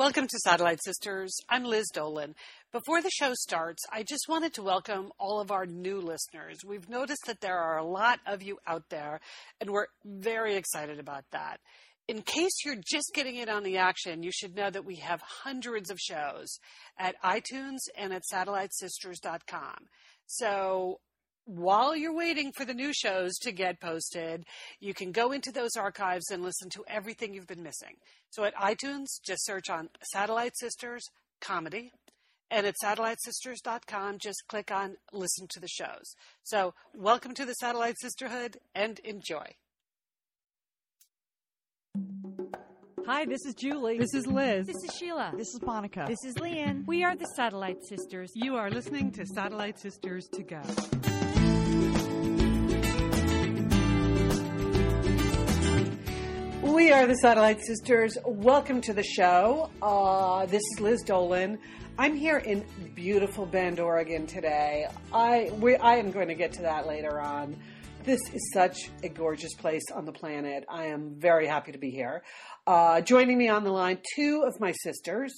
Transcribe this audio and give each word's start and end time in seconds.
Welcome 0.00 0.28
to 0.28 0.38
Satellite 0.38 0.82
Sisters. 0.82 1.36
I'm 1.50 1.62
Liz 1.62 1.90
Dolan. 1.92 2.34
Before 2.72 3.02
the 3.02 3.10
show 3.10 3.34
starts, 3.34 3.82
I 3.92 4.02
just 4.02 4.30
wanted 4.30 4.54
to 4.54 4.62
welcome 4.62 5.12
all 5.18 5.42
of 5.42 5.50
our 5.50 5.66
new 5.66 6.00
listeners. 6.00 6.60
We've 6.66 6.88
noticed 6.88 7.26
that 7.26 7.42
there 7.42 7.58
are 7.58 7.76
a 7.76 7.84
lot 7.84 8.18
of 8.26 8.42
you 8.42 8.56
out 8.66 8.84
there, 8.88 9.20
and 9.60 9.68
we're 9.68 9.88
very 10.02 10.56
excited 10.56 11.00
about 11.00 11.24
that. 11.32 11.58
In 12.08 12.22
case 12.22 12.64
you're 12.64 12.80
just 12.82 13.10
getting 13.14 13.36
in 13.36 13.50
on 13.50 13.62
the 13.62 13.76
action, 13.76 14.22
you 14.22 14.30
should 14.32 14.56
know 14.56 14.70
that 14.70 14.86
we 14.86 14.96
have 14.96 15.20
hundreds 15.20 15.90
of 15.90 15.98
shows 15.98 16.58
at 16.98 17.14
iTunes 17.22 17.80
and 17.94 18.14
at 18.14 18.22
satellitesisters.com. 18.32 19.84
So 20.24 21.00
while 21.50 21.96
you're 21.96 22.14
waiting 22.14 22.52
for 22.52 22.64
the 22.64 22.74
new 22.74 22.92
shows 22.92 23.36
to 23.38 23.50
get 23.50 23.80
posted, 23.80 24.44
you 24.78 24.94
can 24.94 25.10
go 25.10 25.32
into 25.32 25.50
those 25.50 25.74
archives 25.76 26.30
and 26.30 26.44
listen 26.44 26.70
to 26.70 26.84
everything 26.86 27.34
you've 27.34 27.48
been 27.48 27.62
missing. 27.62 27.96
So 28.30 28.44
at 28.44 28.54
iTunes, 28.54 29.06
just 29.26 29.44
search 29.44 29.68
on 29.68 29.88
Satellite 30.12 30.56
Sisters 30.56 31.02
Comedy. 31.40 31.90
And 32.52 32.66
at 32.66 32.74
satellitesisters.com, 32.82 34.18
just 34.20 34.42
click 34.48 34.70
on 34.70 34.96
listen 35.12 35.46
to 35.50 35.60
the 35.60 35.68
shows. 35.68 36.14
So 36.42 36.74
welcome 36.94 37.34
to 37.34 37.44
the 37.44 37.54
Satellite 37.54 37.96
Sisterhood 38.00 38.58
and 38.74 39.00
enjoy. 39.00 39.54
Hi, 43.06 43.24
this 43.24 43.44
is 43.44 43.54
Julie. 43.54 43.98
This 43.98 44.14
is 44.14 44.26
Liz. 44.26 44.66
This 44.66 44.84
is 44.84 44.94
Sheila. 44.96 45.32
This 45.36 45.48
is 45.48 45.60
Monica. 45.62 46.04
This 46.06 46.24
is 46.24 46.34
Leanne. 46.36 46.86
We 46.86 47.02
are 47.02 47.16
the 47.16 47.26
Satellite 47.34 47.84
Sisters. 47.88 48.30
You 48.34 48.54
are 48.56 48.70
listening 48.70 49.10
to 49.12 49.26
Satellite 49.26 49.80
Sisters 49.80 50.28
to 50.28 50.42
Go. 50.44 50.62
We 56.70 56.92
are 56.92 57.04
the 57.04 57.16
Satellite 57.16 57.60
Sisters. 57.62 58.16
Welcome 58.24 58.80
to 58.82 58.92
the 58.92 59.02
show. 59.02 59.70
Uh, 59.82 60.46
this 60.46 60.62
is 60.72 60.80
Liz 60.80 61.02
Dolan. 61.02 61.58
I'm 61.98 62.14
here 62.14 62.38
in 62.38 62.64
beautiful 62.94 63.44
Bend, 63.44 63.80
Oregon 63.80 64.24
today. 64.24 64.86
I 65.12 65.50
we, 65.58 65.74
I 65.74 65.96
am 65.96 66.12
going 66.12 66.28
to 66.28 66.34
get 66.34 66.52
to 66.52 66.62
that 66.62 66.86
later 66.86 67.20
on. 67.20 67.56
This 68.04 68.20
is 68.32 68.52
such 68.54 68.88
a 69.02 69.08
gorgeous 69.08 69.52
place 69.54 69.82
on 69.92 70.04
the 70.04 70.12
planet. 70.12 70.64
I 70.68 70.86
am 70.86 71.16
very 71.18 71.48
happy 71.48 71.72
to 71.72 71.78
be 71.78 71.90
here. 71.90 72.22
Uh, 72.68 73.00
joining 73.00 73.36
me 73.36 73.48
on 73.48 73.64
the 73.64 73.72
line, 73.72 73.98
two 74.14 74.44
of 74.46 74.60
my 74.60 74.70
sisters. 74.70 75.34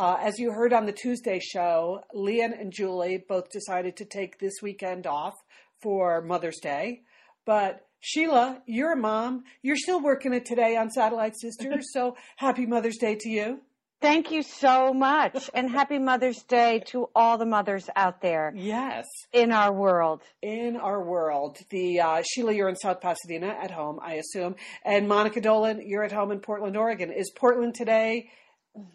Uh, 0.00 0.16
as 0.20 0.40
you 0.40 0.50
heard 0.50 0.72
on 0.72 0.86
the 0.86 0.92
Tuesday 0.92 1.38
show, 1.38 2.02
Leanne 2.12 2.60
and 2.60 2.72
Julie 2.72 3.24
both 3.28 3.50
decided 3.50 3.96
to 3.98 4.04
take 4.04 4.40
this 4.40 4.54
weekend 4.60 5.06
off 5.06 5.34
for 5.80 6.22
Mother's 6.22 6.58
Day. 6.60 7.02
But 7.46 7.86
Sheila, 8.04 8.60
you're 8.66 8.92
a 8.92 8.96
mom. 8.96 9.44
You're 9.62 9.76
still 9.76 10.02
working 10.02 10.34
it 10.34 10.44
today 10.44 10.76
on 10.76 10.90
Satellite 10.90 11.36
Sisters. 11.38 11.92
So 11.92 12.16
happy 12.34 12.66
Mother's 12.66 12.96
Day 12.96 13.16
to 13.20 13.28
you. 13.28 13.60
Thank 14.00 14.32
you 14.32 14.42
so 14.42 14.92
much. 14.92 15.48
and 15.54 15.70
happy 15.70 16.00
Mother's 16.00 16.42
Day 16.42 16.82
to 16.86 17.08
all 17.14 17.38
the 17.38 17.46
mothers 17.46 17.88
out 17.94 18.20
there. 18.20 18.52
Yes. 18.56 19.06
In 19.32 19.52
our 19.52 19.72
world. 19.72 20.22
In 20.42 20.74
our 20.74 21.00
world. 21.00 21.58
The 21.70 22.00
uh, 22.00 22.22
Sheila, 22.28 22.52
you're 22.52 22.68
in 22.68 22.74
South 22.74 23.00
Pasadena 23.00 23.46
at 23.46 23.70
home, 23.70 24.00
I 24.02 24.14
assume. 24.14 24.56
And 24.84 25.06
Monica 25.06 25.40
Dolan, 25.40 25.80
you're 25.86 26.02
at 26.02 26.10
home 26.10 26.32
in 26.32 26.40
Portland, 26.40 26.76
Oregon. 26.76 27.12
Is 27.12 27.30
Portland 27.30 27.76
today? 27.76 28.30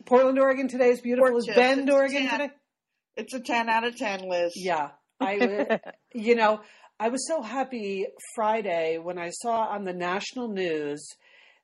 Portland, 0.03 0.37
Oregon 0.37 0.67
today 0.67 0.89
is 0.89 0.99
beautiful. 0.99 1.37
Is 1.37 1.47
Bend, 1.47 1.89
Oregon 1.89 2.27
today? 2.27 2.49
It's 3.15 3.33
a 3.33 3.39
10 3.39 3.69
out 3.69 3.85
of 3.85 3.95
10, 3.95 4.27
Liz. 4.27 4.51
Yeah. 4.57 4.89
I, 5.21 5.79
you 6.13 6.35
know, 6.35 6.59
I 6.99 7.09
was 7.09 7.27
so 7.27 7.41
happy 7.41 8.07
Friday 8.33 8.97
when 8.97 9.19
I 9.19 9.29
saw 9.29 9.65
on 9.65 9.83
the 9.83 9.93
national 9.93 10.47
news 10.47 11.07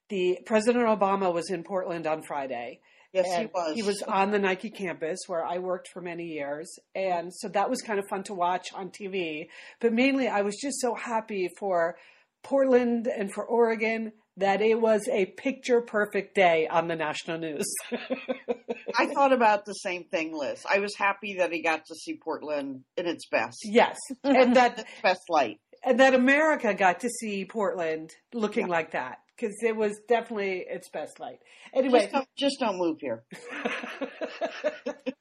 the 0.09 0.37
President 0.45 0.85
Obama 0.85 1.33
was 1.33 1.49
in 1.49 1.63
Portland 1.63 2.05
on 2.05 2.21
Friday. 2.21 2.79
Yes, 3.13 3.35
he 3.35 3.45
was. 3.45 3.75
He 3.75 3.83
was 3.83 4.01
on 4.03 4.31
the 4.31 4.39
Nike 4.39 4.69
campus 4.69 5.19
where 5.27 5.43
I 5.43 5.57
worked 5.57 5.87
for 5.87 6.01
many 6.01 6.25
years. 6.25 6.77
And 6.93 7.33
so 7.33 7.47
that 7.49 7.69
was 7.69 7.81
kind 7.81 7.99
of 7.99 8.07
fun 8.07 8.23
to 8.23 8.33
watch 8.33 8.67
on 8.73 8.89
TV. 8.89 9.47
But 9.79 9.93
mainly, 9.93 10.27
I 10.27 10.41
was 10.41 10.55
just 10.61 10.79
so 10.81 10.93
happy 10.93 11.49
for 11.57 11.95
Portland 12.43 13.07
and 13.07 13.31
for 13.31 13.43
Oregon 13.45 14.11
that 14.37 14.61
it 14.61 14.79
was 14.79 15.07
a 15.11 15.25
picture 15.25 15.81
perfect 15.81 16.35
day 16.35 16.67
on 16.67 16.87
the 16.87 16.95
national 16.95 17.37
news. 17.37 17.65
I 18.97 19.07
thought 19.07 19.31
about 19.31 19.65
the 19.65 19.73
same 19.73 20.05
thing, 20.05 20.35
Liz. 20.35 20.65
I 20.69 20.79
was 20.79 20.95
happy 20.95 21.35
that 21.37 21.51
he 21.51 21.61
got 21.61 21.85
to 21.85 21.95
see 21.95 22.17
Portland 22.17 22.83
in 22.97 23.05
its 23.05 23.27
best. 23.27 23.59
Yes. 23.63 23.97
And 24.23 24.55
that 24.55 24.79
its 24.79 24.89
best 25.01 25.21
light. 25.29 25.59
And 25.83 25.99
that 25.99 26.13
America 26.13 26.73
got 26.73 27.01
to 27.01 27.09
see 27.09 27.45
Portland 27.45 28.11
looking 28.33 28.67
yeah. 28.67 28.71
like 28.71 28.91
that 28.91 29.19
because 29.35 29.55
it 29.61 29.75
was 29.75 29.99
definitely 30.07 30.65
its 30.67 30.89
best 30.89 31.19
light. 31.19 31.39
Anyway, 31.73 31.99
just 32.01 32.11
don't, 32.13 32.27
just 32.37 32.59
don't 32.59 32.77
move 32.77 32.97
here. 32.99 33.23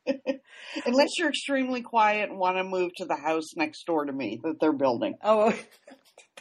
Unless 0.86 1.08
you're 1.18 1.28
extremely 1.28 1.82
quiet 1.82 2.30
and 2.30 2.38
want 2.38 2.56
to 2.56 2.64
move 2.64 2.92
to 2.96 3.04
the 3.04 3.16
house 3.16 3.56
next 3.56 3.84
door 3.84 4.04
to 4.04 4.12
me 4.12 4.40
that 4.42 4.60
they're 4.60 4.72
building. 4.72 5.16
Oh, 5.22 5.52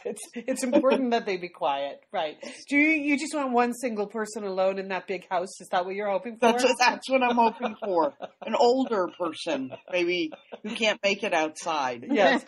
it's 0.04 0.20
it's 0.34 0.62
important 0.62 1.10
that 1.10 1.26
they 1.26 1.36
be 1.36 1.48
quiet, 1.48 2.00
right? 2.12 2.36
Do 2.68 2.76
you 2.76 2.90
you 2.90 3.18
just 3.18 3.34
want 3.34 3.52
one 3.52 3.72
single 3.74 4.06
person 4.06 4.44
alone 4.44 4.78
in 4.78 4.88
that 4.88 5.06
big 5.06 5.28
house? 5.28 5.60
Is 5.60 5.68
that 5.70 5.84
what 5.84 5.94
you're 5.94 6.10
hoping 6.10 6.36
for? 6.36 6.52
That's 6.52 6.64
that's 6.78 7.10
what 7.10 7.22
I'm 7.22 7.36
hoping 7.36 7.76
for. 7.84 8.14
An 8.44 8.54
older 8.54 9.08
person, 9.18 9.72
maybe 9.90 10.30
who 10.62 10.74
can't 10.74 11.00
make 11.02 11.22
it 11.22 11.34
outside. 11.34 12.06
Yes, 12.10 12.44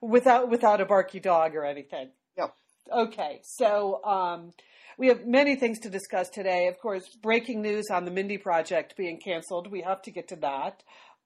without 0.00 0.50
without 0.50 0.80
a 0.80 0.86
barky 0.86 1.20
dog 1.20 1.54
or 1.54 1.64
anything. 1.64 2.10
Yep. 2.36 2.54
Okay, 2.92 3.40
so 3.42 4.02
um, 4.04 4.52
we 4.98 5.08
have 5.08 5.26
many 5.26 5.56
things 5.56 5.80
to 5.80 5.90
discuss 5.90 6.28
today. 6.28 6.68
Of 6.68 6.78
course, 6.78 7.04
breaking 7.22 7.62
news 7.62 7.86
on 7.90 8.04
the 8.04 8.10
Mindy 8.10 8.38
project 8.38 8.96
being 8.96 9.18
canceled. 9.18 9.70
We 9.70 9.82
have 9.82 10.02
to 10.02 10.10
get 10.10 10.28
to 10.28 10.36
that. 10.36 10.82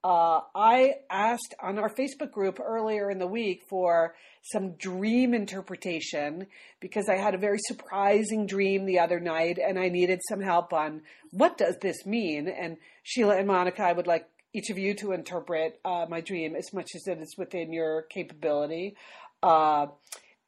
Uh, 0.06 0.40
I 0.54 0.98
asked 1.10 1.56
on 1.60 1.80
our 1.80 1.92
Facebook 1.92 2.30
group 2.30 2.60
earlier 2.64 3.10
in 3.10 3.18
the 3.18 3.26
week 3.26 3.64
for 3.68 4.14
some 4.40 4.74
dream 4.74 5.34
interpretation 5.34 6.46
because 6.78 7.08
I 7.08 7.16
had 7.16 7.34
a 7.34 7.38
very 7.38 7.58
surprising 7.58 8.46
dream 8.46 8.86
the 8.86 9.00
other 9.00 9.18
night 9.18 9.58
and 9.58 9.76
I 9.76 9.88
needed 9.88 10.20
some 10.28 10.40
help 10.40 10.72
on 10.72 11.02
what 11.32 11.58
does 11.58 11.78
this 11.82 12.06
mean. 12.06 12.46
And 12.46 12.76
Sheila 13.02 13.36
and 13.36 13.48
Monica, 13.48 13.82
I 13.82 13.94
would 13.94 14.06
like 14.06 14.28
each 14.54 14.70
of 14.70 14.78
you 14.78 14.94
to 14.94 15.10
interpret 15.10 15.80
uh, 15.84 16.06
my 16.08 16.20
dream 16.20 16.54
as 16.54 16.72
much 16.72 16.90
as 16.94 17.08
it 17.08 17.18
is 17.18 17.34
within 17.36 17.72
your 17.72 18.02
capability. 18.02 18.94
Uh, 19.42 19.86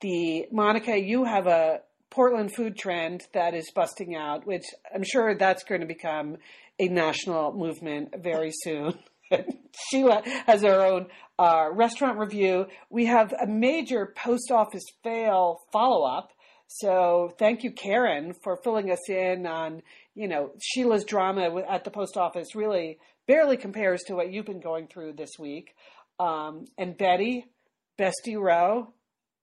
the 0.01 0.47
Monica, 0.53 0.97
you 0.97 1.25
have 1.25 1.49
a 1.49 1.81
Portland 2.11 2.55
food 2.55 2.79
trend 2.79 3.27
that 3.35 3.55
is 3.55 3.73
busting 3.75 4.15
out, 4.15 4.47
which 4.47 4.67
I'm 4.95 5.03
sure 5.03 5.35
that's 5.35 5.65
going 5.65 5.81
to 5.81 5.87
become 5.89 6.37
a 6.79 6.87
national 6.87 7.55
movement 7.55 8.15
very 8.23 8.53
soon. 8.53 8.97
Sheila 9.91 10.22
has 10.47 10.62
her 10.62 10.84
own 10.84 11.06
uh, 11.39 11.69
restaurant 11.72 12.19
review. 12.19 12.66
We 12.91 13.06
have 13.06 13.33
a 13.33 13.47
major 13.47 14.12
post 14.16 14.50
office 14.50 14.84
fail 15.03 15.61
follow 15.72 16.05
up. 16.05 16.33
So 16.66 17.33
thank 17.38 17.65
you, 17.65 17.72
Karen, 17.72 18.34
for 18.43 18.59
filling 18.62 18.91
us 18.91 19.09
in 19.09 19.47
on, 19.47 19.83
you 20.15 20.28
know, 20.28 20.50
Sheila's 20.61 21.05
drama 21.05 21.62
at 21.69 21.84
the 21.84 21.91
post 21.91 22.17
office 22.17 22.55
really 22.55 22.99
barely 23.27 23.56
compares 23.56 24.03
to 24.05 24.15
what 24.15 24.33
you've 24.33 24.47
been 24.47 24.61
going 24.61 24.87
through 24.87 25.15
this 25.15 25.31
week. 25.38 25.75
Um, 26.21 26.67
and 26.77 26.97
Betty, 26.97 27.47
Bestie 27.99 28.38
Row, 28.38 28.93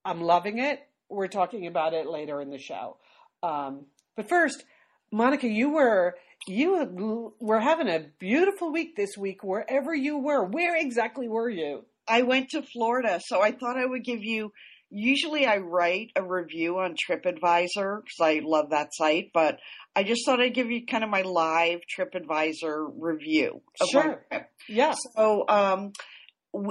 I'm 0.04 0.22
loving 0.22 0.60
it. 0.60 0.80
We're 1.10 1.28
talking 1.28 1.68
about 1.68 1.94
it 1.94 2.08
later 2.08 2.42
in 2.42 2.50
the 2.50 2.60
show. 2.60 2.98
Um, 3.42 3.86
but 4.16 4.30
first, 4.30 4.64
Monica, 5.12 5.48
you 5.48 5.72
were 5.72 6.16
you 6.48 7.34
were 7.40 7.60
having 7.60 7.88
a 7.88 8.06
beautiful 8.20 8.72
week 8.72 8.96
this 8.96 9.18
week 9.18 9.44
wherever 9.44 9.94
you 9.94 10.18
were. 10.18 10.44
Where 10.44 10.76
exactly 10.76 11.28
were 11.28 11.50
you? 11.50 11.86
I 12.08 12.22
went 12.22 12.50
to 12.50 12.62
Florida, 12.62 13.20
so 13.26 13.42
I 13.42 13.52
thought 13.52 13.78
I 13.78 13.86
would 13.86 14.04
give 14.04 14.24
you. 14.24 14.52
Usually, 14.92 15.46
I 15.46 15.58
write 15.58 16.12
a 16.16 16.24
review 16.24 16.78
on 16.78 16.96
TripAdvisor 16.96 18.02
because 18.04 18.22
I 18.22 18.42
love 18.44 18.70
that 18.70 18.90
site, 18.94 19.32
but 19.34 19.58
I 19.96 20.04
just 20.04 20.26
thought 20.26 20.40
I'd 20.40 20.54
give 20.54 20.70
you 20.70 20.86
kind 20.86 21.04
of 21.04 21.10
my 21.10 21.24
live 21.24 21.80
TripAdvisor 21.98 22.94
review. 22.98 23.62
sure. 23.90 24.26
Yeah. 24.70 24.94
So, 25.16 25.46
um, 25.48 25.92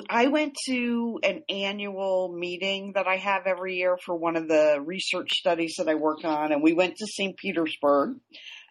I 0.08 0.28
went 0.28 0.54
to 0.66 1.18
an 1.22 1.42
annual 1.48 2.34
meeting 2.34 2.92
that 2.94 3.06
I 3.06 3.16
have 3.16 3.42
every 3.46 3.76
year 3.76 3.98
for 4.04 4.16
one 4.16 4.36
of 4.36 4.48
the 4.48 4.80
research 4.82 5.30
studies 5.32 5.74
that 5.78 5.88
I 5.88 5.94
work 5.94 6.24
on, 6.24 6.52
and 6.52 6.62
we 6.62 6.72
went 6.72 6.96
to 6.96 7.06
St. 7.06 7.36
Petersburg, 7.36 8.16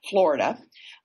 Florida. 0.10 0.58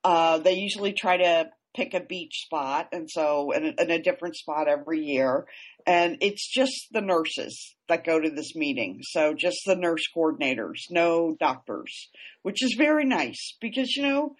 Uh, 0.05 0.39
they 0.39 0.55
usually 0.55 0.93
try 0.93 1.17
to 1.17 1.51
pick 1.75 1.95
a 1.95 2.01
beach 2.01 2.45
spot, 2.45 2.89
and 2.93 3.09
so 3.11 3.53
in 3.53 3.67
a, 3.67 3.83
in 3.83 3.91
a 3.91 4.03
different 4.03 4.37
spot 4.37 4.69
every 4.69 5.01
year. 5.01 5.47
And 5.87 6.19
it's 6.21 6.47
just 6.47 6.89
the 6.93 7.01
nurses 7.01 7.75
that 7.89 8.05
go 8.05 8.21
to 8.21 8.31
this 8.31 8.55
meeting. 8.55 9.01
So 9.03 9.35
just 9.35 9.59
the 9.65 9.77
nurse 9.77 10.03
coordinators, 10.15 10.81
no 10.91 11.37
doctors, 11.39 12.11
which 12.43 12.63
is 12.63 12.75
very 12.77 13.05
nice 13.07 13.57
because, 13.61 13.95
you 13.97 14.03
know, 14.03 14.37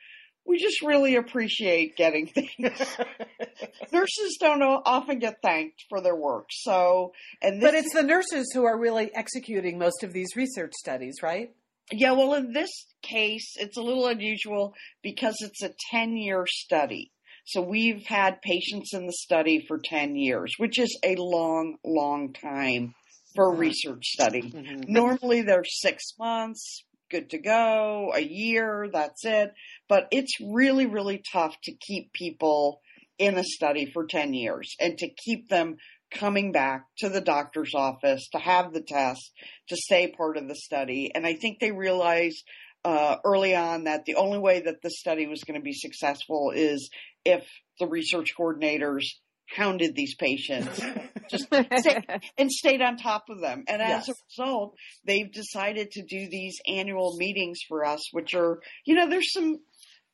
we 0.49 0.59
just 0.59 0.83
really 0.83 1.15
appreciate 1.15 1.97
getting 1.97 2.27
things. 2.35 2.51
nurses 3.93 4.39
don't 4.41 4.63
often 4.63 5.19
get 5.19 5.41
thanked 5.43 5.85
for 5.89 6.01
their 6.01 6.17
work. 6.17 6.49
So, 6.51 7.13
and 7.41 7.61
but 7.61 7.75
it's 7.75 7.95
the 7.95 8.03
nurses 8.03 8.51
who 8.53 8.65
are 8.65 8.79
really 8.79 9.15
executing 9.15 9.79
most 9.79 10.03
of 10.03 10.13
these 10.13 10.35
research 10.35 10.73
studies, 10.73 11.17
right? 11.23 11.55
Yeah, 11.91 12.13
well, 12.13 12.35
in 12.35 12.53
this 12.53 12.71
case, 13.03 13.55
it's 13.57 13.77
a 13.77 13.83
little 13.83 14.07
unusual 14.07 14.75
because 15.03 15.37
it's 15.41 15.63
a 15.63 15.75
10 15.91 16.17
year 16.17 16.45
study. 16.47 17.13
So 17.45 17.63
we've 17.63 18.05
had 18.07 18.43
patients 18.43 18.93
in 18.93 19.07
the 19.07 19.13
study 19.13 19.65
for 19.67 19.79
10 19.83 20.17
years, 20.17 20.53
which 20.59 20.79
is 20.79 20.99
a 21.03 21.15
long, 21.17 21.77
long 21.83 22.35
time 22.35 22.95
for 23.35 23.53
a 23.53 23.57
research 23.57 24.05
study. 24.05 24.43
Mm-hmm. 24.43 24.93
Normally 24.93 25.43
they're 25.43 25.65
six 25.65 26.13
months, 26.19 26.85
good 27.11 27.31
to 27.31 27.39
go, 27.39 28.13
a 28.15 28.21
year, 28.21 28.89
that's 28.93 29.25
it. 29.25 29.53
But 29.89 30.09
it's 30.11 30.35
really, 30.43 30.85
really 30.85 31.23
tough 31.33 31.57
to 31.65 31.73
keep 31.73 32.13
people 32.13 32.81
in 33.19 33.39
a 33.39 33.45
study 33.45 33.91
for 33.93 34.07
10 34.07 34.35
years 34.35 34.75
and 34.79 34.99
to 34.99 35.09
keep 35.09 35.49
them 35.49 35.77
coming 36.11 36.53
back 36.53 36.85
to 36.99 37.09
the 37.09 37.21
doctor's 37.21 37.75
office 37.75 38.29
to 38.33 38.39
have 38.39 38.73
the 38.73 38.83
test 38.83 39.33
to 39.69 39.77
stay 39.77 40.11
part 40.11 40.37
of 40.37 40.49
the 40.49 40.55
study. 40.55 41.11
And 41.15 41.27
I 41.27 41.35
think 41.35 41.59
they 41.61 41.73
realized 41.73 42.45
uh, 42.85 43.17
early 43.25 43.55
on 43.55 43.85
that 43.85 44.05
the 44.05 44.15
only 44.15 44.39
way 44.39 44.61
that 44.61 44.83
the 44.83 44.91
study 44.91 45.27
was 45.27 45.45
going 45.45 45.61
to 45.61 45.65
be 45.65 45.73
successful 45.73 46.53
is 46.55 46.91
if 47.25 47.45
the 47.79 47.87
research 47.87 48.29
coordinators 48.39 49.05
hounded 49.57 49.95
these 49.95 50.15
patients 50.15 50.81
just 51.31 51.47
stay, 51.79 52.03
and 52.37 52.51
stayed 52.51 52.83
on 52.83 52.97
top 52.97 53.25
of 53.31 53.41
them. 53.41 53.65
And 53.67 53.81
as 53.81 54.07
Yes. 54.07 54.09
a 54.09 54.15
result, 54.43 54.75
they've 55.05 55.31
decided 55.33 55.91
to 55.93 56.03
do 56.03 56.29
these 56.29 56.59
annual 56.67 57.17
meetings 57.17 57.61
for 57.69 57.85
us, 57.85 58.09
which 58.13 58.35
are, 58.35 58.61
you 58.85 58.95
know, 58.95 59.09
there's 59.09 59.33
some 59.33 59.59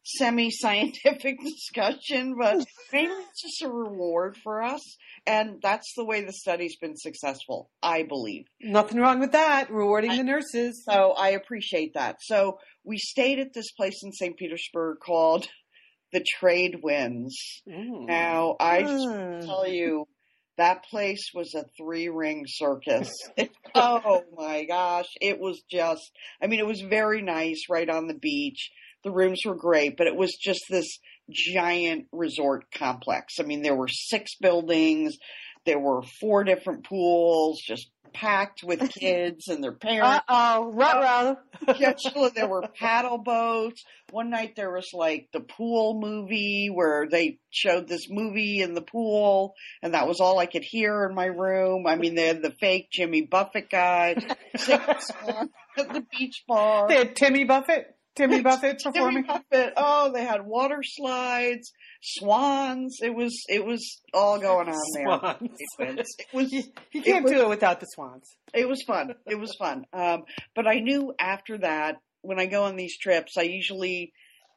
semi 0.05 0.51
scientific 0.51 1.41
discussion, 1.45 2.37
but 2.39 2.65
mainly 2.93 3.25
it's 3.31 3.43
just 3.43 3.63
a 3.63 3.69
reward 3.69 4.37
for 4.37 4.63
us. 4.63 4.83
And 5.27 5.61
that's 5.63 5.93
the 5.97 6.05
way 6.05 6.23
the 6.25 6.33
study's 6.33 6.77
been 6.77 6.97
successful, 6.97 7.71
I 7.83 8.03
believe. 8.03 8.45
Nothing 8.61 8.99
wrong 9.01 9.21
with 9.21 9.33
that. 9.33 9.71
Rewarding 9.71 10.17
the 10.17 10.23
nurses. 10.23 10.83
So 10.85 11.13
I 11.17 11.31
appreciate 11.31 11.95
that. 11.95 12.17
So 12.21 12.59
we 12.85 12.99
stayed 12.99 13.39
at 13.39 13.55
this 13.55 13.73
place 13.73 14.01
in 14.05 14.13
St. 14.13 14.37
Petersburg 14.37 14.99
called 15.05 15.49
the 16.13 16.25
Trade 16.39 16.81
Winds. 16.83 17.37
Mm. 17.69 18.07
Now, 18.07 18.57
I 18.61 18.83
Mm. 18.83 19.47
tell 19.47 19.67
you, 19.67 20.07
that 20.57 20.85
place 20.85 21.31
was 21.35 21.55
a 21.55 21.65
three 21.77 22.09
ring 22.09 22.45
circus. 22.47 23.11
oh 23.75 24.23
my 24.37 24.65
gosh. 24.65 25.09
It 25.21 25.41
was 25.41 25.63
just, 25.71 26.13
I 26.41 26.47
mean, 26.47 26.61
it 26.61 26.67
was 26.67 26.81
very 26.81 27.23
nice 27.23 27.65
right 27.69 27.89
on 27.89 28.07
the 28.07 28.15
beach. 28.15 28.71
The 29.05 29.13
rooms 29.13 29.41
were 29.45 29.55
great, 29.55 29.97
but 29.97 30.07
it 30.07 30.17
was 30.17 30.35
just 30.35 30.65
this 30.69 30.99
giant 31.31 32.07
resort 32.13 32.65
complex. 32.73 33.35
I 33.39 33.45
mean, 33.45 33.63
there 33.63 33.77
were 33.77 33.89
six 33.89 34.37
buildings. 34.41 35.17
There 35.67 35.79
were 35.79 36.03
four 36.21 36.45
different 36.45 36.85
pools, 36.85 37.61
just 37.61 37.89
packed 38.15 38.63
with 38.63 38.89
kids 39.01 39.49
and 39.49 39.63
their 39.63 39.73
parents. 39.73 40.23
Uh-oh, 40.29 40.73
Yeah, 41.79 41.95
there 42.35 42.49
were 42.49 42.69
paddle 42.79 43.19
boats. 43.19 43.85
One 44.11 44.31
night 44.31 44.55
there 44.55 44.71
was 44.71 44.91
like 44.93 45.29
the 45.33 45.41
pool 45.41 45.99
movie 46.01 46.69
where 46.73 47.09
they 47.11 47.39
showed 47.51 47.89
this 47.89 48.07
movie 48.09 48.61
in 48.61 48.75
the 48.75 48.83
pool, 48.83 49.55
and 49.83 49.95
that 49.95 50.07
was 50.07 50.21
all 50.21 50.39
I 50.39 50.47
could 50.47 50.63
hear 50.63 51.05
in 51.07 51.15
my 51.15 51.27
room. 51.27 51.87
I 51.87 51.97
mean, 51.97 52.15
they 52.15 52.29
had 52.29 52.43
the 52.43 52.53
fake 52.61 52.91
Jimmy 52.91 53.23
Buffett 53.23 53.69
guy 53.71 54.15
singing 54.57 54.87
at 55.77 55.93
the 55.93 56.07
beach 56.17 56.45
bar. 56.47 56.89
They 56.89 56.99
had 56.99 57.17
Timmy 57.17 57.45
Buffett. 57.45 57.94
Timmy 58.17 58.43
Buffett 58.43 58.81
performing. 58.83 59.25
Buffett. 59.25 59.73
Oh, 59.77 60.13
they 60.13 60.25
had 60.25 60.47
water 60.47 60.83
slides, 60.83 61.73
swans. 62.03 62.99
It 63.03 63.15
was 63.15 63.45
it 63.49 63.65
was 63.65 64.01
all 64.13 64.39
going 64.39 64.69
on 64.69 64.83
there. 64.95 65.37
Swans. 65.77 66.09
It 66.19 66.33
was 66.33 66.53
You 66.53 67.03
can't 67.03 67.25
was- 67.25 67.33
do 67.33 67.41
it 67.43 67.49
without 67.49 67.81
the 67.81 67.87
swans. 67.87 68.37
it 68.53 68.69
was 68.69 68.83
fun. 68.83 69.15
It 69.27 69.39
was 69.39 69.55
fun. 69.59 69.85
Um, 69.93 70.25
but 70.55 70.67
I 70.67 70.81
knew 70.81 71.13
after 71.19 71.59
that, 71.59 71.97
when 72.23 72.39
I 72.39 72.47
go 72.47 72.65
on 72.65 72.77
these 72.77 72.97
trips, 72.99 73.37
I 73.37 73.43
usually 73.43 74.13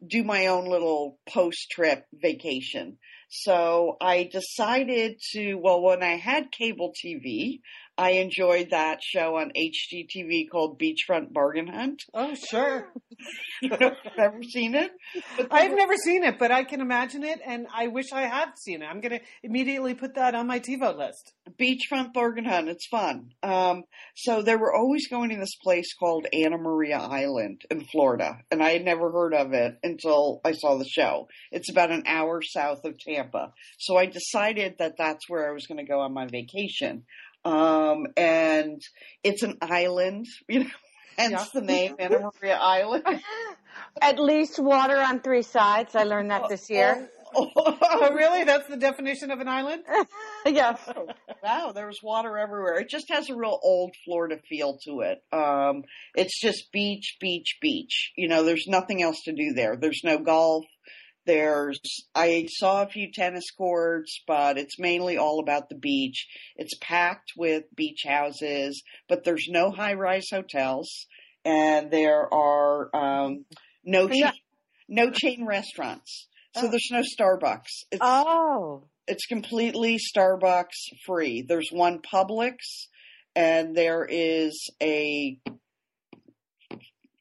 do 0.06 0.24
my 0.24 0.48
own 0.48 0.66
little 0.66 1.18
post 1.28 1.72
trip 1.72 2.06
vacation. 2.14 2.98
So 3.30 3.98
I 4.00 4.30
decided 4.32 5.18
to, 5.34 5.56
well, 5.56 5.82
when 5.82 6.04
I 6.04 6.16
had 6.18 6.52
cable 6.52 6.94
TV, 7.04 7.60
I 7.98 8.12
enjoyed 8.12 8.70
that 8.72 9.00
show 9.02 9.38
on 9.38 9.52
HGTV 9.58 10.50
called 10.52 10.80
Beachfront 10.80 11.34
Bargain 11.34 11.68
Hunt. 11.68 12.04
Oh, 12.14 12.36
sure. 12.36 12.94
I've 13.64 13.98
never 14.18 14.44
seen 14.44 14.76
it. 14.76 14.92
I've 15.50 15.72
never 15.72 15.96
seen 15.96 16.24
it, 16.24 16.38
but 16.38 16.52
I 16.52 16.64
can 16.64 16.82
imagine 16.82 17.24
it, 17.24 17.40
and 17.44 17.66
I 17.76 17.88
wish 17.88 18.08
I 18.14 18.22
had 18.24 18.50
seen 18.58 18.84
it. 18.84 18.86
I'm 18.86 19.02
going 19.02 19.20
to 19.20 19.26
immediately 19.42 19.96
put 19.96 20.16
that 20.16 20.36
on 20.36 20.46
my 20.46 20.60
TiVo 20.60 20.96
list. 20.96 21.34
beachfront 21.60 22.14
bargain 22.14 22.46
hunt. 22.46 22.70
It's 22.70 22.88
fun. 22.88 23.32
Um, 23.42 23.84
so 24.16 24.44
they 24.44 24.56
were 24.56 24.76
always 24.76 25.08
going 25.08 25.32
to 25.32 25.38
this 25.38 25.56
place 25.64 25.94
called 25.96 26.28
Anna 26.32 26.58
Maria 26.58 27.00
Island 27.00 27.62
in 27.72 27.86
Florida, 27.86 28.38
and 28.52 28.62
I 28.62 28.72
had 28.72 28.86
never 28.86 29.12
heard 29.12 29.34
of 29.34 29.54
it 29.54 29.76
until 29.82 30.42
I 30.46 30.52
saw 30.52 30.78
the 30.78 30.88
show. 30.88 31.28
It's 31.52 31.72
about 31.72 31.92
an 31.92 32.04
hour 32.06 32.42
south 32.44 32.86
of 32.86 33.00
Tampa. 33.00 33.54
So 33.80 33.98
I 33.98 34.06
decided 34.06 34.76
that 34.78 34.98
that's 34.98 35.28
where 35.28 35.50
I 35.50 35.54
was 35.54 35.66
going 35.66 35.84
to 35.84 35.92
go 35.92 36.02
on 36.02 36.14
my 36.14 36.28
vacation. 36.28 37.04
Um, 37.46 38.08
and 38.18 38.82
it's 39.24 39.44
an 39.44 39.58
island, 39.62 40.26
you 40.50 40.62
know, 40.62 40.70
hence 41.18 41.32
Yeah. 41.34 41.46
the 41.54 41.62
name 41.62 41.96
Anna 42.00 42.30
Maria 42.42 42.58
Island. 42.58 43.04
At 44.02 44.20
least 44.20 44.60
water 44.60 44.98
on 44.98 45.22
three 45.22 45.44
sides. 45.44 45.96
I 45.96 46.04
learned 46.04 46.32
that 46.32 46.50
this 46.50 46.70
year. 46.70 47.10
Oh, 47.36 48.10
really? 48.14 48.44
That's 48.46 48.68
the 48.68 48.78
definition 48.78 49.30
of 49.32 49.40
an 49.40 49.48
island? 49.48 49.84
yes. 50.46 50.80
wow, 51.44 51.72
there 51.76 51.86
was 51.86 52.00
water 52.02 52.38
everywhere. 52.38 52.80
It 52.80 52.90
just 52.90 53.10
has 53.12 53.30
a 53.30 53.36
real 53.36 53.60
old 53.62 53.94
Florida 54.06 54.38
feel 54.50 54.78
to 54.86 55.02
it. 55.02 55.20
Um, 55.32 55.84
it's 56.16 56.40
just 56.40 56.72
beach, 56.72 57.18
beach, 57.20 57.58
beach. 57.62 58.14
You 58.16 58.30
know, 58.30 58.44
there's 58.44 58.66
nothing 58.68 59.04
else 59.04 59.22
to 59.26 59.34
do 59.34 59.54
there. 59.54 59.76
There's 59.76 60.02
no 60.04 60.18
golf. 60.20 60.64
There's, 61.28 61.80
I 62.16 62.48
saw 62.50 62.82
a 62.84 62.88
few 62.90 63.12
tennis 63.12 63.52
courts, 63.52 64.22
but 64.26 64.58
it's 64.58 64.80
mainly 64.80 65.18
all 65.18 65.40
about 65.42 65.68
the 65.70 65.76
beach. 65.76 66.26
It's 66.56 66.74
packed 66.82 67.34
with 67.38 67.66
beach 67.76 68.04
houses, 68.08 68.82
but 69.10 69.26
there's 69.26 69.48
no 69.50 69.70
high 69.70 69.94
rise 69.94 70.28
hotels 70.32 70.90
and 71.46 71.92
there 71.92 72.34
are, 72.34 72.90
um, 72.96 73.46
no, 73.84 74.08
chain, 74.08 74.32
no 74.88 75.12
chain 75.12 75.46
restaurants. 75.46 76.28
So 76.56 76.68
Oh. 76.68 76.72
there's 76.72 76.90
no 76.92 77.02
Starbucks. 77.02 77.84
It's, 77.92 78.02
Oh. 78.02 78.88
it's 79.08 79.26
completely 79.26 79.98
Starbucks 79.98 80.80
free. 81.06 81.44
There's 81.48 81.70
one 81.72 82.00
Publix, 82.00 82.56
and 83.36 83.76
there 83.76 84.08
is 84.10 84.70
a 84.82 85.40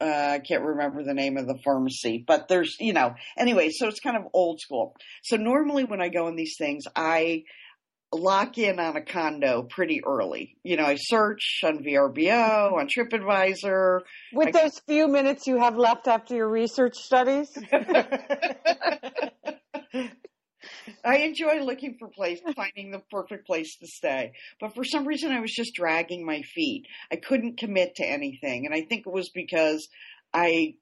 uh, 0.01 0.31
I 0.35 0.39
can't 0.41 0.63
remember 0.63 1.03
the 1.03 1.15
name 1.15 1.37
of 1.37 1.47
the 1.47 1.59
pharmacy, 1.65 2.23
but 2.27 2.49
there's 2.49 2.77
you 2.81 2.93
know 2.93 3.15
anyway. 3.39 3.71
So 3.71 3.89
it's 3.89 4.01
kind 4.01 4.17
of 4.17 4.25
old 4.33 4.61
school. 4.61 4.95
So 5.23 5.37
normally 5.37 5.85
when 5.85 6.01
I 6.01 6.09
go 6.09 6.29
in 6.29 6.37
these 6.37 6.57
things, 6.59 6.85
I 6.95 7.45
lock 8.13 8.59
in 8.59 8.79
on 8.79 8.97
a 8.97 9.03
condo 9.03 9.63
pretty 9.63 10.03
early. 10.05 10.57
You 10.63 10.77
know, 10.77 10.85
I 10.85 10.97
search 10.97 11.61
on 11.65 11.83
VRBO, 11.85 12.73
on 12.75 12.89
TripAdvisor. 12.89 14.01
With 14.33 14.49
I- 14.49 14.63
those 14.63 14.81
few 14.87 15.09
minutes 15.09 15.47
you 15.47 15.59
have 15.59 15.77
left 15.77 16.09
after 16.09 16.35
your 16.35 16.49
research 16.49 16.97
studies? 16.97 17.57
I 21.05 21.19
enjoy 21.19 21.61
looking 21.63 21.97
for 21.99 22.09
place, 22.09 22.41
finding 22.55 22.91
the 22.91 23.03
perfect 23.11 23.47
place 23.47 23.77
to 23.79 23.87
stay. 23.87 24.33
But 24.61 24.75
for 24.75 24.85
some 24.85 25.07
reason, 25.07 25.33
I 25.33 25.41
was 25.41 25.53
just 25.53 25.75
dragging 25.75 26.25
my 26.25 26.43
feet. 26.43 26.87
I 27.11 27.17
couldn't 27.17 27.59
commit 27.59 27.97
to 27.97 28.05
anything, 28.05 28.67
and 28.67 28.75
I 28.75 28.83
think 28.83 29.07
it 29.07 29.13
was 29.13 29.31
because 29.31 29.89
I 30.33 30.75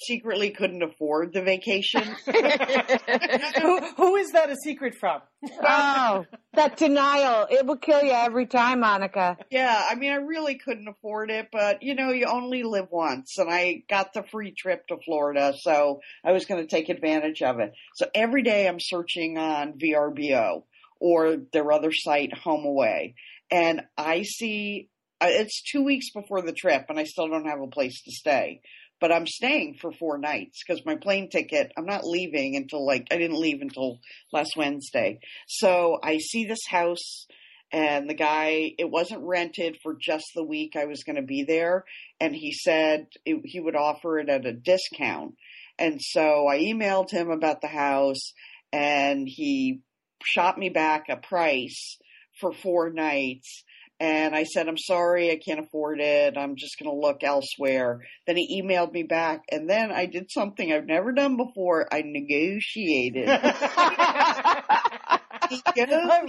secretly 0.00 0.50
couldn't 0.50 0.82
afford 0.82 1.32
the 1.32 1.42
vacation. 1.42 2.02
who, 2.26 3.80
who 3.96 4.16
is 4.16 4.32
that 4.32 4.50
a 4.50 4.56
secret 4.56 4.94
from? 4.94 5.20
oh, 5.64 6.24
that 6.54 6.76
denial. 6.76 7.46
It 7.50 7.66
will 7.66 7.76
kill 7.76 8.02
you 8.02 8.12
every 8.12 8.46
time, 8.46 8.80
Monica. 8.80 9.36
yeah, 9.50 9.82
I 9.88 9.94
mean, 9.94 10.12
I 10.12 10.16
really 10.16 10.56
couldn't 10.56 10.88
afford 10.88 11.30
it, 11.30 11.48
but 11.52 11.82
you 11.82 11.94
know, 11.94 12.10
you 12.10 12.26
only 12.26 12.62
live 12.62 12.88
once, 12.90 13.38
and 13.38 13.50
I 13.50 13.82
got 13.88 14.12
the 14.12 14.22
free 14.22 14.52
trip 14.52 14.86
to 14.88 14.96
Florida, 15.04 15.54
so 15.58 16.00
I 16.24 16.32
was 16.32 16.44
going 16.44 16.60
to 16.60 16.68
take 16.68 16.88
advantage 16.88 17.42
of 17.42 17.60
it. 17.60 17.72
So 17.94 18.06
every 18.14 18.42
day 18.42 18.68
I'm 18.68 18.80
searching 18.80 19.38
on 19.38 19.74
VRBO 19.78 20.64
or 21.00 21.36
their 21.52 21.72
other 21.72 21.92
site, 21.92 22.36
Home 22.38 22.64
Away, 22.64 23.14
and 23.50 23.82
I 23.96 24.22
see 24.22 24.88
uh, 25.22 25.28
it's 25.28 25.62
two 25.62 25.84
weeks 25.84 26.10
before 26.10 26.42
the 26.42 26.52
trip, 26.52 26.86
and 26.88 26.98
I 26.98 27.04
still 27.04 27.28
don't 27.28 27.46
have 27.46 27.60
a 27.60 27.68
place 27.68 28.02
to 28.02 28.10
stay. 28.10 28.60
But 29.02 29.10
I'm 29.10 29.26
staying 29.26 29.78
for 29.80 29.90
four 29.90 30.16
nights 30.16 30.62
because 30.62 30.86
my 30.86 30.94
plane 30.94 31.28
ticket, 31.28 31.72
I'm 31.76 31.86
not 31.86 32.06
leaving 32.06 32.54
until 32.54 32.86
like, 32.86 33.08
I 33.10 33.18
didn't 33.18 33.40
leave 33.40 33.60
until 33.60 33.98
last 34.32 34.56
Wednesday. 34.56 35.18
So 35.48 35.98
I 36.00 36.18
see 36.18 36.44
this 36.44 36.64
house 36.68 37.26
and 37.72 38.08
the 38.08 38.14
guy 38.14 38.74
it 38.78 38.88
wasn't 38.88 39.24
rented 39.24 39.78
for 39.82 39.96
just 40.00 40.26
the 40.36 40.44
week 40.44 40.76
I 40.76 40.84
was 40.84 41.02
going 41.02 41.16
to 41.16 41.22
be 41.22 41.42
there 41.42 41.84
and 42.20 42.32
he 42.32 42.52
said 42.52 43.08
it, 43.24 43.40
he 43.44 43.58
would 43.58 43.74
offer 43.74 44.20
it 44.20 44.28
at 44.28 44.46
a 44.46 44.52
discount 44.52 45.34
and 45.80 46.00
so 46.00 46.46
I 46.46 46.60
emailed 46.60 47.10
him 47.10 47.30
about 47.30 47.60
the 47.60 47.68
house 47.68 48.32
and 48.72 49.26
he 49.26 49.80
shot 50.22 50.58
me 50.58 50.68
back 50.68 51.06
a 51.08 51.16
price 51.16 51.98
for 52.38 52.52
four 52.52 52.92
nights 52.92 53.64
And 54.02 54.34
I 54.34 54.42
said, 54.42 54.66
I'm 54.66 54.78
sorry, 54.78 55.30
I 55.30 55.36
can't 55.36 55.60
afford 55.60 56.00
it. 56.00 56.36
I'm 56.36 56.56
just 56.56 56.76
going 56.76 56.90
to 56.90 57.00
look 57.00 57.22
elsewhere. 57.22 58.00
Then 58.26 58.36
he 58.36 58.60
emailed 58.60 58.90
me 58.90 59.04
back, 59.04 59.42
and 59.48 59.70
then 59.70 59.92
I 59.92 60.06
did 60.06 60.28
something 60.28 60.72
I've 60.72 60.86
never 60.86 61.12
done 61.12 61.36
before. 61.36 61.86
I 61.92 62.02
negotiated. 62.04 63.28
All 63.28 63.38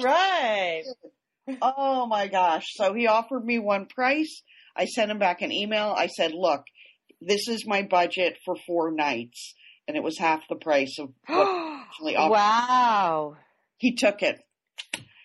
right. 0.03 0.83
oh 1.63 2.05
my 2.05 2.27
gosh. 2.27 2.65
So 2.75 2.93
he 2.93 3.07
offered 3.07 3.43
me 3.43 3.57
one 3.57 3.87
price. 3.87 4.43
I 4.77 4.85
sent 4.85 5.09
him 5.09 5.17
back 5.17 5.41
an 5.41 5.51
email. 5.51 5.95
I 5.97 6.05
said, 6.05 6.31
look, 6.31 6.61
this 7.21 7.47
is 7.47 7.65
my 7.65 7.81
budget 7.81 8.37
for 8.45 8.55
four 8.67 8.91
nights. 8.91 9.55
And 9.87 9.97
it 9.97 10.03
was 10.03 10.19
half 10.19 10.41
the 10.47 10.57
price 10.57 10.99
of 10.99 11.09
what 11.25 11.81
actually 11.87 12.15
offered. 12.17 12.33
wow. 12.33 13.37
He 13.77 13.95
took 13.95 14.21
it. 14.21 14.39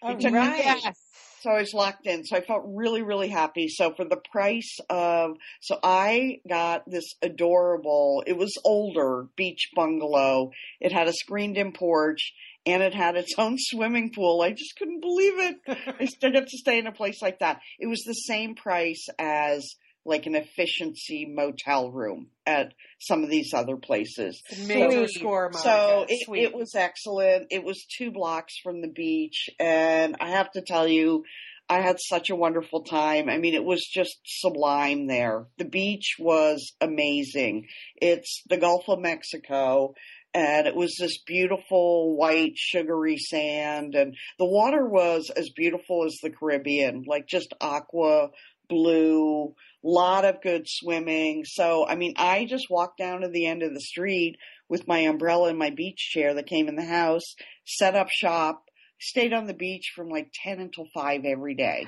All 0.01 0.17
took 0.17 0.33
me 0.33 0.39
right. 0.39 0.81
Yes. 0.83 1.08
So 1.41 1.51
I 1.51 1.61
was 1.61 1.73
locked 1.73 2.07
in. 2.07 2.25
So 2.25 2.37
I 2.37 2.41
felt 2.41 2.65
really, 2.67 3.03
really 3.03 3.29
happy. 3.29 3.69
So 3.69 3.93
for 3.95 4.05
the 4.05 4.21
price 4.33 4.79
of, 4.91 5.37
so 5.61 5.79
I 5.83 6.41
got 6.49 6.83
this 6.87 7.15
adorable, 7.23 8.25
it 8.27 8.37
was 8.37 8.57
older 8.65 9.29
beach 9.37 9.71
bungalow. 9.75 10.51
It 10.81 10.93
had 10.93 11.09
a 11.09 11.13
screened 11.13 11.57
in 11.57 11.73
porch 11.73 12.33
and 12.67 12.83
it 12.83 12.95
had 12.95 13.17
its 13.17 13.35
own 13.39 13.57
swimming 13.59 14.13
pool. 14.13 14.43
I 14.43 14.51
just 14.51 14.77
couldn't 14.77 15.01
believe 15.01 15.39
it. 15.39 15.57
I 16.01 16.07
still 16.07 16.33
got 16.33 16.49
to 16.49 16.59
stay 16.59 16.79
in 16.79 16.87
a 16.87 16.93
place 16.93 17.23
like 17.23 17.39
that. 17.39 17.61
It 17.79 17.87
was 17.87 18.03
the 18.05 18.15
same 18.15 18.55
price 18.55 19.07
as 19.19 19.65
like 20.09 20.27
an 20.27 20.35
efficiency 20.35 21.27
motel 21.27 21.91
room 21.91 22.29
at 22.47 22.73
some 22.99 23.23
of 23.23 23.31
these 23.31 23.53
other 23.55 23.77
places. 23.77 24.43
Major 24.67 25.07
Sweet. 25.07 25.21
score, 25.21 25.51
Monica. 25.51 25.59
So 25.59 26.07
it, 26.09 26.29
it 26.37 26.55
was 26.55 26.75
excellent. 26.75 27.49
It 27.51 27.63
was 27.63 27.87
two 27.97 28.11
blocks 28.11 28.55
from 28.63 28.81
the 28.81 28.89
beach. 28.89 29.51
And 29.61 30.17
I 30.21 30.31
have 30.31 30.51
to 30.53 30.63
tell 30.63 30.89
you, 30.89 31.25
I 31.69 31.83
had 31.83 32.01
such 32.01 32.31
a 32.31 32.37
wonderful 32.37 32.83
time. 32.83 33.29
I 33.29 33.37
mean, 33.37 33.55
it 33.55 33.65
was 33.65 33.87
just 33.87 34.19
sublime 34.25 35.07
there. 35.07 35.47
The 35.59 35.67
beach 35.67 36.17
was 36.19 36.73
amazing. 36.81 37.67
It's 37.97 38.43
the 38.49 38.57
Gulf 38.57 38.89
of 38.89 39.01
Mexico. 39.01 39.95
And 40.35 40.67
it 40.67 40.75
was 40.75 40.97
this 40.99 41.19
beautiful 41.19 42.17
white 42.17 42.53
sugary 42.57 43.17
sand 43.17 43.95
and 43.95 44.15
the 44.39 44.45
water 44.45 44.87
was 44.87 45.31
as 45.35 45.49
beautiful 45.51 46.05
as 46.05 46.19
the 46.23 46.31
Caribbean, 46.31 47.05
like 47.07 47.27
just 47.27 47.55
aqua 47.61 48.29
blue, 48.69 49.55
lot 49.83 50.25
of 50.25 50.43
good 50.43 50.63
swimming. 50.67 51.45
So, 51.45 51.87
I 51.87 51.97
mean, 51.97 52.15
I 52.17 52.45
just 52.45 52.71
walked 52.71 52.99
down 52.99 53.23
to 53.23 53.29
the 53.29 53.47
end 53.47 53.63
of 53.63 53.75
the 53.75 53.81
street 53.81 54.37
with 54.69 54.89
my 54.89 55.01
umbrella 55.01 55.49
and 55.49 55.59
my 55.59 55.71
beach 55.71 56.11
chair 56.13 56.35
that 56.35 56.47
came 56.47 56.69
in 56.69 56.77
the 56.77 56.85
house, 56.85 57.35
set 57.65 57.95
up 57.95 58.09
shop, 58.11 58.65
stayed 59.01 59.33
on 59.33 59.47
the 59.47 59.55
beach 59.55 59.93
from 59.95 60.09
like 60.09 60.31
10 60.45 60.61
until 60.61 60.87
5 60.95 61.25
every 61.25 61.55
day. 61.55 61.87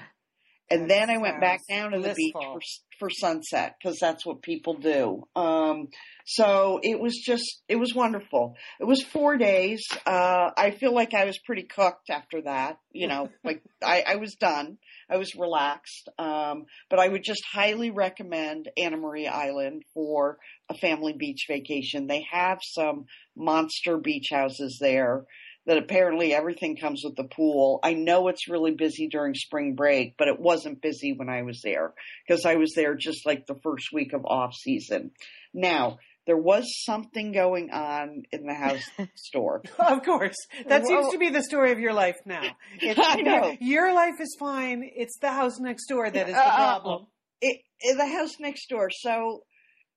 And 0.70 0.82
That 0.82 0.88
then 0.88 1.10
I 1.10 1.18
went 1.18 1.40
back 1.40 1.60
down 1.68 1.90
to 1.90 2.00
the 2.00 2.14
beach 2.14 2.32
for, 2.32 2.60
for 3.00 3.10
sunset 3.10 3.74
because 3.82 3.98
that's 3.98 4.24
what 4.24 4.40
people 4.40 4.74
do. 4.74 5.26
Um, 5.34 5.88
so 6.24 6.78
it 6.82 7.00
was 7.00 7.18
just, 7.18 7.62
it 7.68 7.74
was 7.74 7.92
wonderful. 7.92 8.54
It 8.78 8.84
was 8.84 9.02
four 9.02 9.36
days. 9.36 9.84
Uh, 10.06 10.50
I 10.56 10.70
feel 10.70 10.94
like 10.94 11.12
I 11.12 11.24
was 11.24 11.38
pretty 11.38 11.64
cooked 11.64 12.08
after 12.08 12.42
that. 12.42 12.78
You 12.92 13.08
know, 13.08 13.30
like 13.44 13.62
I, 13.82 14.04
I 14.06 14.16
was 14.16 14.36
done. 14.36 14.78
I 15.10 15.16
was 15.16 15.34
relaxed. 15.34 16.08
Um, 16.18 16.66
but 16.88 16.98
I 16.98 17.08
would 17.08 17.24
just 17.24 17.44
highly 17.52 17.90
recommend 17.90 18.68
Anna 18.76 18.96
Marie 18.96 19.26
Island 19.26 19.82
for 19.92 20.38
a 20.68 20.74
family 20.74 21.12
beach 21.12 21.46
vacation. 21.48 22.06
They 22.06 22.26
have 22.30 22.58
some 22.62 23.06
monster 23.36 23.98
beach 23.98 24.28
houses 24.30 24.78
there 24.80 25.24
that 25.66 25.78
apparently 25.78 26.32
everything 26.32 26.76
comes 26.76 27.02
with 27.04 27.16
the 27.16 27.24
pool. 27.24 27.80
I 27.82 27.92
know 27.92 28.28
it's 28.28 28.48
really 28.48 28.72
busy 28.72 29.08
during 29.08 29.34
spring 29.34 29.74
break, 29.74 30.14
but 30.16 30.28
it 30.28 30.40
wasn't 30.40 30.80
busy 30.80 31.12
when 31.12 31.28
I 31.28 31.42
was 31.42 31.60
there 31.62 31.92
because 32.26 32.46
I 32.46 32.56
was 32.56 32.72
there 32.74 32.94
just 32.94 33.26
like 33.26 33.46
the 33.46 33.58
first 33.62 33.92
week 33.92 34.12
of 34.12 34.24
off 34.24 34.54
season. 34.54 35.10
Now, 35.52 35.98
there 36.26 36.36
was 36.36 36.64
something 36.84 37.32
going 37.32 37.70
on 37.70 38.22
in 38.32 38.46
the 38.46 38.54
house 38.54 38.82
store. 39.14 39.62
Of 39.78 40.02
course. 40.04 40.36
That 40.68 40.86
seems 40.86 41.10
to 41.12 41.18
be 41.18 41.30
the 41.30 41.42
story 41.42 41.72
of 41.72 41.78
your 41.80 41.92
life 41.94 42.18
now. 42.26 42.42
It's, 42.80 43.00
I 43.02 43.22
know. 43.22 43.56
Your 43.60 43.92
life 43.94 44.20
is 44.20 44.36
fine. 44.38 44.82
It's 44.94 45.18
the 45.20 45.32
house 45.32 45.58
next 45.58 45.86
door 45.86 46.10
that 46.10 46.28
is 46.28 46.34
the 46.34 46.40
Uh-oh. 46.40 46.56
problem. 46.56 47.06
it, 47.40 47.60
it- 47.80 47.96
the 47.96 48.06
house 48.06 48.34
next 48.38 48.68
door. 48.68 48.90
So 48.90 49.42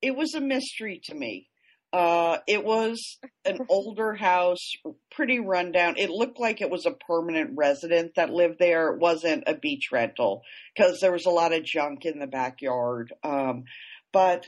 it 0.01 0.15
was 0.15 0.33
a 0.33 0.41
mystery 0.41 1.01
to 1.05 1.15
me. 1.15 1.47
Uh, 1.91 2.39
it 2.47 2.63
was 2.65 2.99
an 3.45 3.59
older 3.69 4.15
house, 4.15 4.71
pretty 5.11 5.39
rundown. 5.39 5.93
It 5.97 6.09
looked 6.09 6.39
like 6.39 6.59
it 6.61 6.69
was 6.71 6.85
a 6.87 6.91
permanent 7.07 7.51
resident 7.55 8.15
that 8.15 8.31
lived 8.31 8.57
there. 8.57 8.93
It 8.93 8.99
wasn't 8.99 9.43
a 9.45 9.53
beach 9.53 9.89
rental 9.91 10.41
because 10.75 10.99
there 11.01 11.11
was 11.11 11.27
a 11.27 11.29
lot 11.29 11.53
of 11.53 11.63
junk 11.63 12.05
in 12.05 12.17
the 12.17 12.25
backyard. 12.27 13.13
Um, 13.23 13.65
but 14.11 14.47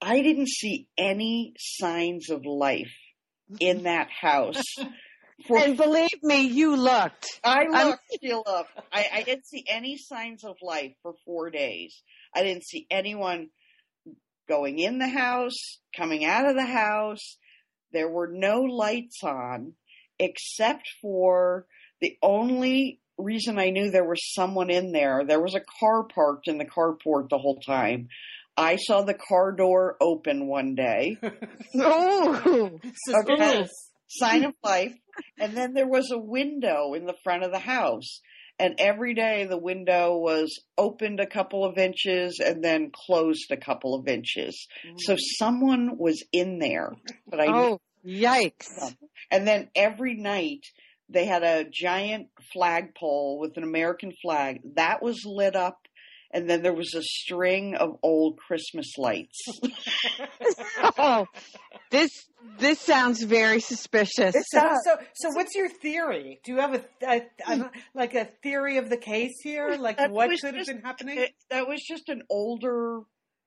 I 0.00 0.22
didn't 0.22 0.48
see 0.48 0.88
any 0.96 1.54
signs 1.58 2.30
of 2.30 2.44
life 2.46 2.92
in 3.60 3.82
that 3.84 4.08
house. 4.10 4.62
For 5.46 5.56
And 5.58 5.76
believe 5.76 6.22
me, 6.22 6.42
you 6.42 6.76
looked. 6.76 7.26
I 7.44 7.64
I'm- 7.72 7.86
looked, 7.88 8.02
I, 8.92 9.06
I 9.14 9.22
didn't 9.22 9.46
see 9.46 9.64
any 9.68 9.96
signs 9.96 10.44
of 10.44 10.56
life 10.62 10.92
for 11.02 11.14
four 11.24 11.50
days. 11.50 11.94
I 12.34 12.42
didn't 12.42 12.64
see 12.64 12.86
anyone 12.90 13.50
going 14.48 14.78
in 14.78 14.98
the 14.98 15.08
house, 15.08 15.78
coming 15.96 16.24
out 16.24 16.48
of 16.48 16.56
the 16.56 16.64
house. 16.66 17.36
There 17.92 18.08
were 18.08 18.28
no 18.32 18.62
lights 18.62 19.22
on 19.22 19.74
except 20.18 20.88
for 21.00 21.66
the 22.00 22.16
only 22.22 23.00
reason 23.16 23.58
I 23.58 23.70
knew 23.70 23.90
there 23.90 24.08
was 24.08 24.32
someone 24.34 24.70
in 24.70 24.92
there. 24.92 25.24
There 25.26 25.40
was 25.40 25.54
a 25.54 25.60
car 25.80 26.04
parked 26.04 26.48
in 26.48 26.58
the 26.58 26.64
carport 26.64 27.28
the 27.28 27.38
whole 27.38 27.60
time. 27.60 28.08
I 28.58 28.76
saw 28.76 29.02
the 29.02 29.14
car 29.14 29.52
door 29.52 29.96
open 30.00 30.48
one 30.48 30.74
day 30.74 31.16
Ooh. 31.76 32.80
Suspicious. 33.06 33.90
sign 34.08 34.44
of 34.44 34.54
life. 34.64 34.94
And 35.38 35.56
then 35.56 35.74
there 35.74 35.88
was 35.88 36.10
a 36.10 36.18
window 36.18 36.94
in 36.94 37.06
the 37.06 37.14
front 37.24 37.44
of 37.44 37.52
the 37.52 37.58
house. 37.58 38.20
And 38.58 38.74
every 38.78 39.14
day 39.14 39.46
the 39.48 39.56
window 39.58 40.16
was 40.16 40.60
opened 40.76 41.20
a 41.20 41.26
couple 41.26 41.64
of 41.64 41.78
inches 41.78 42.40
and 42.44 42.62
then 42.62 42.90
closed 42.92 43.52
a 43.52 43.56
couple 43.56 43.94
of 43.94 44.08
inches. 44.08 44.66
So 44.98 45.14
mm. 45.14 45.18
someone 45.38 45.96
was 45.96 46.24
in 46.32 46.58
there. 46.58 46.92
But 47.28 47.40
I 47.40 47.46
Oh, 47.48 47.80
yikes. 48.04 48.94
and 49.30 49.46
then 49.46 49.68
every 49.76 50.16
night 50.16 50.64
they 51.08 51.24
had 51.24 51.42
a 51.42 51.64
giant 51.70 52.28
flagpole 52.52 53.38
with 53.38 53.56
an 53.56 53.62
American 53.62 54.12
flag 54.20 54.60
that 54.74 55.02
was 55.02 55.24
lit 55.24 55.54
up. 55.56 55.78
And 56.30 56.48
then 56.48 56.62
there 56.62 56.74
was 56.74 56.94
a 56.94 57.02
string 57.02 57.74
of 57.74 57.96
old 58.02 58.36
Christmas 58.36 58.98
lights. 58.98 59.40
oh, 60.98 61.26
this 61.90 62.10
this 62.58 62.78
sounds 62.78 63.22
very 63.22 63.60
suspicious. 63.60 64.34
So, 64.48 64.60
so, 64.84 64.96
so 65.14 65.30
what's 65.30 65.54
your 65.54 65.68
theory? 65.68 66.40
Do 66.44 66.52
you 66.52 66.58
have 66.58 66.74
a, 66.74 66.84
a, 67.02 67.22
a 67.46 67.56
hmm. 67.56 67.62
like 67.94 68.14
a 68.14 68.26
theory 68.42 68.76
of 68.76 68.90
the 68.90 68.96
case 68.96 69.40
here? 69.42 69.76
Like 69.78 69.96
That 69.96 70.10
what 70.10 70.28
was 70.28 70.40
could 70.40 70.54
have 70.54 70.66
been 70.66 70.82
happening? 70.82 71.18
It- 71.18 71.34
that 71.50 71.66
was 71.66 71.82
just 71.86 72.08
an 72.08 72.22
older 72.30 73.00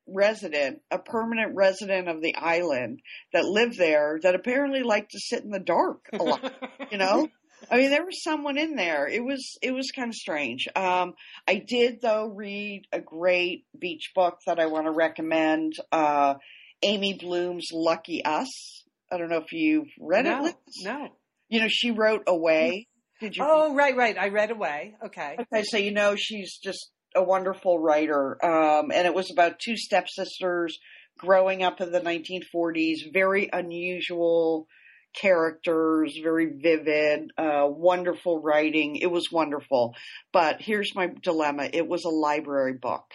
resident, 0.07 0.81
a 0.89 0.97
permanent 0.97 1.55
resident 1.55 2.09
of 2.09 2.21
the 2.21 2.35
island 2.35 3.01
that 3.33 3.45
lived 3.45 3.77
there 3.77 4.19
that 4.23 4.35
apparently 4.35 4.83
liked 4.83 5.11
to 5.11 5.19
sit 5.19 5.43
in 5.43 5.51
the 5.51 5.59
dark 5.59 6.09
a 6.13 6.23
lot, 6.23 6.53
you 6.91 6.97
know? 6.97 7.29
I 7.69 7.77
mean, 7.77 7.89
there 7.89 8.05
was 8.05 8.23
someone 8.23 8.57
in 8.57 8.75
there. 8.75 9.07
It 9.07 9.23
was, 9.23 9.57
it 9.61 9.71
was 9.71 9.91
kind 9.91 10.09
of 10.09 10.15
strange. 10.15 10.67
Um, 10.75 11.13
I 11.47 11.63
did 11.65 12.01
though 12.01 12.27
read 12.27 12.83
a 12.91 12.99
great 12.99 13.65
beach 13.77 14.11
book 14.15 14.39
that 14.47 14.59
I 14.59 14.65
want 14.65 14.85
to 14.87 14.91
recommend, 14.91 15.73
uh, 15.91 16.35
Amy 16.83 17.13
Bloom's 17.13 17.67
Lucky 17.71 18.25
Us. 18.25 18.83
I 19.11 19.17
don't 19.17 19.29
know 19.29 19.37
if 19.37 19.51
you've 19.51 19.89
read 19.99 20.25
it. 20.25 20.29
no, 20.29 20.43
Liz. 20.43 20.53
no. 20.83 21.09
You 21.49 21.61
know, 21.61 21.67
she 21.69 21.91
wrote 21.91 22.23
Away. 22.27 22.87
Did 23.19 23.37
you? 23.37 23.43
Oh, 23.45 23.75
right, 23.75 23.95
right. 23.95 24.17
I 24.17 24.29
read 24.29 24.49
away. 24.49 24.95
Okay. 25.05 25.37
Okay, 25.39 25.63
so 25.63 25.77
you 25.77 25.91
know 25.91 26.15
she's 26.17 26.57
just 26.57 26.89
a 27.15 27.23
wonderful 27.23 27.77
writer. 27.77 28.43
Um, 28.43 28.91
and 28.91 29.05
it 29.05 29.13
was 29.13 29.31
about 29.31 29.59
two 29.59 29.77
stepsisters 29.77 30.79
growing 31.19 31.61
up 31.61 31.81
in 31.81 31.91
the 31.91 31.99
1940s, 31.99 33.13
very 33.13 33.47
unusual 33.53 34.67
characters, 35.13 36.17
very 36.21 36.47
vivid, 36.47 37.31
uh, 37.37 37.67
wonderful 37.67 38.41
writing. 38.41 38.95
It 38.95 39.11
was 39.11 39.31
wonderful. 39.31 39.95
But 40.31 40.61
here's 40.61 40.95
my 40.95 41.11
dilemma. 41.21 41.69
It 41.71 41.87
was 41.87 42.05
a 42.05 42.09
library 42.09 42.73
book. 42.73 43.05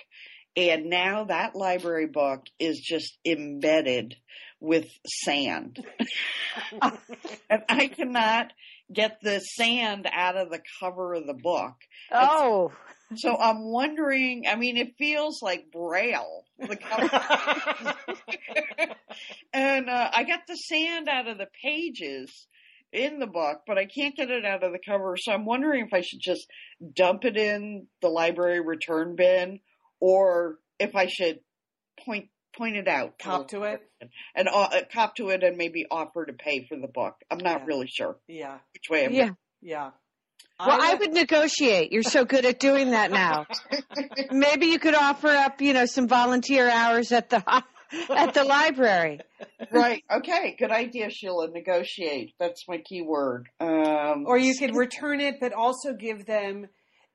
And 0.57 0.87
now 0.87 1.25
that 1.25 1.55
library 1.55 2.07
book 2.07 2.47
is 2.59 2.81
just 2.81 3.19
embedded 3.27 4.17
with 4.61 4.89
sand. 5.25 5.85
and 6.83 7.63
I 7.69 7.89
cannot 7.89 8.53
get 8.93 9.19
the 9.21 9.41
sand 9.41 10.09
out 10.11 10.37
of 10.37 10.51
the 10.51 10.63
cover 10.81 11.15
of 11.15 11.27
the 11.27 11.35
book. 11.35 11.75
Oh, 12.11 12.73
So 13.15 13.37
I'm 13.37 13.63
wondering, 13.63 14.45
I 14.49 14.57
mean, 14.57 14.77
it 14.77 14.95
feels 14.99 15.41
like 15.43 15.71
Braille. 15.71 16.45
The 16.59 16.77
cover. 16.77 17.95
and 19.53 19.89
uh, 19.89 20.11
I 20.13 20.25
got 20.25 20.41
the 20.49 20.57
sand 20.57 21.09
out 21.09 21.29
of 21.29 21.39
the 21.39 21.47
pages. 21.63 22.47
in 22.93 23.19
the 23.19 23.27
book, 23.27 23.61
but 23.67 23.77
I 23.79 23.85
can't 23.87 24.17
get 24.17 24.31
it 24.31 24.45
out 24.45 24.63
of 24.63 24.73
the 24.73 24.79
cover. 24.85 25.17
So 25.19 25.33
I'm 25.33 25.45
wondering 25.45 25.85
if 25.87 25.93
I 25.93 26.01
should 26.01 26.21
just 26.21 26.47
dump 26.95 27.25
it 27.25 27.37
in 27.37 27.89
the 28.01 28.09
library 28.09 28.61
return 28.61 29.17
bin 29.17 29.61
or 30.01 30.59
if 30.79 30.95
I 30.97 31.07
should 31.07 31.41
point 32.05 32.29
point 32.57 32.77
it 32.77 32.89
out. 32.89 33.19
Cop 33.19 33.49
to 33.49 33.65
it? 33.65 33.83
And 34.35 34.49
uh, 34.49 34.69
cop 34.91 35.17
to 35.17 35.29
it 35.29 35.43
and 35.43 35.59
maybe 35.59 35.85
offer 35.91 36.25
to 36.25 36.33
pay 36.33 36.65
for 36.67 36.77
the 36.77 36.89
book. 36.89 37.17
I'm 37.31 37.39
not 37.39 37.61
Yeah. 37.61 37.67
really 37.67 37.87
sure 37.87 38.17
Yeah. 38.29 38.59
which 38.73 38.89
way 38.89 39.05
I'm 39.05 39.13
Yeah. 39.13 39.31
Yeah. 39.61 39.91
Well, 40.59 40.81
I 40.81 40.95
would 40.95 41.13
negotiate. 41.13 41.93
You're 41.93 42.03
so 42.03 42.25
good 42.25 42.47
at 42.47 42.59
doing 42.59 42.93
that 42.93 43.11
now. 43.11 43.47
Maybe 44.31 44.67
you 44.67 44.79
could 44.79 44.95
offer 44.95 45.29
up, 45.29 45.61
you 45.61 45.75
know, 45.75 45.85
some 45.87 46.09
volunteer 46.09 46.69
hours 46.71 47.13
at 47.13 47.29
the 47.29 47.43
at 48.11 48.35
the 48.35 48.45
library. 48.45 49.21
right. 49.71 50.03
Okay. 50.11 50.57
Good 50.59 50.71
idea, 50.71 51.11
Sheila. 51.11 51.51
Negotiate. 51.51 52.33
That's 52.39 52.65
my 52.69 52.79
key 52.79 53.03
word. 53.03 53.49
Um, 53.61 54.25
Or 54.27 54.39
you 54.39 54.57
could 54.57 54.75
return 54.75 55.21
it, 55.21 55.37
but 55.41 55.53
also 55.53 55.93
give 55.93 56.27
them 56.27 56.69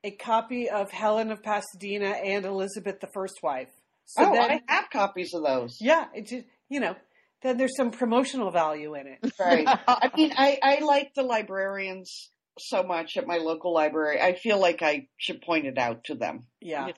a 0.04 0.12
copy 0.12 0.68
of 0.68 0.90
Helen 0.90 1.30
of 1.30 1.42
Pasadena 1.42 2.10
and 2.10 2.44
Elizabeth 2.44 3.00
the 3.00 3.08
First 3.12 3.42
Wife. 3.42 3.68
So 4.04 4.24
oh, 4.24 4.32
then, 4.32 4.50
I 4.50 4.60
have 4.72 4.90
copies 4.90 5.32
of 5.34 5.42
those. 5.44 5.78
yeah, 5.80 6.06
it 6.14 6.26
just, 6.26 6.44
you 6.68 6.80
know, 6.80 6.96
then 7.42 7.56
there's 7.56 7.76
some 7.76 7.90
promotional 7.90 8.50
value 8.50 8.94
in 8.94 9.06
it. 9.06 9.32
Right. 9.38 9.66
I 9.88 10.10
mean, 10.16 10.32
I, 10.36 10.58
I 10.62 10.84
like 10.84 11.14
the 11.14 11.22
librarians 11.22 12.30
so 12.58 12.82
much 12.82 13.16
at 13.16 13.26
my 13.26 13.36
local 13.38 13.72
library. 13.72 14.20
I 14.20 14.34
feel 14.34 14.58
like 14.60 14.82
I 14.82 15.08
should 15.16 15.40
point 15.42 15.66
it 15.66 15.78
out 15.78 16.04
to 16.04 16.14
them. 16.14 16.46
Yeah. 16.60 16.88
Yeah. 16.88 16.92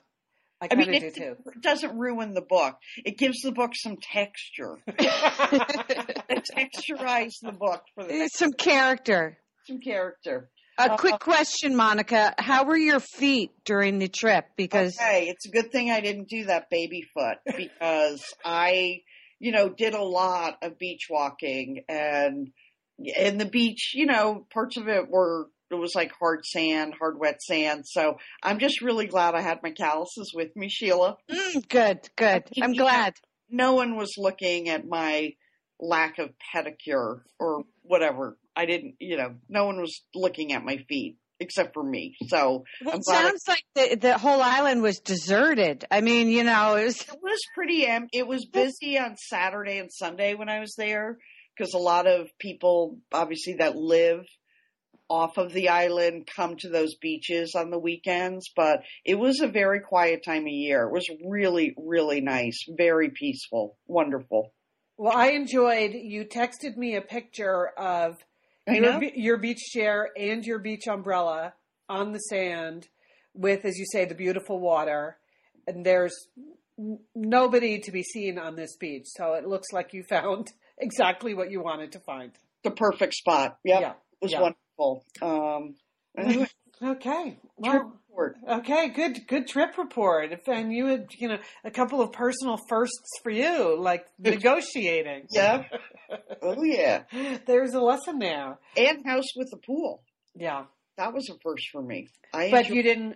I 0.61 0.67
I 0.71 0.75
mean, 0.75 0.93
of 0.95 1.01
do 1.01 1.07
it, 1.07 1.15
too. 1.15 1.35
doesn't 1.61 1.97
ruin 1.97 2.33
the 2.33 2.41
book. 2.41 2.77
It 3.03 3.17
gives 3.17 3.41
the 3.41 3.51
book 3.51 3.71
some 3.75 3.97
texture. 4.01 4.77
it 4.87 6.45
texturize 6.55 7.33
the 7.41 7.51
book 7.51 7.83
for 7.93 8.05
the 8.05 8.29
Some 8.33 8.53
character. 8.53 9.37
some 9.67 9.79
character. 9.79 10.49
A 10.77 10.91
Uh, 10.91 10.97
quick 10.97 11.19
question, 11.19 11.75
Monica. 11.75 12.33
How 12.37 12.65
were 12.65 12.77
your 12.77 12.99
feet 12.99 13.51
during 13.65 13.99
the 13.99 14.07
trip? 14.09 14.45
Because 14.57 14.95
Okay, 14.99 15.27
it's 15.29 15.45
a 15.45 15.49
good 15.51 15.71
thing 15.71 15.89
I 15.91 16.01
didn't 16.01 16.29
do 16.29 16.45
that 16.45 16.69
baby 16.69 17.03
foot 17.13 17.37
because 17.57 18.23
I, 18.43 19.01
you 19.39 19.51
know, 19.51 19.69
did 19.69 19.93
a 19.93 20.01
lot 20.03 20.57
of 20.61 20.77
beach 20.77 21.07
walking 21.09 21.83
and 21.87 22.49
in 22.97 23.37
the 23.37 23.45
beach, 23.45 23.91
you 23.95 24.05
know, 24.05 24.45
parts 24.53 24.77
of 24.77 24.87
it 24.87 25.09
were 25.09 25.47
it 25.71 25.75
was 25.75 25.95
like 25.95 26.11
hard 26.19 26.45
sand, 26.45 26.93
hard 26.99 27.19
wet 27.19 27.41
sand. 27.41 27.85
So 27.87 28.17
I'm 28.43 28.59
just 28.59 28.81
really 28.81 29.07
glad 29.07 29.33
I 29.33 29.41
had 29.41 29.63
my 29.63 29.71
calluses 29.71 30.31
with 30.33 30.55
me, 30.55 30.69
Sheila. 30.69 31.17
Mm, 31.29 31.67
good, 31.67 31.99
good. 32.15 32.43
I'm 32.61 32.73
glad. 32.73 33.15
No 33.49 33.73
one 33.73 33.95
was 33.97 34.13
looking 34.17 34.69
at 34.69 34.85
my 34.87 35.33
lack 35.79 36.19
of 36.19 36.29
pedicure 36.55 37.21
or 37.39 37.63
whatever. 37.81 38.37
I 38.55 38.65
didn't, 38.67 38.95
you 38.99 39.17
know, 39.17 39.35
no 39.49 39.65
one 39.65 39.81
was 39.81 40.01
looking 40.13 40.53
at 40.53 40.63
my 40.63 40.77
feet 40.87 41.17
except 41.39 41.73
for 41.73 41.83
me. 41.83 42.15
So 42.27 42.63
Well, 42.83 42.95
it 42.95 43.01
glad 43.03 43.25
I- 43.25 43.29
sounds 43.29 43.43
like 43.47 43.63
the, 43.75 43.95
the 43.97 44.17
whole 44.17 44.41
island 44.41 44.81
was 44.83 44.99
deserted. 44.99 45.83
I 45.91 45.99
mean, 46.01 46.29
you 46.29 46.43
know, 46.43 46.75
it 46.75 46.85
was. 46.85 47.01
It 47.01 47.19
was 47.21 47.41
pretty 47.53 47.85
em- 47.85 48.07
it 48.13 48.25
was 48.27 48.45
busy 48.45 48.97
on 48.97 49.17
Saturday 49.17 49.79
and 49.79 49.91
Sunday 49.91 50.35
when 50.35 50.47
I 50.47 50.59
was 50.59 50.75
there 50.77 51.17
because 51.55 51.73
a 51.73 51.79
lot 51.79 52.07
of 52.07 52.27
people 52.39 52.97
obviously 53.11 53.55
that 53.55 53.75
live 53.75 54.25
off 55.07 55.37
of 55.37 55.53
the 55.53 55.69
island 55.69 56.27
come 56.35 56.57
to 56.57 56.69
those 56.69 56.95
beaches 56.95 57.53
on 57.55 57.69
the 57.69 57.77
weekends, 57.77 58.49
but 58.55 58.81
it 59.03 59.15
was 59.15 59.39
a 59.39 59.47
very 59.47 59.79
quiet 59.79 60.23
time 60.23 60.43
of 60.43 60.47
year. 60.47 60.83
It 60.83 60.91
was 60.91 61.07
really 61.23 61.75
really 61.77 62.21
nice, 62.21 62.65
very 62.67 63.09
peaceful, 63.09 63.77
wonderful. 63.87 64.51
Well, 64.97 65.15
I 65.15 65.31
enjoyed, 65.31 65.91
you 65.93 66.23
texted 66.23 66.77
me 66.77 66.95
a 66.95 67.01
picture 67.01 67.67
of 67.77 68.15
your, 68.65 69.03
your 69.03 69.37
beach 69.37 69.59
chair 69.73 70.09
and 70.17 70.43
your 70.45 70.59
beach 70.59 70.87
umbrella 70.87 71.53
on 71.89 72.13
the 72.13 72.19
sand 72.19 72.87
with, 73.33 73.65
as 73.65 73.77
you 73.77 73.85
say, 73.91 74.05
the 74.05 74.15
beautiful 74.15 74.57
water. 74.57 75.17
And 75.67 75.85
there's 75.85 76.15
nobody 77.13 77.79
to 77.79 77.91
be 77.91 78.03
seen 78.03 78.39
on 78.39 78.55
this 78.55 78.77
beach. 78.77 79.05
So 79.07 79.33
it 79.33 79.45
looks 79.45 79.73
like 79.73 79.93
you 79.93 80.03
found 80.03 80.53
exactly 80.77 81.33
what 81.33 81.51
you 81.51 81.61
wanted 81.61 81.91
to 81.93 81.99
find. 81.99 82.31
The 82.63 82.71
perfect 82.71 83.13
spot. 83.13 83.57
Yep. 83.63 83.81
Yeah. 83.81 83.89
It 83.91 83.95
was 84.21 84.31
yeah. 84.31 84.41
wonderful. 84.41 85.05
Um 85.21 85.75
anyway, 86.17 86.47
Okay. 86.83 87.23
trip 87.23 87.39
Well, 87.57 87.93
report. 88.09 88.35
okay. 88.49 88.89
Good, 88.89 89.27
good 89.27 89.47
trip 89.47 89.77
report. 89.77 90.31
And 90.47 90.73
you 90.73 90.87
had, 90.87 91.07
you 91.17 91.29
know, 91.29 91.37
a 91.63 91.71
couple 91.71 92.01
of 92.01 92.11
personal 92.11 92.57
firsts 92.69 93.19
for 93.23 93.29
you, 93.29 93.79
like 93.79 94.05
negotiating. 94.19 95.27
Yeah. 95.31 95.63
Oh 96.43 96.61
yeah. 96.63 97.03
There's 97.47 97.73
a 97.73 97.79
lesson 97.81 98.19
there. 98.19 98.59
And 98.77 99.03
house 99.07 99.25
with 99.35 99.49
a 99.53 99.57
pool. 99.65 100.03
Yeah. 100.35 100.65
That 100.97 101.13
was 101.13 101.27
a 101.29 101.33
first 101.43 101.65
for 101.71 101.81
me. 101.81 102.07
I 102.33 102.51
But 102.51 102.59
enjoyed- 102.67 102.75
you 102.75 102.83
didn't 102.83 103.15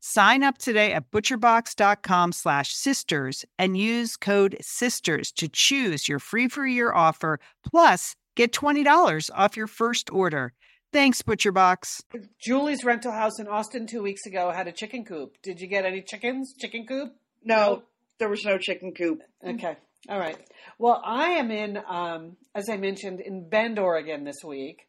Sign 0.00 0.42
up 0.42 0.58
today 0.58 0.92
at 0.92 1.10
butcherbox.com 1.10 2.32
slash 2.32 2.74
sisters 2.74 3.44
and 3.58 3.76
use 3.76 4.16
code 4.16 4.56
sisters 4.60 5.32
to 5.32 5.48
choose 5.48 6.08
your 6.08 6.18
free 6.18 6.48
for 6.48 6.64
a 6.64 6.70
year 6.70 6.92
offer 6.92 7.40
plus 7.64 8.14
get 8.34 8.52
$20 8.52 9.30
off 9.34 9.56
your 9.56 9.66
first 9.66 10.10
order. 10.12 10.52
Thanks, 10.92 11.22
ButcherBox. 11.22 12.02
Julie's 12.40 12.84
rental 12.84 13.12
house 13.12 13.38
in 13.40 13.48
Austin 13.48 13.86
two 13.86 14.02
weeks 14.02 14.24
ago 14.26 14.50
had 14.50 14.68
a 14.68 14.72
chicken 14.72 15.04
coop. 15.04 15.36
Did 15.42 15.60
you 15.60 15.66
get 15.66 15.84
any 15.84 16.02
chickens? 16.02 16.54
Chicken 16.58 16.86
coop? 16.86 17.12
No, 17.44 17.82
there 18.18 18.28
was 18.28 18.44
no 18.44 18.58
chicken 18.58 18.92
coop. 18.92 19.22
Okay. 19.46 19.76
All 20.08 20.18
right. 20.18 20.38
Well, 20.78 21.02
I 21.04 21.30
am 21.30 21.50
in, 21.50 21.78
um, 21.88 22.36
as 22.54 22.68
I 22.70 22.76
mentioned, 22.76 23.20
in 23.20 23.48
Bend, 23.48 23.78
Oregon 23.78 24.24
this 24.24 24.44
week. 24.44 24.86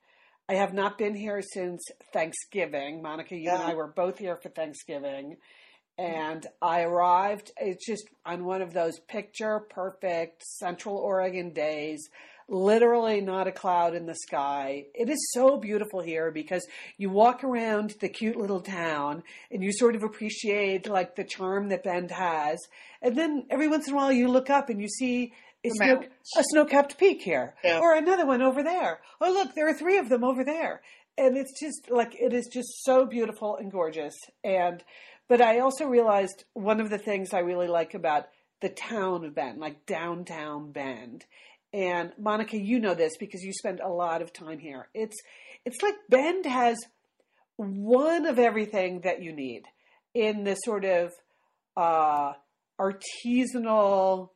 I 0.49 0.53
have 0.53 0.73
not 0.73 0.97
been 0.97 1.13
here 1.13 1.41
since 1.41 1.83
Thanksgiving. 2.13 3.01
Monica, 3.01 3.35
you 3.35 3.49
and 3.49 3.63
I 3.63 3.73
were 3.73 3.87
both 3.87 4.17
here 4.17 4.37
for 4.37 4.47
Thanksgiving. 4.47 5.35
Mm-hmm. 5.99 6.05
And 6.05 6.47
I 6.61 6.83
arrived, 6.83 7.51
it's 7.57 7.85
just 7.85 8.07
on 8.25 8.45
one 8.45 8.61
of 8.61 8.71
those 8.71 8.97
picture 9.09 9.59
perfect 9.59 10.43
Central 10.43 10.95
Oregon 10.95 11.51
days. 11.51 12.07
Literally 12.47 13.19
not 13.19 13.47
a 13.47 13.51
cloud 13.51 13.93
in 13.93 14.05
the 14.05 14.15
sky. 14.15 14.85
It 14.93 15.09
is 15.09 15.31
so 15.33 15.57
beautiful 15.57 15.99
here 15.99 16.31
because 16.31 16.65
you 16.97 17.09
walk 17.09 17.43
around 17.43 17.95
the 17.99 18.07
cute 18.07 18.37
little 18.37 18.61
town 18.61 19.23
and 19.51 19.61
you 19.61 19.73
sort 19.73 19.97
of 19.97 20.03
appreciate 20.03 20.87
like 20.87 21.17
the 21.17 21.25
charm 21.25 21.67
that 21.69 21.83
Bend 21.83 22.09
has. 22.11 22.57
And 23.01 23.17
then 23.17 23.47
every 23.49 23.67
once 23.67 23.89
in 23.89 23.93
a 23.93 23.97
while 23.97 24.13
you 24.13 24.29
look 24.29 24.49
up 24.49 24.69
and 24.69 24.79
you 24.79 24.87
see 24.87 25.33
a, 25.65 25.69
snow, 25.69 26.03
a 26.37 26.43
snow-capped 26.43 26.97
peak 26.97 27.21
here 27.21 27.55
Yeah. 27.63 27.79
or 27.79 27.93
another 27.95 28.25
one 28.25 28.41
over 28.41 28.63
there. 28.63 28.99
Oh, 29.21 29.31
look, 29.31 29.53
there 29.55 29.67
are 29.67 29.73
three 29.73 29.97
of 29.97 30.09
them 30.09 30.23
over 30.23 30.43
there. 30.43 30.81
And 31.17 31.35
it's 31.37 31.59
just 31.59 31.89
like, 31.89 32.13
it 32.19 32.31
is 32.33 32.47
just 32.51 32.83
so 32.83 33.05
beautiful 33.05 33.57
and 33.57 33.71
gorgeous. 33.71 34.13
And, 34.43 34.83
but 35.27 35.41
I 35.41 35.59
also 35.59 35.85
realized 35.85 36.43
one 36.53 36.79
of 36.79 36.89
the 36.89 36.99
things 36.99 37.33
I 37.33 37.39
really 37.39 37.67
like 37.67 37.93
about 37.95 38.27
the 38.61 38.69
town 38.69 39.25
of 39.25 39.33
Bend, 39.35 39.59
like 39.59 39.85
downtown 39.85 40.71
Bend. 40.71 41.25
And 41.73 42.13
Monica, 42.19 42.57
you 42.57 42.79
know 42.79 42.93
this 42.93 43.17
because 43.17 43.41
you 43.43 43.51
spend 43.51 43.79
a 43.79 43.89
lot 43.89 44.21
of 44.21 44.31
time 44.31 44.59
here. 44.59 44.87
It's, 44.93 45.17
it's 45.65 45.81
like 45.81 45.95
Bend 46.09 46.45
has 46.45 46.77
one 47.57 48.25
of 48.27 48.37
everything 48.39 49.01
that 49.01 49.21
you 49.21 49.33
need 49.33 49.63
in 50.13 50.43
this 50.43 50.59
sort 50.63 50.85
of 50.85 51.11
uh, 51.75 52.33
artisanal 52.79 54.29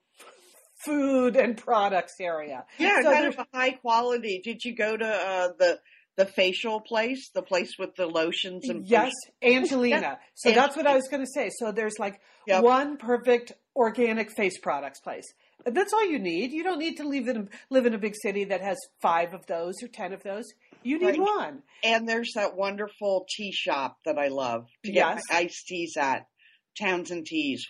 food 0.86 1.36
and 1.36 1.58
products 1.58 2.13
area. 2.20 2.65
Yeah, 2.78 3.02
So 3.02 3.12
kind 3.12 3.26
of 3.26 3.38
a 3.39 3.48
high 3.54 3.72
quality. 3.72 4.41
Did 4.44 4.63
you 4.63 4.76
go 4.76 4.98
to 4.98 5.06
uh, 5.08 5.48
the 5.58 5.80
the 6.17 6.26
facial 6.26 6.82
place, 6.82 7.30
the 7.34 7.41
place 7.41 7.76
with 7.80 7.96
the 7.96 8.06
lotions 8.06 8.67
and 8.70 8.86
Yes, 8.86 9.12
Angelina. 9.41 10.20
So 10.36 10.50
Yeah. 10.50 10.56
that's 10.56 10.76
what 10.76 10.86
I 10.86 10.94
was 10.94 11.08
going 11.10 11.24
to 11.24 11.32
say. 11.32 11.50
So 11.58 11.72
there's 11.72 11.98
like 12.00 12.20
Yep. 12.48 12.63
one 12.63 12.98
perfect 12.98 13.54
organic 13.76 14.30
face 14.36 14.60
products 14.60 15.00
place. 15.00 15.26
That's 15.65 15.94
all 15.94 16.06
you 16.06 16.20
need. 16.20 16.52
You 16.52 16.63
don't 16.63 16.80
need 16.80 16.98
to 16.98 17.08
live 17.08 17.28
in 17.28 17.50
live 17.70 17.86
in 17.86 17.94
a 17.94 17.98
big 17.98 18.15
city 18.22 18.44
that 18.46 18.62
has 18.62 18.78
five 19.02 19.34
of 19.34 19.46
those 19.48 19.76
or 19.82 19.88
ten 19.88 20.12
of 20.12 20.22
those. 20.24 20.46
You 20.84 21.00
need 21.00 21.17
Right. 21.17 21.20
one. 21.20 21.63
And 21.84 22.10
there's 22.10 22.34
that 22.36 22.56
wonderful 22.58 23.26
tea 23.36 23.52
shop 23.54 23.98
that 24.06 24.17
I 24.17 24.28
love 24.28 24.65
to 24.84 24.91
get 24.91 25.08
Yes. 25.08 25.22
my 25.30 25.38
iced 25.38 25.65
teas 25.67 25.96
at. 25.98 26.26
Townshend 26.80 27.26
Teas. 27.26 27.67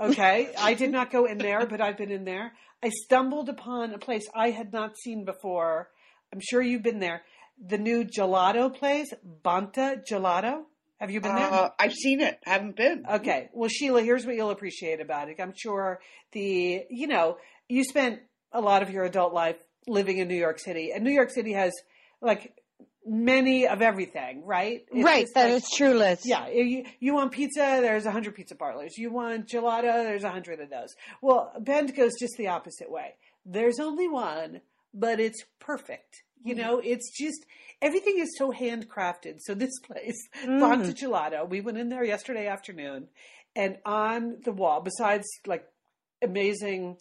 Okay, 0.00 0.50
I 0.58 0.74
did 0.74 0.90
not 0.98 1.10
go 1.10 1.24
in 1.24 1.38
there, 1.38 1.66
but 1.66 1.80
I've 1.80 1.96
been 1.96 2.10
in 2.10 2.24
there. 2.24 2.52
I 2.82 2.90
stumbled 3.04 3.48
upon 3.48 3.94
a 3.94 3.98
place 3.98 4.26
I 4.34 4.50
had 4.50 4.72
not 4.72 4.96
seen 4.96 5.24
before. 5.24 5.88
I'm 6.32 6.40
sure 6.40 6.62
you've 6.62 6.82
been 6.82 6.98
there. 6.98 7.22
The 7.64 7.78
new 7.78 8.04
gelato 8.04 8.74
place, 8.74 9.12
Bonta 9.44 10.02
Gelato. 10.10 10.64
Have 10.98 11.10
you 11.10 11.20
been 11.20 11.34
there? 11.34 11.52
Uh, 11.52 11.70
I've 11.78 11.92
seen 11.92 12.20
it. 12.20 12.38
Haven't 12.44 12.76
been. 12.76 13.04
Okay. 13.08 13.50
Well, 13.52 13.68
Sheila, 13.68 14.02
here's 14.02 14.24
what 14.24 14.36
you'll 14.36 14.50
appreciate 14.50 15.00
about 15.00 15.28
it. 15.28 15.36
I'm 15.40 15.52
sure 15.54 16.00
the, 16.32 16.84
you 16.88 17.06
know, 17.08 17.38
you 17.68 17.84
spent 17.84 18.20
a 18.52 18.60
lot 18.60 18.82
of 18.82 18.90
your 18.90 19.04
adult 19.04 19.32
life 19.32 19.56
living 19.86 20.18
in 20.18 20.28
New 20.28 20.36
York 20.36 20.58
City, 20.58 20.92
and 20.94 21.02
New 21.02 21.10
York 21.10 21.30
City 21.30 21.52
has 21.52 21.72
like 22.20 22.54
many 23.06 23.66
of 23.66 23.82
everything, 23.82 24.44
right? 24.44 24.84
It's 24.92 25.04
right, 25.04 25.26
that 25.34 25.50
like- 25.50 25.62
is 25.62 25.70
true, 25.74 25.94
Liz. 25.94 26.20
yeah, 26.24 26.48
you, 26.48 26.84
you 27.00 27.14
want 27.14 27.32
pizza, 27.32 27.78
there's 27.80 28.06
a 28.06 28.10
hundred 28.10 28.34
pizza 28.34 28.54
parlors. 28.54 28.96
You 28.96 29.10
want 29.10 29.48
gelato, 29.48 30.04
there's 30.04 30.24
a 30.24 30.30
hundred 30.30 30.60
of 30.60 30.70
those. 30.70 30.94
Well, 31.20 31.52
Bend 31.58 31.94
goes 31.94 32.12
just 32.18 32.36
the 32.36 32.48
opposite 32.48 32.90
way. 32.90 33.14
There's 33.44 33.80
only 33.80 34.08
one, 34.08 34.60
but 34.94 35.20
it's 35.20 35.42
perfect. 35.58 36.22
You 36.44 36.54
mm-hmm. 36.54 36.62
know, 36.62 36.78
it's 36.78 37.10
just 37.16 37.44
everything 37.80 38.18
is 38.18 38.36
so 38.36 38.52
handcrafted. 38.52 39.40
So 39.40 39.54
this 39.54 39.78
place, 39.82 40.28
mm. 40.44 40.60
Bonta 40.60 40.94
Gelato, 40.94 41.48
we 41.48 41.60
went 41.60 41.78
in 41.78 41.88
there 41.88 42.04
yesterday 42.04 42.46
afternoon, 42.46 43.08
and 43.54 43.78
on 43.84 44.38
the 44.44 44.52
wall, 44.52 44.80
besides 44.80 45.26
like 45.46 45.66
amazing, 46.22 46.96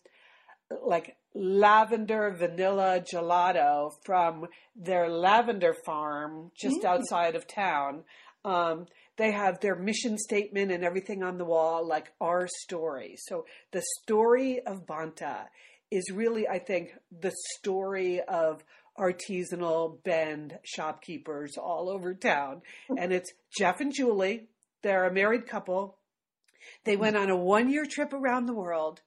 like 0.84 1.16
lavender 1.34 2.36
vanilla 2.38 3.02
gelato 3.02 3.92
from 4.04 4.48
their 4.76 5.10
lavender 5.10 5.74
farm 5.86 6.52
just 6.60 6.82
mm. 6.82 6.86
outside 6.86 7.36
of 7.36 7.48
town. 7.48 8.04
Um, 8.44 8.88
they 9.18 9.32
have 9.32 9.60
their 9.60 9.76
mission 9.76 10.18
statement 10.18 10.72
and 10.72 10.84
everything 10.84 11.24
on 11.24 11.38
the 11.38 11.46
wall, 11.46 11.88
like 11.88 12.12
our 12.20 12.48
story. 12.64 13.16
So 13.18 13.46
the 13.72 13.84
story 14.02 14.62
of 14.66 14.86
Bonta 14.86 15.46
is 15.92 16.10
really, 16.12 16.48
I 16.48 16.60
think, 16.60 16.90
the 17.12 17.34
story 17.58 18.22
of 18.22 18.64
artisanal 18.98 20.04
Bend 20.04 20.58
shopkeepers 20.64 21.58
all 21.58 21.90
over 21.90 22.14
town. 22.14 22.62
Hmm. 22.88 22.96
And 22.98 23.14
it's 23.14 23.32
Jeff 23.58 23.82
and 23.82 23.94
Julie. 23.94 24.48
They're 24.82 25.06
a 25.06 25.14
married 25.14 25.48
couple. 25.48 25.98
They 26.86 26.96
hmm. 26.96 27.02
went 27.02 27.18
on 27.18 27.30
a 27.30 27.38
one 27.38 27.70
year 27.70 27.86
trip 27.86 28.14
around 28.14 28.46
the 28.46 28.54
world 28.54 29.02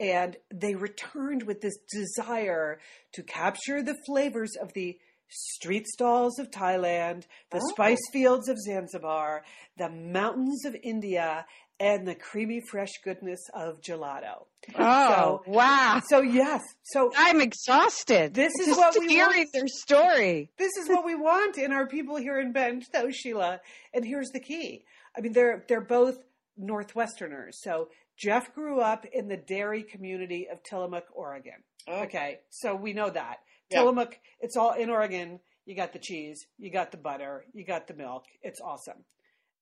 and 0.00 0.36
they 0.52 0.74
returned 0.74 1.44
with 1.44 1.60
this 1.60 1.76
desire 1.90 2.78
to 3.12 3.22
capture 3.22 3.82
the 3.82 3.96
flavors 4.06 4.52
of 4.60 4.72
the 4.74 4.98
street 5.28 5.86
stalls 5.88 6.38
of 6.38 6.50
Thailand, 6.50 7.24
the 7.50 7.58
Oh. 7.62 7.68
spice 7.70 8.00
fields 8.12 8.48
of 8.48 8.58
Zanzibar, 8.58 9.42
the 9.76 9.88
mountains 9.88 10.64
of 10.64 10.76
India, 10.82 11.46
and 11.80 12.06
the 12.06 12.14
creamy 12.14 12.60
fresh 12.70 12.92
goodness 13.02 13.40
of 13.52 13.80
gelato. 13.80 14.46
Oh, 14.78 15.42
wow. 15.46 16.00
So 16.08 16.20
yes, 16.22 16.62
so 16.84 17.10
I'm 17.16 17.40
exhausted. 17.40 18.32
This 18.32 18.52
is 18.60 18.66
Just 18.66 18.78
what 18.78 18.96
we 18.98 19.08
hearing 19.08 19.38
want. 19.38 19.52
their 19.52 19.66
story. 19.66 20.50
this 20.56 20.76
is 20.76 20.88
what 20.88 21.04
we 21.04 21.16
want 21.16 21.58
in 21.58 21.72
our 21.72 21.86
people 21.88 22.16
here 22.16 22.38
in 22.38 22.52
Bend, 22.52 22.84
though, 22.92 23.10
Sheila. 23.10 23.60
And 23.92 24.04
here's 24.04 24.28
the 24.30 24.38
key. 24.40 24.84
I 25.16 25.20
mean, 25.20 25.32
they're 25.32 25.64
they're 25.68 25.80
both 25.80 26.16
Northwesterners. 26.60 27.54
So 27.54 27.88
Jeff 28.16 28.54
grew 28.54 28.80
up 28.80 29.04
in 29.12 29.28
the 29.28 29.36
dairy 29.36 29.82
community 29.82 30.46
of 30.50 30.62
Tillamook, 30.62 31.04
Oregon. 31.12 31.62
Oh, 31.88 32.02
Okay, 32.04 32.38
so 32.50 32.74
we 32.74 32.92
know 32.92 33.10
that 33.10 33.38
Yeah. 33.70 33.80
Tillamook. 33.80 34.18
It's 34.40 34.56
all 34.56 34.72
in 34.72 34.90
Oregon. 34.90 35.40
You 35.66 35.74
got 35.74 35.92
the 35.92 35.98
cheese, 35.98 36.44
you 36.58 36.70
got 36.70 36.90
the 36.90 36.98
butter, 36.98 37.46
you 37.54 37.64
got 37.64 37.86
the 37.86 37.94
milk. 37.94 38.24
It's 38.42 38.60
awesome. 38.60 39.04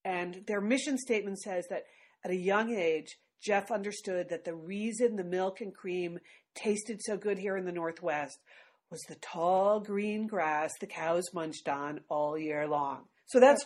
And 0.05 0.43
their 0.47 0.61
mission 0.61 0.99
statement 0.99 1.39
says 1.39 1.65
that 1.71 1.85
at 2.25 2.31
a 2.33 2.37
young 2.37 2.75
age, 2.75 3.17
Jeff 3.41 3.71
understood 3.71 4.29
that 4.31 4.45
the 4.45 4.55
reason 4.55 5.17
the 5.17 5.25
milk 5.25 5.61
and 5.61 5.75
cream 5.75 6.19
tasted 6.55 7.01
so 7.03 7.17
good 7.17 7.39
here 7.39 7.57
in 7.57 7.65
the 7.65 7.73
Northwest 7.73 8.39
was 8.91 9.01
the 9.09 9.15
tall 9.17 9.81
green 9.81 10.27
grass 10.27 10.73
the 10.81 10.87
cows 10.87 11.25
munched 11.33 11.69
on 11.69 12.01
all 12.09 12.37
year 12.37 12.69
long. 12.69 13.05
So 13.33 13.41
that's 13.41 13.65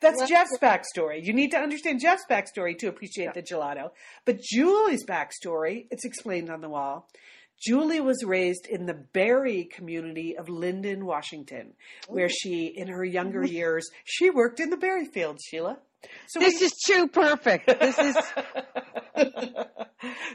that's 0.00 0.18
Well, 0.18 0.26
Jeff's 0.26 0.56
backstory. 0.62 1.22
You 1.22 1.34
need 1.34 1.50
to 1.50 1.58
understand 1.58 2.00
Jeff's 2.00 2.24
backstory 2.28 2.78
to 2.78 2.88
appreciate 2.88 3.34
the 3.34 3.42
gelato. 3.42 3.90
But 4.24 4.40
Julie's 4.40 5.04
backstory, 5.04 5.86
it's 5.90 6.06
explained 6.06 6.48
on 6.48 6.62
the 6.62 6.70
wall. 6.70 7.06
Julie 7.62 8.00
was 8.00 8.24
raised 8.24 8.66
in 8.66 8.86
the 8.86 8.94
Berry 8.94 9.64
community 9.64 10.36
of 10.38 10.46
Lynden, 10.46 11.02
Washington, 11.02 11.74
where 12.08 12.30
she, 12.30 12.66
in 12.66 12.88
her 12.88 13.04
younger 13.04 13.44
years, 13.44 13.88
she 14.04 14.30
worked 14.30 14.58
in 14.58 14.70
the 14.70 14.76
berry 14.78 15.04
fields, 15.04 15.42
Sheila. 15.46 15.78
So 16.26 16.40
This 16.40 16.60
is 16.62 16.72
too 16.86 17.08
perfect. 17.08 17.66
This 17.66 17.98
is 17.98 18.16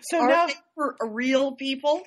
so 0.02 0.26
now 0.26 0.48
for 0.76 0.96
real 1.02 1.54
people? 1.54 2.02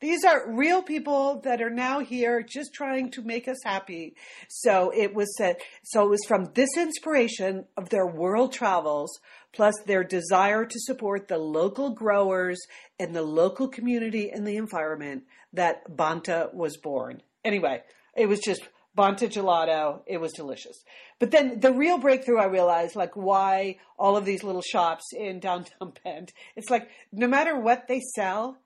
these 0.00 0.24
are 0.24 0.52
real 0.52 0.82
people 0.82 1.40
that 1.44 1.60
are 1.60 1.70
now 1.70 2.00
here 2.00 2.42
just 2.42 2.72
trying 2.74 3.10
to 3.12 3.22
make 3.22 3.48
us 3.48 3.58
happy. 3.64 4.14
So 4.48 4.92
it 4.94 5.14
was 5.14 5.36
said, 5.36 5.56
so 5.82 6.06
it 6.06 6.10
was 6.10 6.24
from 6.26 6.50
this 6.54 6.70
inspiration 6.76 7.66
of 7.76 7.88
their 7.90 8.06
world 8.06 8.52
travels 8.52 9.10
plus 9.52 9.74
their 9.86 10.04
desire 10.04 10.64
to 10.64 10.78
support 10.80 11.28
the 11.28 11.38
local 11.38 11.90
growers 11.90 12.58
and 12.98 13.14
the 13.14 13.22
local 13.22 13.68
community 13.68 14.30
and 14.30 14.46
the 14.46 14.56
environment 14.56 15.24
that 15.52 15.88
Bonta 15.90 16.52
was 16.54 16.76
born. 16.76 17.22
Anyway, 17.44 17.82
it 18.16 18.26
was 18.26 18.40
just 18.40 18.68
Bonta 18.98 19.28
gelato. 19.28 20.00
It 20.06 20.18
was 20.18 20.32
delicious. 20.32 20.82
But 21.20 21.30
then 21.30 21.60
the 21.60 21.72
real 21.72 21.98
breakthrough 21.98 22.38
I 22.38 22.46
realized, 22.46 22.96
like 22.96 23.14
why 23.16 23.76
all 23.98 24.16
of 24.16 24.24
these 24.24 24.42
little 24.42 24.62
shops 24.62 25.04
in 25.16 25.38
downtown 25.40 25.92
Bend, 26.04 26.32
it's 26.56 26.68
like 26.70 26.88
no 27.12 27.28
matter 27.28 27.58
what 27.58 27.86
they 27.88 28.00
sell, 28.00 28.58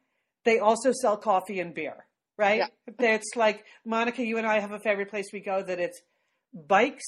they 0.45 0.59
also 0.59 0.93
sell 0.93 1.17
coffee 1.17 1.61
and 1.61 1.75
beer, 1.75 2.07
right? 2.39 2.63
Yeah. 2.99 3.15
It's 3.15 3.37
like 3.37 3.65
Monica, 3.85 4.25
you 4.25 4.39
and 4.39 4.47
I 4.47 4.59
have 4.61 4.73
a 4.73 4.81
favorite 4.81 5.11
place 5.11 5.27
we 5.33 5.41
go 5.41 5.63
that 5.63 5.79
it's 5.79 6.01
bikes 6.55 7.05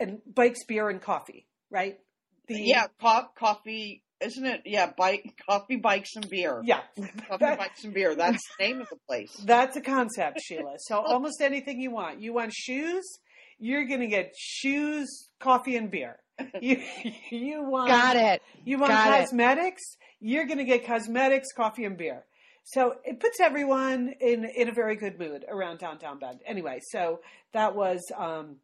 and 0.00 0.18
bikes, 0.26 0.64
beer, 0.64 0.88
and 0.90 1.00
coffee, 1.00 1.46
right? 1.70 1.98
The- 2.48 2.60
Yeah, 2.60 2.86
co- 3.00 3.28
coffee, 3.36 4.02
isn't 4.22 4.44
it? 4.46 4.62
Yeah, 4.64 4.90
bike, 4.96 5.34
coffee, 5.48 5.76
bikes, 5.76 6.16
and 6.16 6.28
beer. 6.28 6.60
yeah. 6.64 6.80
Coffee, 6.96 7.36
That- 7.40 7.58
bikes, 7.58 7.84
and 7.84 7.92
beer. 7.94 8.14
That's 8.14 8.42
the 8.58 8.64
name 8.64 8.80
of 8.80 8.88
the 8.88 8.96
place. 9.08 9.32
That's 9.44 9.76
a 9.76 9.80
concept, 9.80 10.40
Sheila. 10.40 10.74
So 10.78 11.00
almost 11.00 11.40
anything 11.40 11.80
you 11.80 11.90
want. 11.90 12.20
You 12.20 12.32
want 12.32 12.52
shoes, 12.52 13.04
you're 13.58 13.84
gonna 13.86 14.06
get 14.08 14.32
shoes, 14.36 15.28
coffee, 15.40 15.76
and 15.76 15.90
beer. 15.90 16.18
You 16.60 16.82
you 17.30 17.62
want 17.62 17.88
got 17.88 18.16
it. 18.16 18.42
You 18.64 18.78
want 18.78 18.90
Got 18.92 19.08
it. 19.20 19.20
cosmetics, 19.24 19.82
you're 20.20 20.46
gonna 20.46 20.64
get 20.64 20.84
cosmetics, 20.86 21.48
coffee, 21.54 21.84
and 21.84 21.96
beer. 21.96 22.24
So 22.64 22.94
it 23.04 23.20
puts 23.20 23.38
everyone 23.40 24.14
in 24.20 24.44
in 24.44 24.68
a 24.68 24.72
very 24.72 24.96
good 24.96 25.18
mood 25.18 25.44
around 25.48 25.78
downtown 25.78 26.18
Bend. 26.18 26.40
Anyway, 26.46 26.78
so 26.90 27.20
that 27.52 27.74
was 27.76 28.00
um 28.16 28.56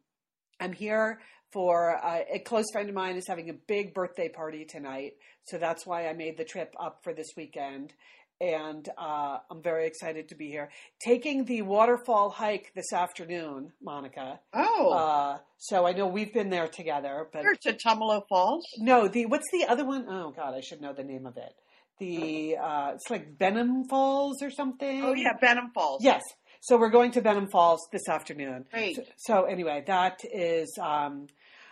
I'm 0.59 0.73
here 0.73 1.19
for 1.51 1.95
uh, 2.03 2.19
a 2.33 2.39
close 2.39 2.65
friend 2.71 2.89
of 2.89 2.95
mine 2.95 3.15
is 3.15 3.27
having 3.27 3.49
a 3.49 3.53
big 3.53 3.93
birthday 3.93 4.29
party 4.29 4.65
tonight, 4.65 5.13
so 5.45 5.57
that's 5.57 5.85
why 5.85 6.07
I 6.07 6.13
made 6.13 6.37
the 6.37 6.43
trip 6.45 6.75
up 6.79 6.99
for 7.03 7.13
this 7.13 7.27
weekend, 7.35 7.93
and 8.41 8.87
uh, 8.97 9.39
I'm 9.49 9.61
very 9.61 9.87
excited 9.87 10.29
to 10.29 10.35
be 10.35 10.47
here. 10.47 10.69
Taking 11.03 11.45
the 11.45 11.61
waterfall 11.63 12.29
hike 12.29 12.71
this 12.75 12.93
afternoon, 12.93 13.73
Monica. 13.81 14.39
Oh, 14.53 14.91
Uh, 14.93 15.37
so 15.57 15.85
I 15.87 15.93
know 15.93 16.07
we've 16.07 16.33
been 16.33 16.49
there 16.49 16.67
together, 16.67 17.27
but 17.33 17.43
to 17.63 17.73
Tumalo 17.73 18.21
Falls. 18.29 18.65
no, 18.77 19.07
the 19.07 19.25
what's 19.25 19.49
the 19.51 19.65
other 19.67 19.85
one? 19.85 20.05
Oh 20.07 20.31
God, 20.35 20.53
I 20.53 20.61
should 20.61 20.81
know 20.81 20.93
the 20.93 21.03
name 21.03 21.25
of 21.25 21.37
it. 21.37 21.53
The 21.99 22.55
uh, 22.57 22.91
it's 22.95 23.09
like 23.09 23.37
Benham 23.37 23.83
Falls 23.89 24.41
or 24.41 24.49
something. 24.51 25.03
Oh 25.03 25.13
yeah, 25.13 25.33
Benham 25.41 25.71
Falls. 25.73 26.01
Yes. 26.03 26.21
So 26.61 26.77
we're 26.77 26.89
going 26.89 27.11
to 27.11 27.21
Benham 27.21 27.47
Falls 27.49 27.87
this 27.91 28.07
afternoon. 28.09 28.65
Great. 28.71 28.95
So, 28.97 29.03
so 29.17 29.43
anyway, 29.45 29.83
that 29.87 30.19
is, 30.25 30.77
um, 30.81 31.27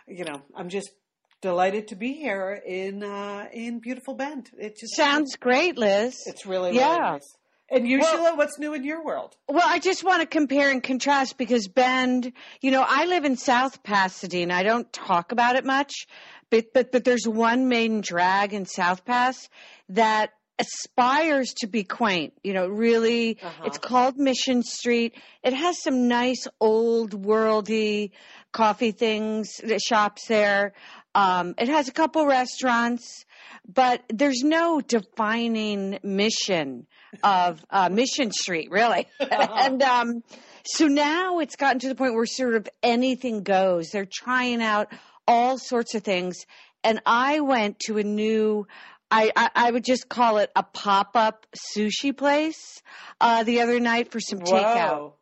you 0.08 0.24
know, 0.24 0.42
I'm 0.56 0.68
just 0.68 0.90
delighted 1.40 1.88
to 1.88 1.96
be 1.96 2.12
here 2.14 2.60
in 2.66 3.02
uh, 3.02 3.46
in 3.52 3.78
beautiful 3.80 4.14
Bend. 4.14 4.50
It 4.58 4.76
just 4.78 4.96
Sounds 4.96 5.36
great, 5.36 5.78
Liz. 5.78 6.16
It's 6.26 6.46
really 6.46 6.70
really 6.70 6.80
Yeah. 6.80 6.96
nice. 6.96 7.36
And 7.70 7.86
you, 7.86 7.98
Well- 7.98 8.10
Sheila, 8.16 8.34
what's 8.34 8.58
new 8.58 8.72
in 8.72 8.82
your 8.82 9.04
world? 9.04 9.36
Well, 9.46 9.62
I 9.66 9.78
just 9.78 10.02
want 10.02 10.22
to 10.22 10.26
compare 10.26 10.70
and 10.70 10.82
contrast 10.82 11.36
because 11.36 11.68
Bend, 11.68 12.32
you 12.62 12.70
know, 12.70 12.82
I 12.86 13.04
live 13.04 13.26
in 13.26 13.36
South 13.36 13.82
Pasadena. 13.82 14.54
I 14.54 14.62
don't 14.62 14.90
talk 14.90 15.32
about 15.32 15.54
it 15.56 15.66
much, 15.66 16.06
but 16.50 16.72
but 16.72 16.90
but 16.92 17.04
there's 17.04 17.28
one 17.28 17.68
main 17.68 18.00
drag 18.00 18.54
in 18.54 18.64
South 18.64 19.04
Pass 19.04 19.50
that 19.90 20.30
aspires 20.58 21.54
to 21.58 21.66
be 21.66 21.84
quaint. 21.84 22.34
You 22.42 22.52
know, 22.54 22.66
really, 22.68 23.38
Uh-huh. 23.42 23.64
it's 23.66 23.78
called 23.78 24.16
Mission 24.18 24.62
Street. 24.62 25.14
It 25.42 25.52
has 25.54 25.80
some 25.82 26.08
nice 26.08 26.46
old 26.60 27.12
worldy 27.22 28.10
coffee 28.52 28.92
things, 28.92 29.48
shops 29.86 30.26
there. 30.26 30.72
Um, 31.14 31.54
it 31.58 31.68
has 31.68 31.88
a 31.88 31.92
couple 31.92 32.26
restaurants, 32.26 33.24
but 33.66 34.02
there's 34.08 34.42
no 34.42 34.80
defining 34.80 35.98
mission 36.02 36.86
of 37.22 37.64
uh, 37.70 37.88
Mission 37.88 38.30
Street, 38.32 38.70
really. 38.70 39.06
and 39.20 39.82
um, 39.82 40.22
so 40.64 40.86
now 40.86 41.38
it's 41.40 41.56
gotten 41.56 41.78
to 41.80 41.88
the 41.88 41.94
point 41.94 42.14
where 42.14 42.26
sort 42.26 42.54
of 42.54 42.68
anything 42.82 43.42
goes. 43.42 43.88
They're 43.92 44.08
trying 44.10 44.62
out 44.62 44.88
all 45.26 45.58
sorts 45.58 45.94
of 45.94 46.02
things. 46.02 46.36
And 46.84 47.00
I 47.04 47.40
went 47.40 47.80
to 47.86 47.98
a 47.98 48.04
new, 48.04 48.66
I, 49.10 49.32
I, 49.34 49.50
I 49.54 49.70
would 49.70 49.84
just 49.84 50.08
call 50.08 50.38
it 50.38 50.50
a 50.54 50.62
pop 50.62 51.10
up 51.14 51.46
sushi 51.74 52.16
place 52.16 52.82
uh, 53.20 53.42
the 53.44 53.60
other 53.60 53.80
night 53.80 54.12
for 54.12 54.20
some 54.20 54.40
takeout. 54.40 55.12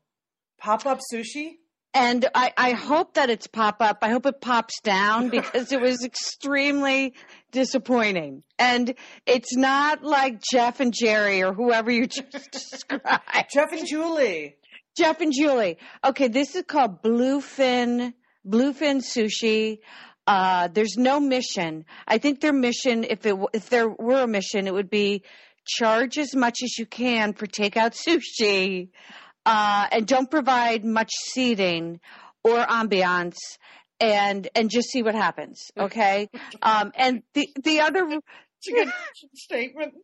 Pop 0.58 0.86
up 0.86 1.00
sushi. 1.12 1.56
And 1.94 2.28
I, 2.34 2.52
I 2.58 2.72
hope 2.72 3.14
that 3.14 3.30
it's 3.30 3.46
pop 3.46 3.76
up. 3.80 3.98
I 4.02 4.10
hope 4.10 4.26
it 4.26 4.40
pops 4.40 4.80
down 4.82 5.28
because 5.30 5.72
it 5.72 5.80
was 5.80 6.04
extremely 6.04 7.14
disappointing. 7.52 8.42
And 8.58 8.94
it's 9.24 9.56
not 9.56 10.02
like 10.02 10.42
Jeff 10.52 10.80
and 10.80 10.92
Jerry 10.92 11.42
or 11.42 11.54
whoever 11.54 11.90
you 11.90 12.06
just 12.06 12.50
described. 12.52 13.24
Jeff 13.52 13.72
and 13.72 13.86
Julie. 13.86 14.56
Jeff 14.96 15.20
and 15.20 15.32
Julie. 15.32 15.78
Okay, 16.04 16.28
this 16.28 16.54
is 16.54 16.64
called 16.66 17.02
Bluefin 17.02 18.12
Bluefin 18.46 19.02
Sushi. 19.02 19.78
Uh, 20.26 20.68
there's 20.68 20.96
no 20.96 21.20
mission. 21.20 21.84
I 22.08 22.18
think 22.18 22.40
their 22.40 22.52
mission, 22.52 23.04
if 23.04 23.24
it 23.26 23.36
if 23.52 23.70
there 23.70 23.88
were 23.88 24.22
a 24.22 24.26
mission, 24.26 24.66
it 24.66 24.74
would 24.74 24.90
be 24.90 25.22
charge 25.66 26.18
as 26.18 26.34
much 26.34 26.58
as 26.62 26.78
you 26.78 26.86
can 26.86 27.32
for 27.32 27.46
takeout 27.46 27.94
sushi, 28.06 28.88
uh, 29.44 29.86
and 29.92 30.06
don't 30.06 30.30
provide 30.30 30.84
much 30.84 31.10
seating 31.30 32.00
or 32.42 32.58
ambiance, 32.58 33.36
and 34.00 34.48
and 34.54 34.68
just 34.70 34.88
see 34.90 35.02
what 35.02 35.14
happens. 35.14 35.60
Okay. 35.78 36.28
Um, 36.62 36.92
and 36.96 37.22
the 37.34 37.48
the 37.62 37.80
other 37.80 38.04
a 38.04 38.20
statement. 39.34 39.94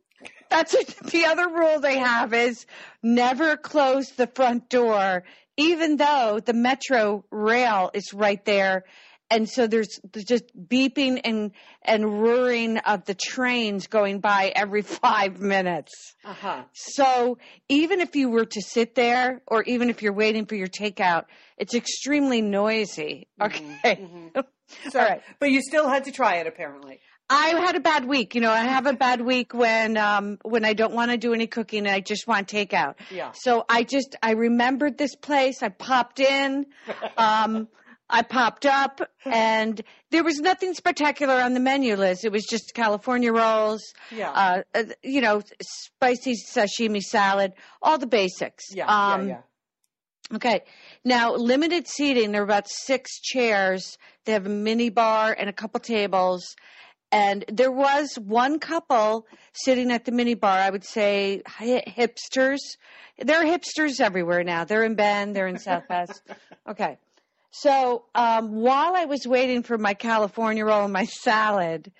that's 0.49 0.73
it. 0.73 0.87
the 1.11 1.25
other 1.25 1.49
rule 1.49 1.81
they 1.81 1.97
have 1.97 2.33
is 2.33 2.65
never 3.01 3.57
close 3.57 4.09
the 4.11 4.27
front 4.27 4.69
door, 4.69 5.23
even 5.57 5.97
though 5.97 6.39
the 6.43 6.53
metro 6.53 7.25
rail 7.29 7.91
is 7.93 8.13
right 8.13 8.43
there 8.45 8.85
and 9.33 9.49
so 9.49 9.67
there's, 9.67 9.99
just 10.15 10.45
beeping 10.57 11.19
and 11.23 11.51
and 11.81 12.21
roaring 12.21 12.77
of 12.77 13.05
the 13.05 13.15
trains 13.15 13.87
going 13.87 14.19
by 14.19 14.51
every 14.55 14.81
five 15.03 15.39
minutes. 15.39 16.15
Uh 16.23 16.33
huh. 16.33 16.63
So 16.73 17.37
even 17.69 17.99
if 17.99 18.15
you 18.15 18.29
were 18.29 18.45
to 18.45 18.61
sit 18.61 18.95
there, 18.95 19.41
or 19.47 19.63
even 19.63 19.89
if 19.89 20.01
you're 20.01 20.13
waiting 20.13 20.45
for 20.45 20.55
your 20.55 20.67
takeout, 20.67 21.25
it's 21.57 21.75
extremely 21.75 22.41
noisy. 22.41 23.27
Okay. 23.41 24.07
So, 24.89 24.99
All 24.99 25.05
right. 25.05 25.21
but 25.39 25.51
you 25.51 25.61
still 25.61 25.87
had 25.87 26.05
to 26.05 26.11
try 26.11 26.37
it 26.37 26.47
apparently. 26.47 26.99
I 27.29 27.49
had 27.49 27.75
a 27.75 27.79
bad 27.79 28.05
week. 28.05 28.33
You 28.33 28.41
know, 28.41 28.49
I 28.49 28.63
have 28.63 28.85
a 28.87 28.93
bad 28.93 29.21
week 29.21 29.53
when 29.53 29.97
um 29.97 30.39
when 30.43 30.65
I 30.65 30.73
don't 30.73 30.93
want 30.93 31.11
to 31.11 31.17
do 31.17 31.33
any 31.33 31.47
cooking 31.47 31.85
and 31.85 31.95
I 31.95 31.99
just 31.99 32.27
want 32.27 32.47
takeout. 32.47 32.95
Yeah. 33.11 33.31
So 33.33 33.65
I 33.69 33.83
just 33.83 34.15
I 34.23 34.31
remembered 34.31 34.97
this 34.97 35.15
place. 35.15 35.61
I 35.61 35.69
popped 35.69 36.19
in. 36.19 36.65
Um 37.17 37.67
I 38.13 38.21
popped 38.21 38.67
up 38.67 39.01
and 39.25 39.81
there 40.11 40.23
was 40.23 40.39
nothing 40.39 40.75
spectacular 40.75 41.33
on 41.33 41.55
the 41.55 41.59
menu 41.59 41.95
list. 41.95 42.23
It 42.23 42.31
was 42.31 42.45
just 42.45 42.75
California 42.75 43.33
rolls, 43.33 43.81
Yeah. 44.11 44.29
uh, 44.29 44.61
uh 44.75 44.83
you 45.01 45.19
know, 45.19 45.41
spicy 45.61 46.35
sashimi 46.35 47.01
salad, 47.01 47.53
all 47.81 47.97
the 47.97 48.05
basics. 48.05 48.65
yeah. 48.71 48.85
Um, 48.85 49.29
yeah. 49.29 49.41
Okay. 50.31 50.61
Now, 51.03 51.33
limited 51.33 51.87
seating, 51.87 52.31
there 52.31 52.41
are 52.41 52.45
about 52.45 52.69
six 52.69 53.19
chairs. 53.19 53.97
They 54.25 54.33
have 54.33 54.45
a 54.45 54.49
mini 54.49 54.89
bar 54.89 55.35
and 55.37 55.49
a 55.49 55.53
couple 55.53 55.79
tables. 55.79 56.55
And 57.11 57.43
there 57.47 57.71
was 57.71 58.15
one 58.15 58.59
couple 58.59 59.27
sitting 59.53 59.91
at 59.91 60.05
the 60.05 60.11
mini 60.11 60.35
bar, 60.35 60.57
I 60.57 60.69
would 60.69 60.85
say 60.85 61.41
hipsters. 61.47 62.59
There 63.17 63.41
are 63.41 63.45
hipsters 63.45 63.99
everywhere 63.99 64.43
now. 64.43 64.65
They're 64.65 64.83
in 64.83 64.93
Bend, 64.95 65.35
they're 65.35 65.47
in 65.47 65.57
South 65.57 65.87
Pass. 65.87 66.21
Okay. 66.69 66.97
So 67.55 68.05
um, 68.15 68.51
while 68.51 68.95
I 68.95 69.05
was 69.05 69.27
waiting 69.27 69.61
for 69.61 69.77
my 69.77 69.93
California 69.93 70.65
roll 70.65 70.85
and 70.85 70.93
my 70.93 71.05
salad, 71.05 71.91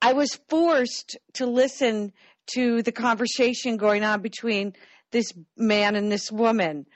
I 0.00 0.14
was 0.14 0.40
forced 0.48 1.18
to 1.34 1.46
listen 1.46 2.14
to 2.54 2.82
the 2.82 2.90
conversation 2.90 3.76
going 3.76 4.02
on 4.02 4.22
between 4.22 4.72
this 5.10 5.30
man 5.58 5.94
and 5.94 6.10
this 6.10 6.32
woman 6.32 6.86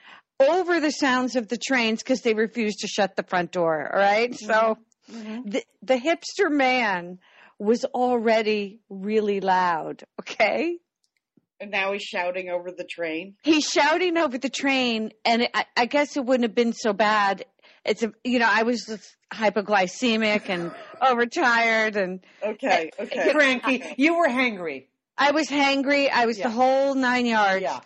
over 0.41 0.81
the 0.81 0.91
sounds 0.91 1.37
of 1.37 1.49
the 1.49 1.59
trains 1.59 2.03
because 2.03 2.23
they 2.23 2.33
refused 2.33 2.79
to 2.81 2.87
shut 2.87 3.15
the 3.15 3.23
front 3.23 3.53
door. 3.53 3.95
All 3.95 4.01
right? 4.01 4.35
So 4.35 4.79
the, 5.09 5.63
the 5.83 5.97
hipster 5.97 6.51
man 6.51 7.19
was 7.59 7.85
already 7.85 8.81
really 8.89 9.41
loud. 9.41 10.05
Okay. 10.21 10.79
And 11.61 11.71
now 11.73 11.93
he's 11.93 12.03
shouting 12.03 12.51
over 12.51 12.71
the 12.71 12.85
train. 12.85 13.35
He's 13.43 13.65
shouting 13.65 14.17
over 14.17 14.39
the 14.39 14.49
train, 14.49 15.11
and 15.25 15.49
I, 15.53 15.65
I 15.77 15.87
guess 15.87 16.17
it 16.17 16.25
wouldn't 16.25 16.45
have 16.45 16.55
been 16.55 16.73
so 16.73 16.93
bad. 16.93 17.45
It's 17.85 18.03
a, 18.03 18.13
you 18.25 18.39
know, 18.39 18.49
I 18.51 18.63
was 18.65 18.85
just 18.87 19.17
hypoglycemic 19.33 20.49
and 20.49 20.73
overtired, 21.01 21.97
and 21.97 22.21
Okay, 22.43 22.91
okay. 22.99 23.33
Frankie, 23.33 23.83
you 23.97 24.19
were 24.19 24.29
hangry. 24.29 24.87
I 25.17 25.33
was 25.33 25.49
hangry. 25.49 26.09
I 26.11 26.27
was 26.27 26.39
Yeah. 26.39 26.49
the 26.49 26.55
whole 26.55 26.95
nine 26.95 27.27
yards. 27.27 27.63
Yeah. 27.63 27.81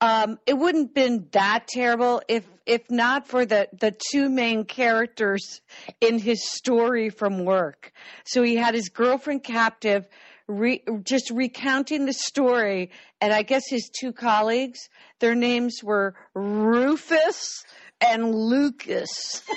Um, 0.00 0.38
it 0.46 0.54
wouldn't 0.54 0.94
been 0.94 1.26
that 1.32 1.66
terrible 1.66 2.22
if 2.28 2.44
if 2.66 2.88
not 2.90 3.26
for 3.26 3.44
the 3.44 3.68
the 3.80 3.96
two 4.12 4.28
main 4.30 4.64
characters 4.64 5.60
in 6.00 6.18
his 6.20 6.48
story 6.48 7.10
from 7.10 7.44
work. 7.44 7.92
So 8.24 8.42
he 8.44 8.54
had 8.54 8.74
his 8.74 8.90
girlfriend 8.90 9.42
captive, 9.42 10.06
re, 10.46 10.84
just 11.02 11.30
recounting 11.32 12.06
the 12.06 12.12
story, 12.12 12.92
and 13.20 13.32
I 13.32 13.42
guess 13.42 13.64
his 13.68 13.90
two 13.98 14.12
colleagues, 14.12 14.88
their 15.18 15.34
names 15.34 15.82
were 15.82 16.14
Rufus 16.34 17.64
and 18.00 18.34
Lucas. 18.34 19.42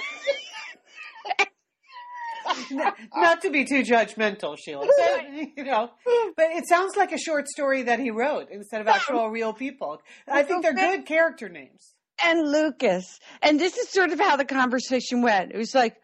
Not 3.16 3.42
to 3.44 3.50
be 3.50 3.66
too 3.66 3.84
judgmental, 3.84 4.58
Sheila. 4.58 4.86
but, 4.98 5.32
you 5.58 5.64
know, 5.64 5.90
but 6.36 6.48
it 6.52 6.68
sounds 6.68 6.96
like 6.96 7.12
a 7.12 7.18
short 7.18 7.48
story 7.48 7.84
that 7.84 8.00
he 8.00 8.12
wrote 8.12 8.48
instead 8.52 8.82
of 8.82 8.88
actual 8.88 9.30
real 9.30 9.54
people. 9.54 10.02
I 10.28 10.44
think 10.44 10.64
they're 10.64 10.74
good 10.74 11.06
character 11.06 11.50
names. 11.50 11.94
and 12.26 12.52
Lucas. 12.52 13.20
And 13.42 13.60
this 13.60 13.78
is 13.78 13.90
sort 13.90 14.12
of 14.12 14.20
how 14.20 14.36
the 14.38 14.46
conversation 14.46 15.22
went. 15.22 15.52
It 15.54 15.58
was 15.58 15.74
like, 15.76 15.96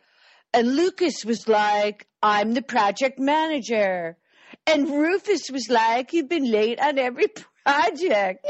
and 0.54 0.76
Lucas 0.76 1.26
was 1.26 1.47
like, 1.47 2.08
I'm 2.23 2.54
the 2.54 2.62
project 2.62 3.19
manager. 3.19 4.17
And 4.65 4.89
Rufus 4.89 5.50
was 5.52 5.67
like, 5.69 6.13
You've 6.13 6.30
been 6.30 6.50
late 6.50 6.80
on 6.80 6.97
every 6.97 7.28
project. 7.65 8.45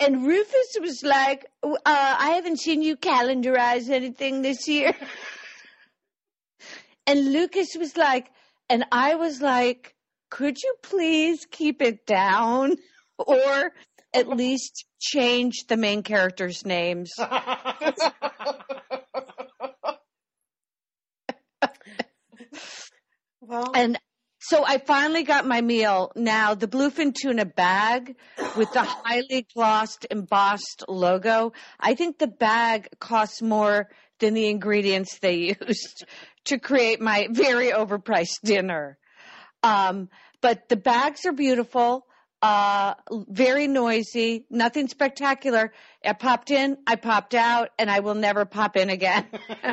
And 0.00 0.26
Rufus 0.26 0.76
was 0.80 1.02
like, 1.02 1.46
uh, 1.62 1.76
I 1.86 2.32
haven't 2.34 2.58
seen 2.60 2.82
you 2.82 2.96
calendarize 2.96 3.88
anything 3.88 4.42
this 4.42 4.68
year. 4.68 4.94
and 7.06 7.32
Lucas 7.32 7.76
was 7.78 7.96
like, 7.96 8.30
and 8.68 8.84
I 8.92 9.14
was 9.14 9.40
like, 9.40 9.94
Could 10.30 10.62
you 10.62 10.74
please 10.82 11.46
keep 11.50 11.82
it 11.82 12.06
down? 12.06 12.76
Or 13.18 13.72
at 14.12 14.28
least 14.36 14.84
change 15.00 15.64
the 15.68 15.78
main 15.78 16.02
characters' 16.02 16.66
names. 16.66 17.12
well, 23.40 23.72
And 23.74 23.98
so 24.48 24.64
I 24.64 24.78
finally 24.78 25.24
got 25.24 25.44
my 25.44 25.60
meal. 25.60 26.12
Now, 26.14 26.54
the 26.54 26.68
bluefin 26.68 27.12
tuna 27.12 27.44
bag 27.44 28.14
with 28.56 28.72
the 28.72 28.84
highly 28.84 29.44
glossed 29.52 30.06
embossed 30.08 30.84
logo, 30.88 31.52
I 31.80 31.94
think 31.94 32.18
the 32.18 32.28
bag 32.28 32.88
costs 33.00 33.42
more 33.42 33.88
than 34.20 34.34
the 34.34 34.48
ingredients 34.48 35.18
they 35.18 35.56
used 35.66 36.04
to 36.44 36.58
create 36.60 37.00
my 37.00 37.26
very 37.30 37.72
overpriced 37.72 38.40
dinner. 38.44 38.98
Um, 39.64 40.08
but 40.40 40.68
the 40.68 40.76
bags 40.76 41.26
are 41.26 41.32
beautiful, 41.32 42.06
uh, 42.40 42.94
very 43.10 43.66
noisy, 43.66 44.46
nothing 44.48 44.86
spectacular. 44.86 45.72
I 46.04 46.12
popped 46.12 46.52
in, 46.52 46.78
I 46.86 46.94
popped 46.94 47.34
out, 47.34 47.70
and 47.80 47.90
I 47.90 47.98
will 47.98 48.14
never 48.14 48.44
pop 48.44 48.76
in 48.76 48.90
again. 48.90 49.26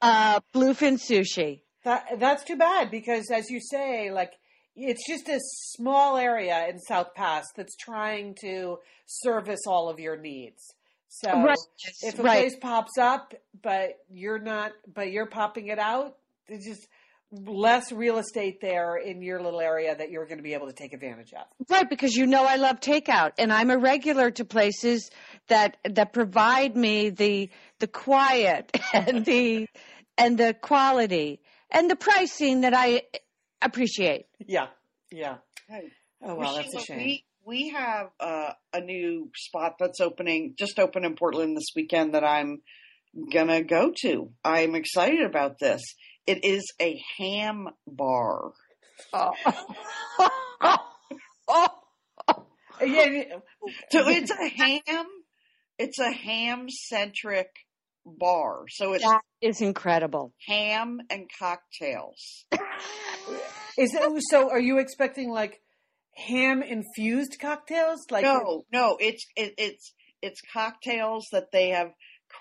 uh, 0.00 0.40
bluefin 0.54 0.98
sushi. 0.98 1.60
That, 1.84 2.18
that's 2.18 2.44
too 2.44 2.56
bad 2.56 2.90
because, 2.90 3.30
as 3.30 3.48
you 3.48 3.60
say, 3.60 4.10
like 4.10 4.32
it's 4.76 5.06
just 5.06 5.28
a 5.28 5.38
small 5.40 6.16
area 6.16 6.68
in 6.68 6.78
South 6.78 7.14
Pas 7.14 7.44
that's 7.56 7.76
trying 7.76 8.36
to 8.42 8.78
service 9.06 9.60
all 9.66 9.88
of 9.88 9.98
your 9.98 10.16
needs. 10.16 10.62
So 11.08 11.32
Right, 11.32 11.58
if 12.02 12.18
a 12.18 12.22
right. 12.22 12.38
place 12.38 12.56
pops 12.56 12.96
up, 12.98 13.34
but 13.62 13.98
you're 14.08 14.38
not, 14.38 14.72
but 14.94 15.10
you're 15.10 15.26
popping 15.26 15.66
it 15.66 15.78
out, 15.78 16.16
it's 16.46 16.64
just 16.64 16.86
less 17.32 17.92
real 17.92 18.18
estate 18.18 18.60
there 18.60 18.96
in 18.96 19.22
your 19.22 19.42
little 19.42 19.60
area 19.60 19.94
that 19.94 20.10
you're 20.10 20.26
going 20.26 20.38
to 20.38 20.42
be 20.42 20.54
able 20.54 20.66
to 20.66 20.72
take 20.72 20.92
advantage 20.92 21.32
of. 21.32 21.46
Right, 21.68 21.88
because 21.88 22.14
you 22.14 22.26
know 22.26 22.44
I 22.44 22.56
love 22.56 22.80
takeout, 22.80 23.32
and 23.38 23.52
I'm 23.52 23.70
a 23.70 23.78
regular 23.78 24.30
to 24.32 24.44
places 24.44 25.10
that 25.48 25.76
that 25.84 26.12
provide 26.12 26.76
me 26.76 27.10
the 27.10 27.50
the 27.80 27.86
quiet 27.88 28.76
and 28.94 29.24
the 29.24 29.68
and 30.16 30.38
the 30.38 30.54
quality 30.54 31.40
and 31.72 31.90
the 31.90 31.96
pricing 31.96 32.62
that 32.62 32.74
I 32.74 33.02
appreciate. 33.62 34.26
Yeah, 34.38 34.68
yeah. 35.10 35.36
Hey. 35.68 35.90
Oh 36.22 36.34
well, 36.34 36.56
that's 36.56 36.74
a 36.74 36.80
shame. 36.80 36.98
We, 36.98 37.24
we 37.44 37.68
have 37.70 38.10
uh, 38.18 38.52
a 38.72 38.80
new 38.80 39.30
spot 39.34 39.76
that's 39.78 40.00
opening, 40.00 40.54
just 40.58 40.78
opened 40.78 41.06
in 41.06 41.16
Portland 41.16 41.56
this 41.56 41.70
weekend 41.74 42.14
that 42.14 42.24
I'm 42.24 42.60
gonna 43.32 43.62
go 43.62 43.92
to. 44.02 44.30
I'm 44.44 44.74
excited 44.74 45.24
about 45.24 45.58
this. 45.58 45.82
It 46.26 46.44
is 46.44 46.72
a 46.80 47.00
ham 47.18 47.68
bar. 47.86 48.52
Oh. 49.12 49.32
Yeah, 52.82 53.04
yeah. 53.04 53.22
So 53.90 54.08
it's 54.08 54.30
a 54.30 54.48
ham. 54.48 55.06
It's 55.78 55.98
a 55.98 56.10
ham 56.10 56.68
centric 56.68 57.50
bar. 58.04 58.64
So 58.68 58.92
it's 58.92 59.04
that 59.04 59.22
is 59.40 59.60
incredible. 59.60 60.32
ham 60.46 61.00
and 61.10 61.26
cocktails. 61.38 62.44
Is 63.78 63.94
it 63.94 64.22
so? 64.28 64.50
Are 64.50 64.60
you 64.60 64.78
expecting 64.78 65.30
like 65.30 65.60
ham 66.14 66.62
infused 66.62 67.38
cocktails? 67.40 68.00
Like 68.10 68.24
no, 68.24 68.64
no, 68.72 68.96
it's 69.00 69.24
it, 69.36 69.54
it's 69.58 69.94
it's 70.22 70.40
cocktails 70.52 71.28
that 71.32 71.52
they 71.52 71.70
have 71.70 71.92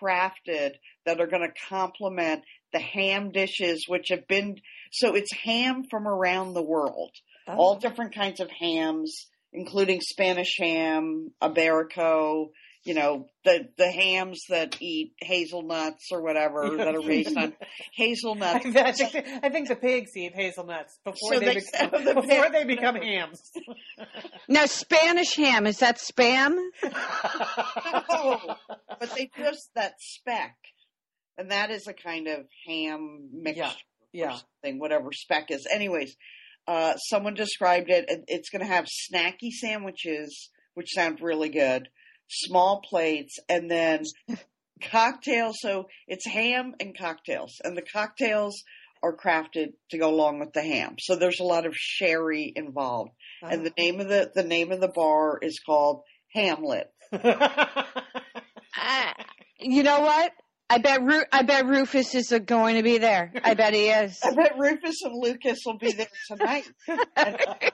crafted 0.02 0.72
that 1.06 1.20
are 1.20 1.28
going 1.28 1.48
to 1.48 1.54
complement 1.70 2.44
the 2.74 2.80
ham 2.80 3.32
dishes, 3.32 3.86
which 3.88 4.10
have 4.10 4.28
been 4.28 4.58
so 4.92 5.16
it's 5.16 5.34
ham 5.34 5.84
from 5.90 6.08
around 6.08 6.54
the 6.54 6.64
world, 6.64 7.12
all 7.48 7.78
oh. 7.78 7.80
different 7.80 8.14
kinds 8.14 8.40
of 8.40 8.50
hams, 8.52 9.28
including 9.54 10.02
Spanish 10.02 10.56
ham, 10.60 11.32
Iberico. 11.42 12.50
You 12.90 12.96
know 12.96 13.28
the 13.46 13.68
the 13.78 13.92
hams 13.92 14.40
that 14.50 14.78
eat 14.82 15.14
hazelnuts 15.22 16.08
or 16.12 16.24
whatever 16.24 16.76
that 16.78 16.96
are 16.96 17.02
raised 17.06 17.38
on 17.38 17.54
hazelnuts. 17.94 18.66
I 18.66 18.92
think, 18.94 19.28
I 19.44 19.50
think 19.50 19.68
the 19.68 19.76
pigs 19.76 20.18
eat 20.18 20.34
hazelnuts 20.34 20.98
before 21.06 21.34
So 21.34 21.40
they, 21.40 21.46
they- 21.46 21.54
become, 21.62 22.04
the 22.04 22.14
before 22.16 22.44
pig- 22.46 22.52
they 22.52 22.64
become 22.64 22.96
hams. 22.96 23.40
Now, 24.48 24.66
Spanish 24.66 25.36
ham 25.36 25.68
is 25.68 25.78
that 25.80 26.00
spam? 26.00 26.58
No, 28.10 28.56
but 29.00 29.12
they 29.16 29.30
just 29.38 29.70
that 29.76 29.94
speck. 30.00 30.56
and 31.38 31.52
that 31.52 31.70
is 31.72 31.88
a 31.88 31.94
kind 31.94 32.28
of 32.28 32.46
ham 32.68 33.30
mixture 33.32 33.62
Yeah, 34.14 34.26
or 34.28 34.32
yeah. 34.32 34.38
something, 34.64 34.80
whatever 34.80 35.10
speck 35.12 35.52
is. 35.52 35.68
Anyways, 35.72 36.16
uh, 36.68 36.96
someone 36.98 37.36
described 37.36 37.90
it. 37.90 38.06
It's 38.28 38.50
going 38.50 38.62
to 38.66 38.74
have 38.74 38.86
snacky 38.86 39.52
sandwiches, 39.52 40.50
which 40.74 40.94
sound 40.94 41.20
really 41.22 41.50
good, 41.50 41.90
small 42.30 42.82
plates, 42.82 43.38
and 43.48 43.70
then 43.70 44.04
cocktails. 44.82 45.58
So 45.60 45.88
it's 46.08 46.26
ham 46.26 46.76
and 46.80 46.98
cocktails, 46.98 47.56
and 47.64 47.78
the 47.78 47.82
cocktails 47.82 48.64
are 49.02 49.16
crafted 49.16 49.74
to 49.92 49.98
go 49.98 50.10
along 50.10 50.40
with 50.40 50.54
the 50.54 50.62
ham. 50.62 50.96
So 51.00 51.16
there's 51.16 51.40
a 51.40 51.46
lot 51.46 51.66
of 51.66 51.76
sherry 51.76 52.52
involved, 52.56 53.12
and 53.42 53.66
the 53.66 53.74
name 53.78 54.00
of 54.00 54.08
the 54.08 54.32
the 54.34 54.44
name 54.44 54.72
of 54.72 54.82
the 54.82 54.90
bar 54.90 55.40
is 55.42 55.60
called 55.66 56.04
Hamlet. 56.34 56.92
Ah, 58.82 59.14
you 59.60 59.84
know 59.84 60.02
what? 60.02 60.32
I 60.72 60.78
bet 60.78 61.02
Ru- 61.02 61.26
I 61.32 61.42
bet 61.42 61.66
Rufus 61.66 62.14
is 62.14 62.32
going 62.46 62.76
to 62.76 62.84
be 62.84 63.00
there. 63.00 63.32
I 63.44 63.56
bet 63.56 63.74
he 63.74 63.88
is. 63.90 64.20
I 64.24 64.34
bet 64.36 64.58
Rufus 64.58 65.02
and 65.04 65.16
Lucas 65.20 65.60
will 65.66 65.78
be 65.78 65.92
there 65.94 66.08
tonight. 66.28 66.66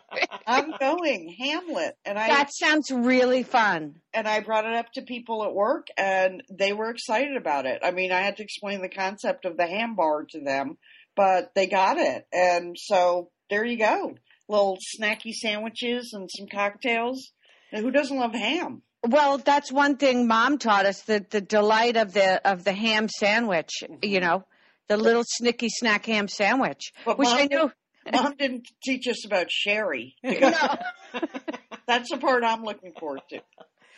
I'm 0.47 0.73
going 0.79 1.35
Hamlet, 1.39 1.97
and 2.05 2.17
I 2.17 2.27
That 2.27 2.53
sounds 2.53 2.91
really 2.91 3.43
fun. 3.43 3.95
and 4.13 4.27
I 4.27 4.39
brought 4.39 4.65
it 4.65 4.75
up 4.75 4.91
to 4.93 5.01
people 5.01 5.43
at 5.43 5.53
work, 5.53 5.87
and 5.97 6.41
they 6.49 6.71
were 6.73 6.89
excited 6.89 7.35
about 7.35 7.65
it. 7.65 7.81
I 7.83 7.91
mean, 7.91 8.11
I 8.11 8.21
had 8.21 8.37
to 8.37 8.43
explain 8.43 8.81
the 8.81 8.89
concept 8.89 9.45
of 9.45 9.57
the 9.57 9.67
ham 9.67 9.95
bar 9.95 10.25
to 10.29 10.39
them, 10.39 10.77
but 11.15 11.51
they 11.55 11.67
got 11.67 11.97
it, 11.97 12.25
and 12.31 12.75
so 12.79 13.29
there 13.49 13.65
you 13.65 13.77
go, 13.77 14.15
little 14.47 14.77
snacky 14.97 15.33
sandwiches 15.33 16.11
and 16.13 16.29
some 16.31 16.47
cocktails. 16.47 17.31
And 17.71 17.83
who 17.83 17.91
doesn't 17.91 18.17
love 18.17 18.33
ham? 18.33 18.83
Well, 19.07 19.37
that's 19.37 19.71
one 19.71 19.97
thing 19.97 20.27
Mom 20.27 20.57
taught 20.57 20.85
us: 20.85 21.01
the 21.03 21.25
the 21.29 21.41
delight 21.41 21.97
of 21.97 22.13
the 22.13 22.47
of 22.47 22.63
the 22.63 22.73
ham 22.73 23.07
sandwich. 23.09 23.83
You 24.01 24.19
know, 24.19 24.45
the 24.87 24.97
little 24.97 25.23
snicky 25.23 25.69
snack 25.69 26.05
ham 26.05 26.27
sandwich, 26.27 26.91
But 27.05 27.17
which 27.17 27.27
Mom, 27.29 27.37
I 27.37 27.45
know. 27.45 27.71
Mom 28.11 28.35
didn't 28.37 28.67
teach 28.83 29.07
us 29.07 29.25
about 29.25 29.51
sherry. 29.51 30.15
No. 30.23 30.77
That's 31.87 32.09
the 32.11 32.17
part 32.17 32.43
I'm 32.43 32.63
looking 32.63 32.93
forward 32.99 33.21
to. 33.29 33.41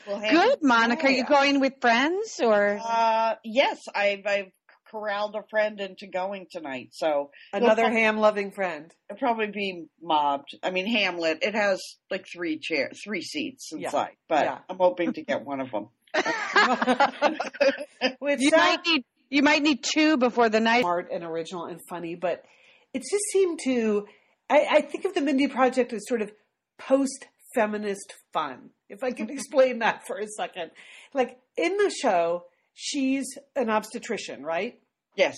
Well, 0.08 0.22
Good, 0.22 0.60
Monica. 0.62 1.08
Are 1.08 1.12
you 1.12 1.26
going 1.26 1.60
with 1.60 1.74
friends 1.82 2.40
or? 2.42 2.80
Uh, 2.82 3.36
yes, 3.44 3.78
I've, 3.94 4.26
I've 4.26 4.52
corralled 4.92 5.36
a 5.36 5.44
friend 5.50 5.80
into 5.80 6.08
going 6.08 6.48
tonight, 6.52 6.90
so 6.94 7.32
Another 7.54 7.90
ham 7.90 8.18
loving 8.18 8.52
friend. 8.52 8.92
it'll 9.10 9.20
probably 9.20 9.48
be 9.48 9.86
mobbed. 10.02 10.56
I 10.64 10.72
mean, 10.72 10.88
Hamlet. 10.88 11.40
It 11.42 11.56
has 11.56 11.82
like 12.12 12.26
three 12.32 12.60
chair, 12.60 12.92
three 13.04 13.22
seats 13.22 13.70
Yeah. 13.72 13.88
inside, 13.88 14.16
but 14.28 14.46
Yeah. 14.46 14.58
I'm 14.70 14.78
hoping 14.78 15.14
to 15.14 15.22
get 15.24 15.44
one 15.46 15.60
of 15.62 15.72
them. 15.72 15.90
With 18.20 18.40
You 18.42 18.52
might 18.52 18.86
need 18.86 19.04
you 19.30 19.44
might 19.44 19.62
need 19.62 19.84
two 19.84 20.16
before 20.18 20.48
the 20.50 20.60
night. 20.62 20.82
smart 20.82 21.10
and 21.12 21.24
original 21.24 21.66
and 21.66 21.82
funny, 21.90 22.16
but 22.16 22.44
it 22.94 23.00
just 23.00 23.24
seemed 23.34 23.60
to. 23.66 24.08
I, 24.50 24.68
I 24.72 24.82
think 24.82 25.04
of 25.06 25.14
the 25.14 25.22
Mindy 25.22 25.48
Project 25.50 25.92
as 25.92 26.08
sort 26.08 26.22
of 26.22 26.32
post 26.78 27.26
feminist 27.54 28.14
fun, 28.32 28.70
if 28.88 29.04
I 29.04 29.12
can 29.12 29.30
explain 29.38 29.80
that 29.80 30.08
for 30.08 30.18
a 30.18 30.28
second. 30.28 30.72
Like 31.14 31.38
in 31.58 31.76
the 31.78 31.90
show, 31.90 32.46
she's 32.78 33.26
an 33.56 33.70
obstetrician, 33.70 34.44
right? 34.44 34.80
Yes, 35.16 35.36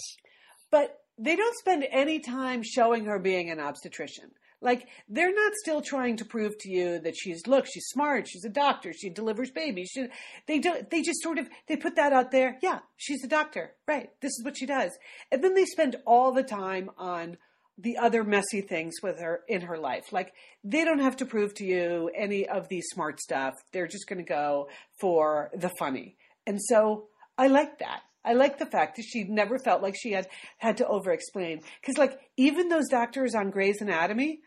But 0.72 0.98
they 1.18 1.38
don't 1.38 1.58
spend 1.58 1.86
any 1.90 2.20
time 2.20 2.64
showing 2.64 3.06
her 3.06 3.18
being 3.18 3.50
an 3.50 3.60
obstetrician. 3.60 4.32
Like 4.62 4.88
they're 5.08 5.34
not 5.34 5.54
still 5.56 5.82
trying 5.82 6.18
to 6.18 6.26
prove 6.26 6.58
to 6.60 6.70
you 6.70 7.00
that 7.00 7.16
she's 7.18 7.48
look, 7.48 7.66
she's 7.66 7.88
smart, 7.88 8.28
she's 8.28 8.44
a 8.44 8.50
doctor, 8.50 8.92
she 8.92 9.10
delivers 9.10 9.52
babies. 9.52 9.90
She, 9.94 10.08
they 10.48 10.60
do 10.60 10.82
they 10.92 11.02
just 11.02 11.22
sort 11.22 11.38
of 11.38 11.48
they 11.68 11.78
put 11.78 11.96
that 11.96 12.12
out 12.12 12.32
there. 12.32 12.58
Yeah, 12.62 12.80
she's 12.98 13.24
a 13.24 13.28
doctor. 13.28 13.72
Right. 13.88 14.10
This 14.22 14.32
is 14.32 14.44
what 14.44 14.58
she 14.58 14.66
does. 14.66 14.92
And 15.32 15.42
then 15.42 15.56
they 15.56 15.64
spend 15.64 15.96
all 16.06 16.34
the 16.34 16.44
time 16.44 16.90
on 16.98 17.38
the 17.78 17.98
other 17.98 18.26
messy 18.26 18.60
things 18.60 18.96
with 19.02 19.20
her 19.22 19.42
in 19.48 19.62
her 19.62 19.78
life. 19.78 20.12
Like 20.12 20.34
they 20.66 20.84
don't 20.84 21.00
have 21.00 21.16
to 21.18 21.26
prove 21.26 21.54
to 21.56 21.64
you 21.66 22.12
any 22.14 22.46
of 22.48 22.68
the 22.68 22.82
smart 22.82 23.22
stuff. 23.22 23.54
They're 23.72 23.88
just 23.88 24.10
going 24.10 24.20
to 24.20 24.30
go 24.30 24.68
for 25.00 25.52
the 25.56 25.72
funny. 25.80 26.18
And 26.46 26.60
so 26.62 27.08
I 27.40 27.48
like 27.48 27.80
that. 27.80 28.02
I 28.26 28.34
like 28.34 28.60
the 28.60 28.66
fact 28.66 28.98
that 28.98 29.06
she 29.06 29.24
never 29.24 29.58
felt 29.58 29.82
like 29.82 29.96
she 29.98 30.12
had 30.12 30.28
had 30.58 30.78
to 30.78 30.88
over 30.88 31.12
explain 31.12 31.62
because 31.80 31.98
like 31.98 32.20
even 32.36 32.68
those 32.68 32.90
doctors 32.90 33.34
on 33.34 33.50
Grey's 33.50 33.82
Anatomy 33.82 34.42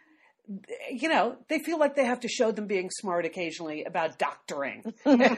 you 0.91 1.09
know, 1.09 1.37
they 1.49 1.61
feel 1.61 1.79
like 1.79 1.95
they 1.95 2.05
have 2.05 2.21
to 2.21 2.29
show 2.29 2.51
them 2.51 2.67
being 2.67 2.91
smart 2.91 3.25
occasionally 3.25 3.85
about 3.85 4.19
doctoring. 4.19 4.83
and, 5.05 5.31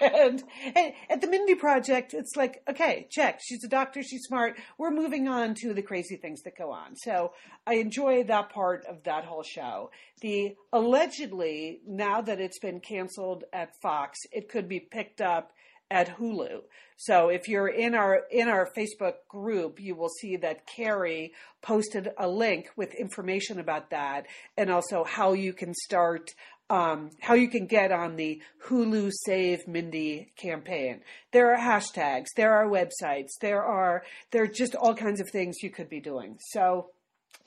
and 0.00 0.92
at 1.08 1.20
the 1.20 1.26
Mindy 1.26 1.54
Project, 1.54 2.12
it's 2.12 2.36
like, 2.36 2.62
okay, 2.68 3.08
check. 3.10 3.40
She's 3.42 3.64
a 3.64 3.68
doctor. 3.68 4.02
She's 4.02 4.24
smart. 4.24 4.58
We're 4.78 4.90
moving 4.90 5.28
on 5.28 5.54
to 5.62 5.72
the 5.72 5.82
crazy 5.82 6.16
things 6.16 6.42
that 6.42 6.58
go 6.58 6.70
on. 6.70 6.94
So 6.96 7.32
I 7.66 7.76
enjoy 7.76 8.24
that 8.24 8.50
part 8.50 8.84
of 8.84 9.02
that 9.04 9.24
whole 9.24 9.42
show. 9.42 9.90
The 10.20 10.54
allegedly, 10.72 11.80
now 11.86 12.20
that 12.20 12.38
it's 12.38 12.58
been 12.58 12.80
canceled 12.80 13.44
at 13.52 13.70
Fox, 13.80 14.18
it 14.30 14.50
could 14.50 14.68
be 14.68 14.78
picked 14.78 15.22
up 15.22 15.52
at 15.90 16.18
Hulu. 16.18 16.62
So 16.96 17.28
if 17.28 17.48
you're 17.48 17.68
in 17.68 17.94
our 17.94 18.22
in 18.30 18.48
our 18.48 18.68
Facebook 18.76 19.14
group, 19.28 19.80
you 19.80 19.94
will 19.94 20.08
see 20.08 20.36
that 20.36 20.66
Carrie 20.66 21.32
posted 21.62 22.10
a 22.18 22.28
link 22.28 22.68
with 22.76 22.94
information 22.94 23.58
about 23.58 23.90
that 23.90 24.26
and 24.56 24.70
also 24.70 25.04
how 25.04 25.32
you 25.32 25.52
can 25.52 25.74
start 25.74 26.30
um, 26.70 27.10
how 27.20 27.34
you 27.34 27.48
can 27.48 27.66
get 27.66 27.92
on 27.92 28.16
the 28.16 28.40
Hulu 28.66 29.10
Save 29.12 29.68
Mindy 29.68 30.32
campaign. 30.36 31.00
There 31.32 31.52
are 31.52 31.58
hashtags, 31.58 32.28
there 32.36 32.52
are 32.52 32.66
websites, 32.66 33.32
there 33.40 33.62
are 33.62 34.02
there 34.30 34.44
are 34.44 34.48
just 34.48 34.74
all 34.74 34.94
kinds 34.94 35.20
of 35.20 35.28
things 35.30 35.56
you 35.62 35.70
could 35.70 35.88
be 35.88 36.00
doing. 36.00 36.38
So 36.40 36.90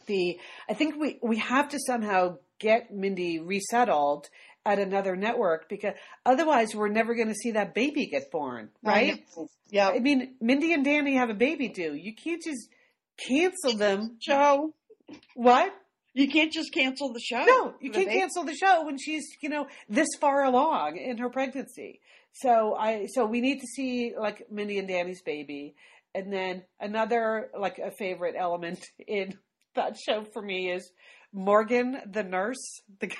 the 0.06 0.40
I 0.70 0.74
think 0.74 0.96
we 1.00 1.20
we 1.24 1.38
have 1.38 1.70
to 1.70 1.80
somehow 1.80 2.38
get 2.60 2.92
Mindy 2.92 3.40
resettled 3.40 4.30
at 4.68 4.80
another 4.80 5.16
network 5.16 5.70
because 5.70 5.94
otherwise 6.26 6.76
we're 6.76 6.90
never 6.90 7.16
going 7.16 7.30
to 7.30 7.34
see 7.34 7.52
that 7.52 7.74
baby 7.74 8.08
get 8.08 8.30
born, 8.32 8.70
right? 8.84 9.26
Yeah, 9.70 9.90
I 9.90 10.00
mean, 10.00 10.36
Mindy 10.42 10.74
and 10.74 10.84
Danny 10.84 11.16
have 11.16 11.30
a 11.30 11.34
baby 11.34 11.70
due. 11.70 11.94
You 11.94 12.14
can't 12.14 12.42
just 12.44 12.68
cancel 13.18 13.78
them. 13.78 14.18
show. 14.22 14.74
What? 15.36 15.74
You 16.14 16.28
can't 16.28 16.52
just 16.52 16.74
cancel 16.74 17.14
the 17.14 17.22
show. 17.22 17.46
No, 17.46 17.76
you 17.80 17.92
can't 17.92 18.08
baby. 18.08 18.20
cancel 18.20 18.44
the 18.44 18.56
show 18.56 18.86
when 18.86 18.98
she's, 18.98 19.26
you 19.42 19.50
know, 19.50 19.68
this 19.88 20.10
far 20.20 20.44
along 20.44 20.98
in 20.98 21.18
her 21.20 21.30
pregnancy. 21.30 22.02
So 22.34 22.76
I 22.76 23.06
so 23.06 23.26
we 23.26 23.40
need 23.40 23.60
to 23.60 23.68
see 23.68 24.14
like 24.20 24.52
Mindy 24.52 24.80
and 24.80 24.88
Danny's 24.88 25.22
baby. 25.22 25.76
And 26.14 26.34
then 26.34 26.64
another 26.80 27.50
like 27.58 27.80
a 27.80 27.92
favorite 27.92 28.36
element 28.38 28.80
in 29.08 29.38
that 29.76 29.96
show 29.98 30.26
for 30.34 30.42
me 30.42 30.72
is 30.72 30.92
Morgan 31.32 32.02
the 32.12 32.24
nurse, 32.24 32.82
the 33.00 33.12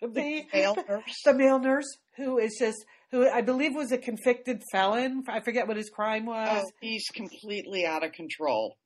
the 0.00 0.42
male 0.52 0.76
nurse. 0.88 1.22
the 1.24 1.34
male 1.34 1.58
nurse 1.58 1.86
who 2.16 2.38
is 2.38 2.56
just 2.58 2.84
who 3.10 3.28
I 3.28 3.40
believe 3.42 3.74
was 3.74 3.92
a 3.92 3.98
convicted 3.98 4.62
felon. 4.72 5.24
I 5.28 5.40
forget 5.40 5.66
what 5.66 5.76
his 5.76 5.90
crime 5.90 6.26
was. 6.26 6.62
Oh, 6.64 6.70
he's 6.80 7.06
completely 7.12 7.84
out 7.86 8.04
of 8.04 8.12
control. 8.12 8.76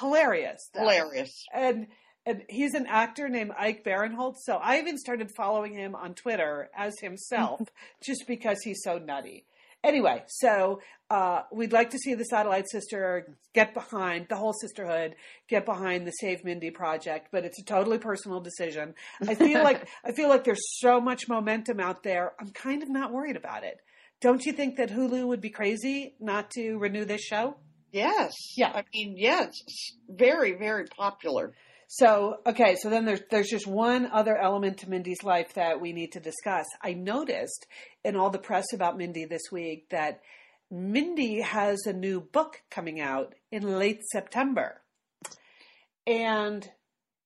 Hilarious. 0.00 0.70
though. 0.72 0.80
Hilarious. 0.80 1.44
and 1.52 1.86
and 2.26 2.42
he's 2.48 2.72
an 2.72 2.86
actor 2.88 3.28
named 3.28 3.52
Ike 3.58 3.84
Barinholtz. 3.84 4.36
So 4.44 4.54
I 4.54 4.78
even 4.78 4.96
started 4.96 5.30
following 5.36 5.74
him 5.74 5.94
on 5.94 6.14
Twitter 6.14 6.70
as 6.74 6.98
himself, 7.00 7.60
just 8.02 8.26
because 8.26 8.62
he's 8.62 8.80
so 8.82 8.96
nutty. 8.98 9.44
Anyway, 9.84 10.22
so 10.26 10.80
uh, 11.10 11.42
we'd 11.52 11.72
like 11.72 11.90
to 11.90 11.98
see 11.98 12.14
the 12.14 12.24
Satellite 12.24 12.68
Sister 12.70 13.36
get 13.52 13.74
behind 13.74 14.26
the 14.30 14.36
whole 14.36 14.54
sisterhood, 14.54 15.14
get 15.46 15.66
behind 15.66 16.06
the 16.06 16.10
Save 16.12 16.42
Mindy 16.42 16.70
project, 16.70 17.28
but 17.30 17.44
it's 17.44 17.60
a 17.60 17.64
totally 17.64 17.98
personal 17.98 18.40
decision. 18.40 18.94
I 19.28 19.34
feel 19.34 19.62
like 19.62 19.86
I 20.04 20.12
feel 20.12 20.30
like 20.30 20.44
there's 20.44 20.64
so 20.80 21.00
much 21.02 21.28
momentum 21.28 21.80
out 21.80 22.02
there. 22.02 22.32
I'm 22.40 22.48
kind 22.48 22.82
of 22.82 22.88
not 22.88 23.12
worried 23.12 23.36
about 23.36 23.62
it. 23.62 23.78
Don't 24.22 24.44
you 24.46 24.54
think 24.54 24.76
that 24.76 24.90
Hulu 24.90 25.26
would 25.26 25.42
be 25.42 25.50
crazy 25.50 26.14
not 26.18 26.50
to 26.52 26.78
renew 26.78 27.04
this 27.04 27.22
show? 27.22 27.56
Yes. 27.92 28.32
Yeah. 28.56 28.72
I 28.74 28.84
mean, 28.94 29.16
yeah, 29.18 29.44
it's 29.44 29.62
it's 29.66 29.96
very, 30.08 30.52
very 30.52 30.86
popular. 30.86 31.52
So, 31.88 32.36
okay, 32.46 32.76
so 32.80 32.90
then 32.90 33.04
there's 33.04 33.20
there's 33.30 33.48
just 33.48 33.66
one 33.66 34.06
other 34.06 34.36
element 34.36 34.78
to 34.78 34.90
Mindy's 34.90 35.22
life 35.22 35.54
that 35.54 35.80
we 35.80 35.92
need 35.92 36.12
to 36.12 36.20
discuss. 36.20 36.66
I 36.82 36.94
noticed 36.94 37.66
in 38.04 38.16
all 38.16 38.30
the 38.30 38.38
press 38.38 38.72
about 38.72 38.96
Mindy 38.96 39.26
this 39.26 39.52
week 39.52 39.88
that 39.90 40.20
Mindy 40.70 41.40
has 41.40 41.86
a 41.86 41.92
new 41.92 42.20
book 42.20 42.62
coming 42.70 43.00
out 43.00 43.34
in 43.52 43.78
late 43.78 44.00
September. 44.10 44.82
And 46.06 46.68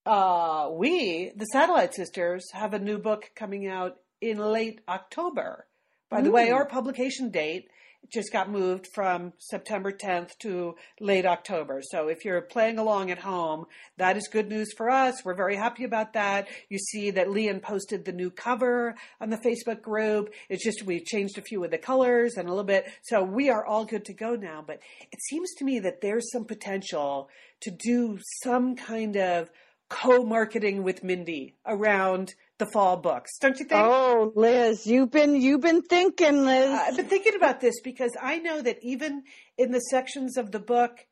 uh, 0.04 0.68
we, 0.72 1.32
the 1.36 1.46
Satellite 1.46 1.94
Sisters, 1.94 2.44
have 2.52 2.74
a 2.74 2.78
new 2.78 2.98
book 2.98 3.30
coming 3.34 3.68
out 3.68 3.96
in 4.20 4.38
late 4.38 4.80
October. 4.88 5.66
By 6.10 6.22
the 6.22 6.30
way, 6.30 6.50
our 6.50 6.66
publication 6.66 7.30
date 7.30 7.68
just 8.10 8.32
got 8.32 8.50
moved 8.50 8.86
from 8.94 9.32
September 9.38 9.92
10th 9.92 10.38
to 10.38 10.74
late 11.00 11.26
October. 11.26 11.82
So 11.82 12.08
if 12.08 12.24
you're 12.24 12.40
playing 12.40 12.78
along 12.78 13.10
at 13.10 13.18
home, 13.18 13.66
that 13.98 14.16
is 14.16 14.28
good 14.28 14.48
news 14.48 14.72
for 14.76 14.88
us. 14.88 15.24
We're 15.24 15.34
very 15.34 15.56
happy 15.56 15.84
about 15.84 16.14
that. 16.14 16.48
You 16.68 16.78
see 16.78 17.10
that 17.12 17.30
Lian 17.30 17.60
posted 17.60 18.04
the 18.04 18.12
new 18.12 18.30
cover 18.30 18.94
on 19.20 19.30
the 19.30 19.36
Facebook 19.36 19.82
group. 19.82 20.32
It's 20.48 20.64
just 20.64 20.84
we 20.84 21.00
changed 21.00 21.38
a 21.38 21.42
few 21.42 21.62
of 21.64 21.70
the 21.70 21.78
colors 21.78 22.34
and 22.36 22.48
a 22.48 22.50
little 22.50 22.64
bit. 22.64 22.86
So 23.02 23.22
we 23.22 23.50
are 23.50 23.64
all 23.64 23.84
good 23.84 24.04
to 24.06 24.14
go 24.14 24.34
now. 24.34 24.64
But 24.66 24.80
it 25.12 25.20
seems 25.28 25.52
to 25.58 25.64
me 25.64 25.78
that 25.80 26.00
there's 26.00 26.30
some 26.32 26.44
potential 26.44 27.28
to 27.60 27.70
do 27.70 28.18
some 28.42 28.76
kind 28.76 29.16
of 29.16 29.50
co-marketing 29.88 30.82
with 30.82 31.02
Mindy 31.02 31.54
around 31.66 32.34
the 32.58 32.66
fall 32.66 32.96
books, 32.96 33.38
don't 33.38 33.58
you 33.58 33.64
think? 33.64 33.80
Oh, 33.84 34.32
Liz, 34.34 34.86
you've 34.86 35.10
been 35.10 35.40
you've 35.40 35.60
been 35.60 35.82
thinking, 35.82 36.44
Liz. 36.44 36.70
I've 36.70 36.96
been 36.96 37.06
thinking 37.06 37.34
about 37.34 37.60
this 37.60 37.80
because 37.82 38.16
I 38.20 38.38
know 38.38 38.60
that 38.60 38.78
even 38.82 39.22
in 39.56 39.70
the 39.70 39.80
sections 39.80 40.36
of 40.36 40.50
the 40.50 40.58
book 40.58 41.06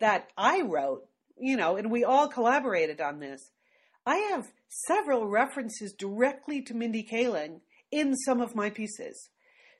that 0.00 0.28
I 0.36 0.62
wrote, 0.62 1.06
you 1.38 1.56
know, 1.56 1.76
and 1.76 1.90
we 1.90 2.04
all 2.04 2.28
collaborated 2.28 3.00
on 3.00 3.20
this, 3.20 3.50
I 4.06 4.16
have 4.30 4.46
several 4.68 5.26
references 5.26 5.92
directly 5.92 6.62
to 6.62 6.74
Mindy 6.74 7.02
Kaling 7.02 7.60
in 7.90 8.14
some 8.16 8.40
of 8.40 8.54
my 8.54 8.70
pieces. 8.70 9.30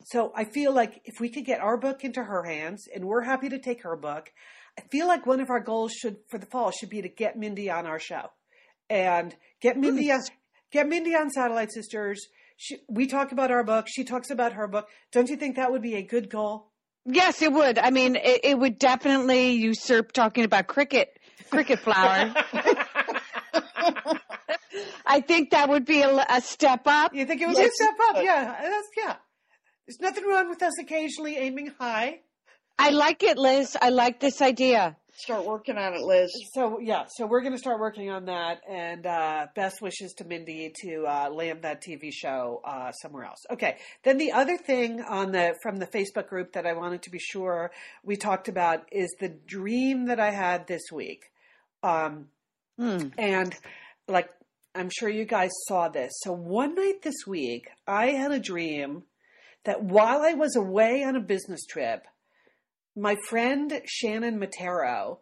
So 0.05 0.33
I 0.37 0.45
feel 0.45 0.73
like 0.73 1.01
if 1.05 1.21
we 1.21 1.31
could 1.31 1.45
get 1.45 1.61
our 1.61 1.79
book 1.79 2.05
into 2.05 2.23
her 2.23 2.45
hands, 2.45 2.85
and 2.95 3.07
we're 3.07 3.23
happy 3.23 3.49
to 3.49 3.59
take 3.59 3.83
her 3.83 3.97
book, 3.97 4.31
I 4.79 4.83
feel 4.93 5.07
like 5.07 5.27
one 5.27 5.41
of 5.41 5.49
our 5.49 5.61
goals 5.61 5.93
should 5.93 6.19
for 6.29 6.39
the 6.39 6.47
fall 6.47 6.71
should 6.71 6.91
be 6.91 7.03
to 7.03 7.09
get 7.09 7.39
Mindy 7.39 7.71
on 7.71 7.87
our 7.87 7.99
show 7.99 8.31
and 8.91 9.35
get 9.61 9.77
Mindy 9.79 10.13
on 10.13 10.21
get 10.73 10.89
Mindy 10.89 11.15
on 11.15 11.31
Satellite 11.31 11.73
Sisters. 11.73 12.27
She, 12.57 12.79
we 12.89 13.07
talk 13.07 13.33
about 13.33 13.51
our 13.51 13.65
book. 13.65 13.87
She 13.89 14.05
talks 14.05 14.31
about 14.31 14.55
her 14.55 14.67
book. 14.67 14.89
Don't 15.13 15.29
you 15.29 15.37
think 15.37 15.57
that 15.57 15.71
would 15.71 15.83
be 15.83 15.95
a 15.95 16.03
good 16.03 16.31
goal? 16.31 16.73
yes, 17.07 17.41
it 17.43 17.53
would. 17.53 17.79
I 17.79 17.91
mean, 17.91 18.17
it, 18.17 18.41
it 18.45 18.59
would 18.59 18.79
definitely 18.79 19.53
usurp 19.53 20.13
talking 20.13 20.45
about 20.45 20.67
cricket 20.67 21.19
cricket 21.51 21.79
flour. 21.79 22.35
I 25.07 25.21
think 25.21 25.51
that 25.51 25.69
would 25.69 25.85
be 25.87 26.03
a, 26.03 26.27
a 26.29 26.41
step 26.41 26.83
up. 26.87 27.15
You 27.15 27.25
think 27.25 27.41
it 27.41 27.47
would 27.47 27.57
be 27.57 27.63
a 27.63 27.71
step 27.71 27.95
up? 28.11 28.17
Yeah, 28.23 28.57
that's 28.61 28.89
yeah. 28.97 29.17
There's 29.87 30.01
nothing 30.01 30.25
wrong 30.27 30.49
with 30.49 30.63
us 30.63 30.73
occasionally 30.81 31.37
aiming 31.37 31.73
high. 31.79 32.21
I 32.79 32.91
like 32.91 33.23
it, 33.23 33.39
Liz. 33.39 33.77
I 33.81 33.91
like 33.91 34.21
this 34.21 34.43
idea. 34.43 34.97
Start 35.19 35.47
working 35.47 35.79
on 35.79 35.95
it, 35.95 36.03
Liz. 36.03 36.31
So 36.53 36.79
yeah, 36.79 37.05
so 37.09 37.27
we're 37.27 37.41
going 37.41 37.55
to 37.55 37.59
start 37.59 37.81
working 37.81 38.11
on 38.11 38.27
that, 38.27 38.61
and 38.69 39.07
uh, 39.07 39.47
best 39.55 39.81
wishes 39.81 40.13
to 40.19 40.25
Mindy 40.25 40.73
to 40.83 41.05
uh, 41.07 41.31
land 41.31 41.63
that 41.63 41.83
TV 41.83 42.13
show 42.13 42.61
uh, 42.65 42.93
somewhere 42.93 43.25
else. 43.25 43.39
Okay, 43.51 43.79
then 44.03 44.19
the 44.19 44.33
other 44.33 44.59
thing 44.59 45.01
on 45.01 45.33
the 45.33 45.55
from 45.63 45.79
the 45.79 45.87
Facebook 45.87 46.29
group 46.29 46.53
that 46.53 46.67
I 46.67 46.75
wanted 46.75 47.03
to 47.03 47.11
be 47.11 47.19
sure 47.19 47.71
we 48.05 48.17
talked 48.17 48.49
about 48.49 48.85
is 48.93 49.09
the 49.19 49.31
dream 49.31 50.07
that 50.09 50.21
I 50.21 50.31
had 50.31 50.67
this 50.67 50.83
week, 50.93 51.23
um, 51.83 52.27
Hmm. 52.79 53.09
and 53.17 53.55
like 54.07 54.29
I'm 54.75 54.91
sure 54.91 55.09
you 55.09 55.25
guys 55.25 55.51
saw 55.67 55.89
this. 55.89 56.13
So 56.25 56.33
one 56.33 56.75
night 56.75 57.01
this 57.03 57.27
week, 57.27 57.69
I 57.87 58.09
had 58.09 58.33
a 58.33 58.39
dream 58.39 59.05
that 59.65 59.83
while 59.83 60.21
I 60.21 60.35
was 60.35 60.57
away 60.57 61.03
on 61.05 61.17
a 61.17 61.21
business 61.21 61.65
trip, 61.65 62.07
my 62.97 63.17
friend 63.29 63.81
Shannon 63.85 64.41
Matero, 64.41 65.19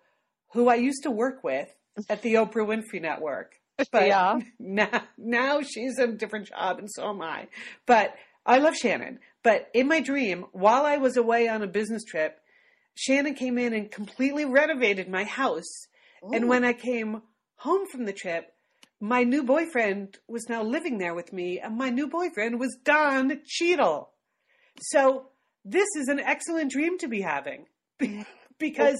who 0.52 0.68
I 0.68 0.76
used 0.76 1.02
to 1.02 1.10
work 1.10 1.42
with 1.42 1.68
at 2.08 2.22
the 2.22 2.34
Oprah 2.34 2.66
Winfrey 2.66 3.02
Network, 3.02 3.54
but 3.90 4.06
Yeah. 4.06 4.38
now, 4.58 5.02
now 5.18 5.60
she's 5.62 5.98
in 5.98 6.10
a 6.10 6.16
different 6.16 6.48
job 6.48 6.78
and 6.78 6.88
so 6.90 7.10
am 7.10 7.20
I. 7.20 7.48
But 7.86 8.14
I 8.46 8.58
love 8.58 8.76
Shannon. 8.76 9.18
But 9.42 9.68
in 9.74 9.88
my 9.88 10.00
dream, 10.00 10.46
while 10.52 10.86
I 10.86 10.96
was 10.96 11.16
away 11.16 11.48
on 11.48 11.62
a 11.62 11.66
business 11.66 12.04
trip, 12.04 12.38
Shannon 12.94 13.34
came 13.34 13.58
in 13.58 13.74
and 13.74 13.90
completely 13.90 14.44
renovated 14.44 15.08
my 15.08 15.24
house. 15.24 15.86
And 16.32 16.48
when 16.48 16.64
I 16.64 16.72
came 16.72 17.22
home 17.56 17.86
from 17.86 18.04
the 18.04 18.12
trip, 18.12 18.50
my 19.00 19.24
new 19.24 19.42
boyfriend 19.42 20.18
was 20.28 20.48
now 20.48 20.62
living 20.62 20.96
there 20.98 21.14
with 21.14 21.32
me, 21.32 21.60
and 21.60 21.76
my 21.76 21.90
new 21.90 22.06
boyfriend 22.06 22.58
was 22.58 22.78
Don 22.82 23.40
Cheadle. 23.46 24.08
So 24.80 25.26
this 25.64 25.88
is 25.96 26.08
an 26.08 26.20
excellent 26.20 26.70
dream 26.70 26.98
to 26.98 27.08
be 27.08 27.20
having 27.20 27.66
mm-hmm. 28.00 28.22
because 28.58 28.98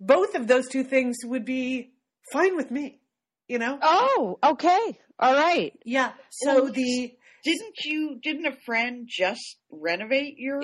both 0.00 0.34
of 0.34 0.46
those 0.46 0.68
two 0.68 0.84
things 0.84 1.16
would 1.24 1.44
be 1.44 1.92
fine 2.32 2.56
with 2.56 2.70
me, 2.70 3.00
you 3.48 3.58
know? 3.58 3.78
Oh, 3.80 4.38
okay. 4.42 4.98
All 5.18 5.34
right. 5.34 5.72
Yeah. 5.84 6.12
So 6.30 6.64
Well, 6.64 6.72
the 6.72 7.14
Didn't 7.44 7.84
you? 7.84 8.18
Didn't 8.22 8.46
a 8.46 8.56
friend 8.66 9.08
just 9.08 9.56
renovate 9.70 10.34
your? 10.38 10.62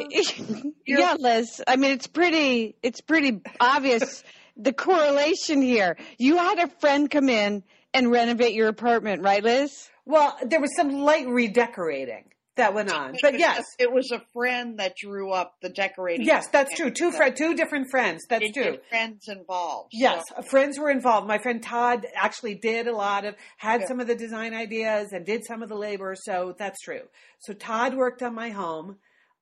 yeah, 0.87 1.17
Liz. 1.19 1.63
I 1.67 1.77
mean, 1.77 1.93
it's 1.93 2.07
pretty. 2.07 2.77
It's 2.83 3.01
pretty 3.01 3.41
obvious 3.61 4.23
the 4.57 4.73
correlation 4.73 5.63
here. 5.63 5.97
You 6.19 6.37
had 6.37 6.59
a 6.59 6.69
friend 6.69 7.11
come 7.11 7.29
in 7.29 7.63
and 7.95 8.11
renovate 8.11 8.53
your 8.55 8.69
apartment, 8.69 9.23
right, 9.23 9.43
Liz? 9.43 9.89
well, 10.05 10.37
there 10.45 10.61
was 10.61 10.75
some 10.77 10.91
light 11.03 11.29
redecorating 11.29 12.25
that 12.57 12.75
went 12.75 12.93
on, 12.93 13.17
but 13.23 13.39
yes, 13.39 13.65
it 13.79 13.91
was 13.91 14.11
a 14.13 14.21
friend 14.35 14.79
that 14.79 14.95
drew 14.97 15.33
up 15.33 15.55
the 15.63 15.71
decorating. 15.71 16.27
yes, 16.27 16.47
that's 16.53 16.75
true. 16.77 16.91
Two 16.91 17.11
So 17.11 17.17
friend, 17.17 17.35
two 17.37 17.55
different 17.55 17.89
friends. 17.91 18.25
That's 18.29 18.51
true. 18.53 18.77
friends 18.91 19.27
involved. 19.29 19.89
Yes, 19.93 20.23
So, 20.29 20.43
friends 20.43 20.79
were 20.79 20.91
involved. 20.91 21.27
My 21.27 21.39
friend 21.39 21.63
Todd 21.63 22.07
actually 22.15 22.57
did 22.57 22.87
a 22.89 22.95
lot 22.95 23.25
of, 23.25 23.35
had 23.57 23.81
Yeah. 23.83 23.87
some 23.89 24.01
of 24.01 24.07
the 24.07 24.15
design 24.15 24.53
ideas 24.55 25.13
and 25.13 25.25
did 25.25 25.45
some 25.47 25.63
of 25.63 25.71
the 25.71 25.77
labor. 25.77 26.15
So 26.15 26.55
that's 26.59 26.81
true. 26.83 27.09
So 27.41 27.55
Todd 27.55 27.95
worked 27.97 28.23
on 28.23 28.35
my 28.35 28.51
home. 28.51 28.99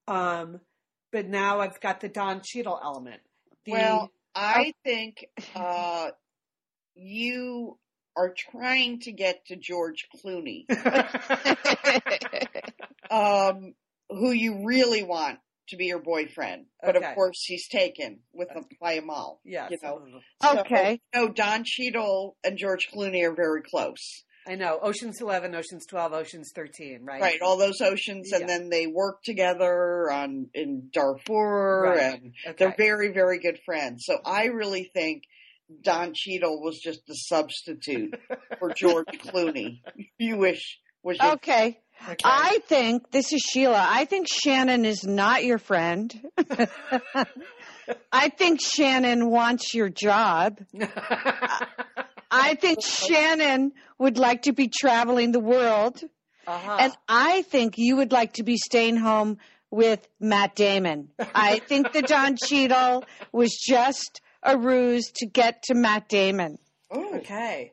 Um, 0.07 0.61
but 1.13 1.27
now 1.27 1.59
I've 1.61 1.81
got 1.81 2.01
the 2.01 2.09
Don 2.09 2.41
Cheadle 2.45 2.79
element. 2.83 3.21
The, 3.65 3.73
well, 3.73 4.11
I 4.35 4.73
think 4.85 5.27
uh, 5.57 6.11
you 6.95 7.77
are 8.17 8.33
trying 8.37 9.01
to 9.01 9.13
get 9.13 9.45
to 9.47 9.57
George 9.57 10.07
Clooney, 10.25 10.67
um, 13.11 13.75
who 14.09 14.33
you 14.33 14.65
really 14.67 15.03
want 15.03 15.39
to 15.69 15.77
be 15.77 15.87
your 15.87 16.01
boyfriend, 16.03 16.67
but 16.83 16.97
Okay. 16.97 17.07
of 17.07 17.15
course 17.15 17.45
he's 17.47 17.69
taken 17.69 18.21
with 18.33 18.49
a, 18.51 18.63
by 18.81 18.95
Amal. 18.95 19.41
yeah, 19.45 19.69
you 19.71 19.79
know. 19.83 19.97
of 19.99 20.03
them. 20.11 20.21
So, 20.43 20.59
Okay. 20.61 21.01
no, 21.15 21.29
Don 21.29 21.63
Cheadle 21.65 22.37
and 22.43 22.59
George 22.59 22.89
Clooney 22.93 23.23
are 23.25 23.35
very 23.35 23.63
close. 23.63 24.25
I 24.49 24.57
know. 24.57 24.81
Ocean's 24.83 25.21
11, 25.21 25.55
Ocean's 25.55 25.87
12, 25.87 26.13
Ocean's 26.13 26.51
13, 26.57 27.01
right? 27.05 27.21
Right, 27.21 27.41
all 27.43 27.57
those 27.57 27.81
oceans, 27.81 28.33
and 28.33 28.49
then 28.49 28.69
they 28.71 28.87
work 28.87 29.23
together 29.23 30.11
on 30.11 30.49
in 30.55 30.89
Darfur, 30.93 31.83
Right. 31.83 32.01
and 32.01 32.33
Okay. 32.47 32.55
they're 32.59 32.75
very, 32.77 33.13
very 33.13 33.39
good 33.39 33.61
friends. 33.65 34.05
So 34.07 34.19
I 34.25 34.47
really 34.47 34.91
think 34.93 35.23
Don 35.83 36.15
Cheadle 36.15 36.61
was 36.63 36.81
just 36.81 37.01
a 37.11 37.15
substitute 37.15 38.15
for 38.59 38.73
George 38.73 39.07
Clooney. 39.25 39.83
You 40.19 40.39
wish 40.39 40.79
was 40.89 40.90
your 41.05 41.33
Okay. 41.33 41.79
Okay. 42.09 42.17
I 42.25 42.61
think 42.67 43.11
this 43.11 43.33
is 43.33 43.41
Sheila. 43.41 43.87
I 43.89 44.07
think 44.07 44.27
Shannon 44.27 44.87
is 44.87 45.05
not 45.05 45.45
your 45.45 45.59
friend. 45.59 46.13
I 48.13 48.29
think 48.31 48.61
Shannon 48.63 49.29
wants 49.29 49.75
your 49.75 49.91
job. 49.91 50.61
I 52.31 52.55
think 52.55 52.83
Shannon 52.83 53.73
would 53.99 54.17
like 54.17 54.43
to 54.43 54.53
be 54.53 54.69
traveling 54.69 55.33
the 55.33 55.41
world. 55.41 56.01
uh-huh. 56.47 56.77
And 56.81 56.93
I 57.09 57.43
think 57.43 57.75
you 57.77 57.97
would 57.97 58.13
like 58.13 58.35
to 58.35 58.45
be 58.45 58.57
staying 58.57 58.97
home 58.97 59.39
with 59.71 60.07
Matt 60.19 60.55
Damon. 60.55 61.11
I 61.35 61.59
think 61.59 61.93
the 61.93 62.03
Don 62.03 62.37
Cheadle 62.37 63.05
was 63.33 63.53
just 63.55 64.21
a 64.43 64.57
ruse 64.57 65.11
to 65.17 65.27
get 65.27 65.65
to 65.65 65.75
Matt 65.75 66.09
Damon. 66.09 66.59
Oh, 66.91 67.17
okay. 67.17 67.73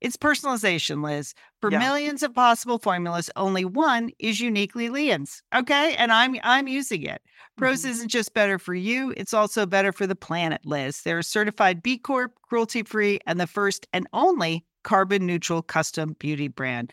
It's 0.00 0.16
personalization, 0.16 1.02
Liz. 1.02 1.34
For 1.60 1.72
yeah. 1.72 1.78
millions 1.78 2.22
of 2.22 2.34
possible 2.34 2.78
formulas, 2.78 3.30
only 3.36 3.64
one 3.64 4.10
is 4.18 4.40
uniquely 4.40 4.88
Lian's. 4.88 5.42
Okay? 5.54 5.94
And 5.96 6.12
I'm 6.12 6.36
I'm 6.42 6.68
using 6.68 7.02
it. 7.02 7.20
Prose 7.56 7.82
mm-hmm. 7.82 7.90
isn't 7.90 8.08
just 8.08 8.34
better 8.34 8.58
for 8.58 8.74
you, 8.74 9.12
it's 9.16 9.34
also 9.34 9.66
better 9.66 9.92
for 9.92 10.06
the 10.06 10.14
planet, 10.14 10.60
Liz. 10.64 11.02
They're 11.02 11.22
certified 11.22 11.82
B 11.82 11.98
Corp, 11.98 12.32
cruelty 12.42 12.84
free, 12.84 13.18
and 13.26 13.40
the 13.40 13.46
first 13.46 13.86
and 13.92 14.06
only 14.12 14.64
carbon 14.84 15.26
neutral 15.26 15.62
custom 15.62 16.16
beauty 16.18 16.48
brand. 16.48 16.92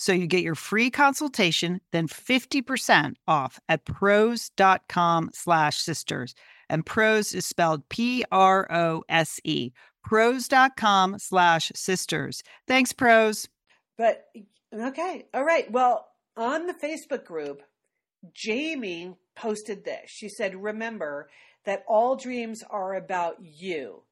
So 0.00 0.12
you 0.12 0.26
get 0.26 0.42
your 0.42 0.54
free 0.54 0.88
consultation, 0.88 1.82
then 1.92 2.08
50% 2.08 3.16
off 3.28 3.60
at 3.68 3.84
prose.com 3.84 5.28
slash 5.34 5.76
sisters. 5.76 6.34
And 6.70 6.86
prose 6.86 7.34
is 7.34 7.44
spelled 7.44 7.86
P-R-O-S-E. 7.90 9.72
Prose.com 10.02 11.18
slash 11.18 11.72
sisters. 11.74 12.42
Thanks, 12.66 12.94
Prose. 12.94 13.46
But 13.98 14.24
okay. 14.72 15.26
All 15.34 15.44
right. 15.44 15.70
Well, 15.70 16.08
on 16.34 16.66
the 16.66 16.72
Facebook 16.72 17.26
group, 17.26 17.60
Jamie 18.32 19.16
posted 19.36 19.84
this. 19.84 20.04
She 20.06 20.30
said, 20.30 20.54
Remember 20.56 21.28
that 21.66 21.84
all 21.86 22.16
dreams 22.16 22.64
are 22.70 22.94
about 22.94 23.36
you. 23.42 24.04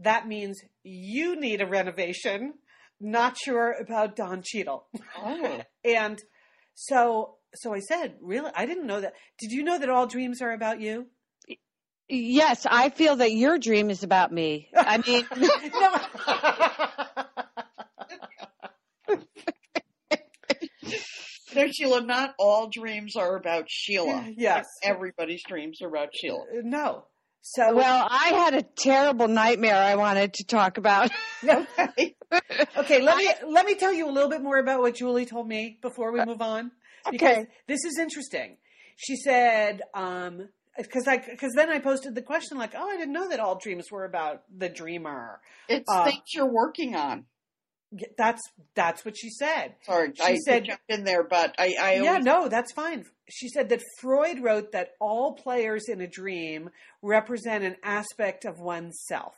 That 0.00 0.28
means 0.28 0.60
you 0.84 1.40
need 1.40 1.62
a 1.62 1.66
renovation. 1.66 2.52
Not 3.00 3.36
sure 3.38 3.72
about 3.80 4.16
Don 4.16 4.42
Cheadle. 4.44 4.86
Oh. 5.18 5.62
and 5.84 6.18
so 6.74 7.36
so 7.54 7.74
I 7.74 7.80
said, 7.80 8.16
Really? 8.20 8.50
I 8.54 8.66
didn't 8.66 8.86
know 8.86 9.00
that. 9.00 9.14
Did 9.38 9.52
you 9.52 9.64
know 9.64 9.78
that 9.78 9.88
all 9.88 10.06
dreams 10.06 10.42
are 10.42 10.52
about 10.52 10.80
you? 10.80 11.06
Yes, 12.08 12.66
I 12.68 12.88
feel 12.88 13.16
that 13.16 13.32
your 13.32 13.56
dream 13.58 13.88
is 13.88 14.02
about 14.02 14.32
me. 14.32 14.68
I 14.74 14.98
mean, 14.98 15.24
No, 21.54 21.66
Sheila, 21.72 22.00
not 22.02 22.34
all 22.38 22.68
dreams 22.68 23.16
are 23.16 23.36
about 23.36 23.66
Sheila. 23.68 24.28
Yes. 24.36 24.66
Everybody's 24.82 25.42
dreams 25.46 25.80
are 25.82 25.88
about 25.88 26.08
Sheila. 26.14 26.44
No. 26.62 27.04
So 27.42 27.74
Well, 27.74 28.06
I 28.10 28.28
had 28.28 28.54
a 28.54 28.62
terrible 28.62 29.28
nightmare 29.28 29.76
I 29.76 29.96
wanted 29.96 30.34
to 30.34 30.44
talk 30.44 30.78
about. 30.78 31.10
okay. 31.44 32.14
okay, 32.76 33.02
let 33.02 33.16
me 33.16 33.32
let 33.48 33.66
me 33.66 33.74
tell 33.74 33.92
you 33.92 34.08
a 34.08 34.12
little 34.12 34.28
bit 34.28 34.42
more 34.42 34.58
about 34.58 34.80
what 34.80 34.94
Julie 34.94 35.26
told 35.26 35.48
me 35.48 35.78
before 35.80 36.12
we 36.12 36.24
move 36.24 36.42
on. 36.42 36.70
Because 37.10 37.38
okay. 37.38 37.46
this 37.66 37.84
is 37.84 37.98
interesting. 37.98 38.58
She 38.96 39.16
said, 39.16 39.80
um, 39.94 40.48
because 40.76 41.08
I 41.08 41.18
because 41.18 41.52
then 41.54 41.70
I 41.70 41.78
posted 41.78 42.14
the 42.14 42.22
question 42.22 42.58
like, 42.58 42.74
oh, 42.76 42.88
I 42.88 42.96
didn't 42.96 43.12
know 43.12 43.28
that 43.30 43.40
all 43.40 43.58
dreams 43.58 43.90
were 43.90 44.04
about 44.04 44.42
the 44.54 44.68
dreamer. 44.68 45.40
It's 45.68 45.90
uh, 45.90 46.04
things 46.04 46.22
you're 46.34 46.52
working 46.52 46.94
on. 46.94 47.24
That's 48.16 48.40
that's 48.74 49.04
what 49.04 49.16
she 49.16 49.30
said. 49.30 49.74
Sorry, 49.82 50.12
she 50.14 50.22
I 50.22 50.36
said 50.36 50.64
jumped 50.66 50.84
in 50.88 51.04
there, 51.04 51.24
but 51.24 51.56
I, 51.58 51.74
I 51.80 51.94
yeah, 51.94 52.18
no, 52.18 52.48
that's 52.48 52.72
fine. 52.72 53.04
She 53.28 53.48
said 53.48 53.68
that 53.70 53.82
Freud 54.00 54.40
wrote 54.40 54.72
that 54.72 54.92
all 55.00 55.34
players 55.34 55.88
in 55.88 56.00
a 56.00 56.06
dream 56.06 56.70
represent 57.02 57.64
an 57.64 57.76
aspect 57.82 58.44
of 58.44 58.60
oneself, 58.60 59.34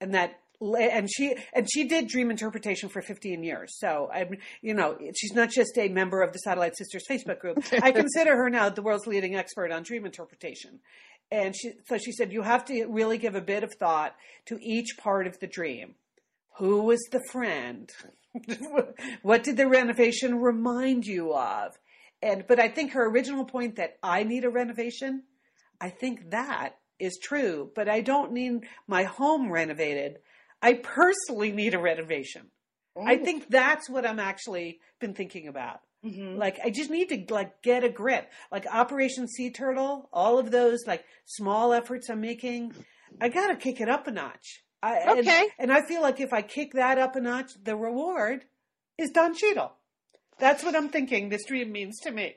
and 0.00 0.14
that 0.14 0.38
and 0.60 1.08
she 1.10 1.34
and 1.52 1.68
she 1.72 1.84
did 1.84 2.08
dream 2.08 2.30
interpretation 2.30 2.88
for 2.88 3.00
15 3.00 3.44
years 3.44 3.78
so 3.78 4.10
i'm 4.12 4.36
you 4.60 4.74
know 4.74 4.98
she's 5.14 5.32
not 5.32 5.50
just 5.50 5.78
a 5.78 5.88
member 5.88 6.20
of 6.20 6.32
the 6.32 6.38
satellite 6.40 6.76
sisters 6.76 7.04
facebook 7.08 7.38
group 7.38 7.62
i 7.80 7.92
consider 7.92 8.36
her 8.36 8.50
now 8.50 8.68
the 8.68 8.82
world's 8.82 9.06
leading 9.06 9.36
expert 9.36 9.70
on 9.70 9.84
dream 9.84 10.04
interpretation 10.04 10.80
and 11.30 11.54
she 11.54 11.72
so 11.86 11.96
she 11.96 12.10
said 12.10 12.32
you 12.32 12.42
have 12.42 12.64
to 12.64 12.86
really 12.86 13.18
give 13.18 13.36
a 13.36 13.40
bit 13.40 13.62
of 13.62 13.72
thought 13.78 14.16
to 14.46 14.58
each 14.60 14.96
part 14.98 15.26
of 15.26 15.38
the 15.38 15.46
dream 15.46 15.94
who 16.58 16.82
was 16.82 17.00
the 17.10 17.20
friend? 17.30 17.90
what 19.22 19.42
did 19.44 19.56
the 19.56 19.68
renovation 19.68 20.40
remind 20.40 21.06
you 21.06 21.34
of? 21.34 21.78
And 22.22 22.44
but 22.46 22.58
I 22.58 22.68
think 22.68 22.92
her 22.92 23.08
original 23.08 23.44
point 23.44 23.76
that 23.76 23.98
I 24.02 24.24
need 24.24 24.44
a 24.44 24.50
renovation, 24.50 25.22
I 25.80 25.90
think 25.90 26.30
that 26.30 26.74
is 26.98 27.18
true, 27.22 27.70
but 27.74 27.88
I 27.88 28.00
don't 28.00 28.32
need 28.32 28.66
my 28.86 29.04
home 29.04 29.52
renovated. 29.52 30.18
I 30.60 30.74
personally 30.74 31.52
need 31.52 31.74
a 31.74 31.78
renovation. 31.78 32.50
I 33.00 33.16
think 33.16 33.48
that's 33.48 33.88
what 33.88 34.04
I'm 34.04 34.18
actually 34.18 34.80
been 34.98 35.14
thinking 35.14 35.46
about. 35.46 35.80
Mhm. 36.04 36.36
Like 36.36 36.58
I 36.64 36.70
just 36.70 36.90
need 36.90 37.08
to 37.10 37.32
like 37.32 37.62
get 37.62 37.84
a 37.84 37.88
grip. 37.88 38.30
Like 38.50 38.66
Operation 38.66 39.28
Sea 39.28 39.50
Turtle, 39.50 40.08
all 40.12 40.40
of 40.40 40.50
those 40.50 40.80
like 40.86 41.04
small 41.24 41.72
efforts 41.72 42.08
I'm 42.10 42.20
making, 42.20 42.72
I 43.20 43.28
got 43.28 43.48
to 43.48 43.56
kick 43.56 43.80
it 43.80 43.88
up 43.88 44.08
a 44.08 44.10
notch. 44.10 44.64
I, 44.82 45.18
Okay. 45.18 45.48
And, 45.58 45.72
I 45.72 45.82
feel 45.82 46.02
like 46.02 46.20
if 46.20 46.32
I 46.32 46.42
kick 46.42 46.72
that 46.74 46.98
up 46.98 47.16
a 47.16 47.20
notch, 47.20 47.52
the 47.62 47.76
reward 47.76 48.44
is 48.96 49.10
Don 49.10 49.34
Cheadle. 49.34 49.72
That's 50.38 50.62
what 50.62 50.76
I'm 50.76 50.88
thinking 50.88 51.28
this 51.30 51.44
dream 51.46 51.72
means 51.72 51.98
to 52.00 52.10
me. 52.12 52.36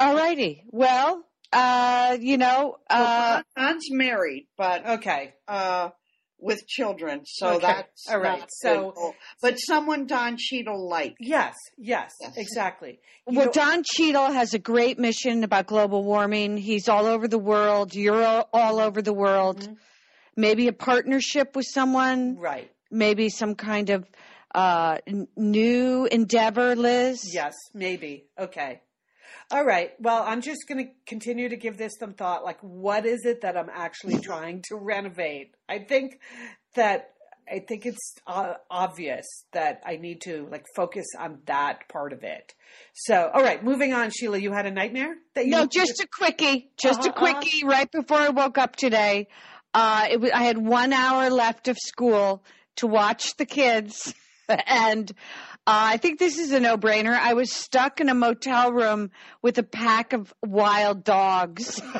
All 0.00 0.14
righty. 0.16 0.64
Well, 0.70 1.24
uh, 1.52 2.16
you 2.20 2.36
know, 2.36 2.78
uh, 2.90 3.42
Well, 3.56 3.66
Don's 3.68 3.90
married, 3.92 4.48
but 4.56 4.84
Okay. 4.86 5.34
uh, 5.46 5.90
with 6.38 6.66
children, 6.66 7.22
so 7.24 7.54
Okay. 7.54 7.66
that's 7.66 8.08
All 8.10 8.18
right. 8.18 8.44
So- 8.48 8.90
good. 8.90 9.14
but 9.40 9.54
someone 9.56 10.06
Don 10.06 10.36
Cheadle 10.36 10.88
liked. 10.88 11.16
Yes, 11.20 11.54
yes, 11.78 12.12
Yes. 12.20 12.32
exactly. 12.36 12.98
You 13.28 13.36
well, 13.38 13.46
know- 13.46 13.52
Don 13.52 13.84
Cheadle 13.84 14.32
has 14.32 14.52
a 14.52 14.58
great 14.58 14.98
mission 14.98 15.44
about 15.44 15.66
global 15.68 16.02
warming. 16.02 16.56
He's 16.56 16.88
all 16.88 17.06
over 17.06 17.28
the 17.28 17.38
world. 17.38 17.94
You're 17.94 18.22
all, 18.24 18.48
all 18.52 18.80
over 18.80 19.00
the 19.00 19.14
world. 19.14 19.60
Mhm. 19.60 19.76
Maybe 20.36 20.68
a 20.68 20.72
partnership 20.72 21.56
with 21.56 21.66
someone. 21.66 22.36
right. 22.38 22.70
Maybe 22.90 23.28
some 23.28 23.54
kind 23.56 23.90
of 23.90 24.06
uh, 24.54 24.98
n- 25.06 25.26
new 25.36 26.06
endeavor, 26.06 26.76
Liz. 26.76 27.22
Yes, 27.32 27.54
maybe. 27.72 28.26
Okay. 28.38 28.80
All 29.50 29.64
right. 29.64 29.90
Well, 29.98 30.22
I'm 30.24 30.40
just 30.42 30.68
going 30.68 30.86
to 30.86 30.92
continue 31.06 31.48
to 31.48 31.56
give 31.56 31.76
this 31.76 31.92
some 31.98 32.14
thought. 32.14 32.44
Like, 32.44 32.58
what 32.60 33.04
is 33.04 33.24
it 33.24 33.40
that 33.42 33.56
I'm 33.56 33.70
actually 33.72 34.20
trying 34.20 34.62
to 34.68 34.76
renovate? 34.76 35.54
I 35.68 35.80
think 35.80 36.20
that 36.76 37.10
I 37.50 37.58
think 37.68 37.84
it's 37.84 38.14
uh, 38.26 38.54
obvious 38.70 39.26
that 39.52 39.82
I 39.84 39.96
need 39.96 40.22
to 40.22 40.48
like 40.50 40.64
focus 40.74 41.04
on 41.18 41.40
that 41.46 41.88
part 41.88 42.12
of 42.14 42.22
it. 42.22 42.54
So, 42.94 43.30
all 43.34 43.42
right, 43.42 43.62
moving 43.62 43.92
on. 43.92 44.10
Sheila, 44.10 44.38
you 44.38 44.52
had 44.52 44.66
a 44.66 44.70
nightmare 44.70 45.14
that 45.34 45.44
you 45.44 45.50
No, 45.50 45.66
just 45.66 46.00
a 46.00 46.06
quickie. 46.06 46.70
Just 46.80 47.04
a 47.04 47.10
Uh-huh, 47.10 47.24
uh-huh. 47.26 47.40
quickie. 47.40 47.66
Right 47.66 47.90
before 47.90 48.18
I 48.18 48.30
woke 48.30 48.56
up 48.56 48.76
today, 48.76 49.28
uh, 49.74 50.06
it 50.10 50.20
was, 50.20 50.30
I 50.30 50.44
had 50.44 50.56
one 50.56 50.92
hour 50.92 51.28
left 51.30 51.66
of 51.68 51.76
school 51.78 52.44
to 52.76 52.86
watch 52.86 53.36
the 53.36 53.44
kids, 53.44 54.14
and 54.48 55.10
uh, 55.10 55.14
I 55.66 55.96
think 55.96 56.20
this 56.20 56.38
is 56.38 56.52
a 56.52 56.60
no-brainer. 56.60 57.12
I 57.12 57.34
was 57.34 57.52
stuck 57.52 58.00
in 58.00 58.08
a 58.08 58.14
motel 58.14 58.72
room 58.72 59.10
with 59.42 59.58
a 59.58 59.64
pack 59.64 60.12
of 60.12 60.32
wild 60.44 61.02
dogs, 61.02 61.80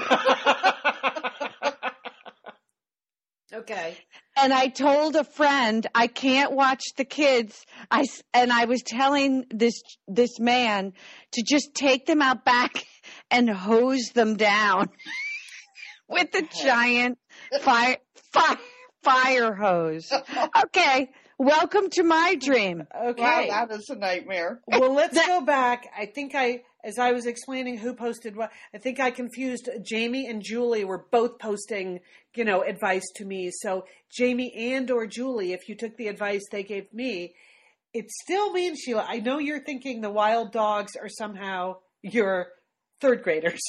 okay. 3.52 3.96
and 4.36 4.52
I 4.52 4.68
told 4.68 5.16
a 5.16 5.24
friend 5.24 5.84
I 5.94 6.06
can't 6.06 6.52
watch 6.52 6.84
the 6.96 7.04
kids. 7.04 7.66
I 7.90 8.04
and 8.32 8.52
I 8.52 8.66
was 8.66 8.82
telling 8.82 9.46
this 9.50 9.82
this 10.06 10.38
man 10.38 10.92
to 11.32 11.42
just 11.42 11.74
take 11.74 12.06
them 12.06 12.22
out 12.22 12.44
back 12.44 12.86
and 13.32 13.50
hose 13.50 14.10
them 14.14 14.36
down 14.36 14.90
with 16.14 16.32
the 16.32 16.42
giant 16.62 17.18
fire 17.60 17.98
fire 18.32 18.58
fire 19.02 19.54
hose. 19.54 20.10
Okay, 20.66 21.10
welcome 21.38 21.90
to 21.90 22.02
my 22.02 22.36
dream. 22.36 22.84
Okay. 23.08 23.48
Wow, 23.50 23.66
that 23.66 23.70
is 23.72 23.90
a 23.90 23.96
nightmare. 23.96 24.60
well, 24.66 24.94
let's 24.94 25.18
go 25.26 25.42
back. 25.42 25.86
I 25.96 26.06
think 26.06 26.34
I, 26.34 26.62
as 26.82 26.98
I 26.98 27.12
was 27.12 27.26
explaining 27.26 27.76
who 27.78 27.94
posted 27.94 28.36
what, 28.36 28.50
I 28.74 28.78
think 28.78 29.00
I 29.00 29.10
confused 29.10 29.68
Jamie 29.82 30.26
and 30.26 30.42
Julie 30.42 30.84
were 30.84 31.04
both 31.10 31.38
posting, 31.38 32.00
you 32.34 32.44
know, 32.44 32.62
advice 32.62 33.04
to 33.16 33.24
me. 33.24 33.50
So 33.52 33.84
Jamie 34.10 34.72
and 34.72 34.90
or 34.90 35.06
Julie, 35.06 35.52
if 35.52 35.68
you 35.68 35.74
took 35.74 35.96
the 35.96 36.08
advice 36.08 36.42
they 36.50 36.62
gave 36.62 36.92
me, 36.94 37.34
it 37.92 38.10
still 38.10 38.52
means 38.52 38.80
Sheila. 38.80 39.04
I 39.06 39.20
know 39.20 39.38
you're 39.38 39.62
thinking 39.62 40.00
the 40.00 40.10
wild 40.10 40.52
dogs 40.52 40.96
are 40.96 41.08
somehow 41.08 41.76
your 42.02 42.48
third 43.00 43.22
graders, 43.22 43.60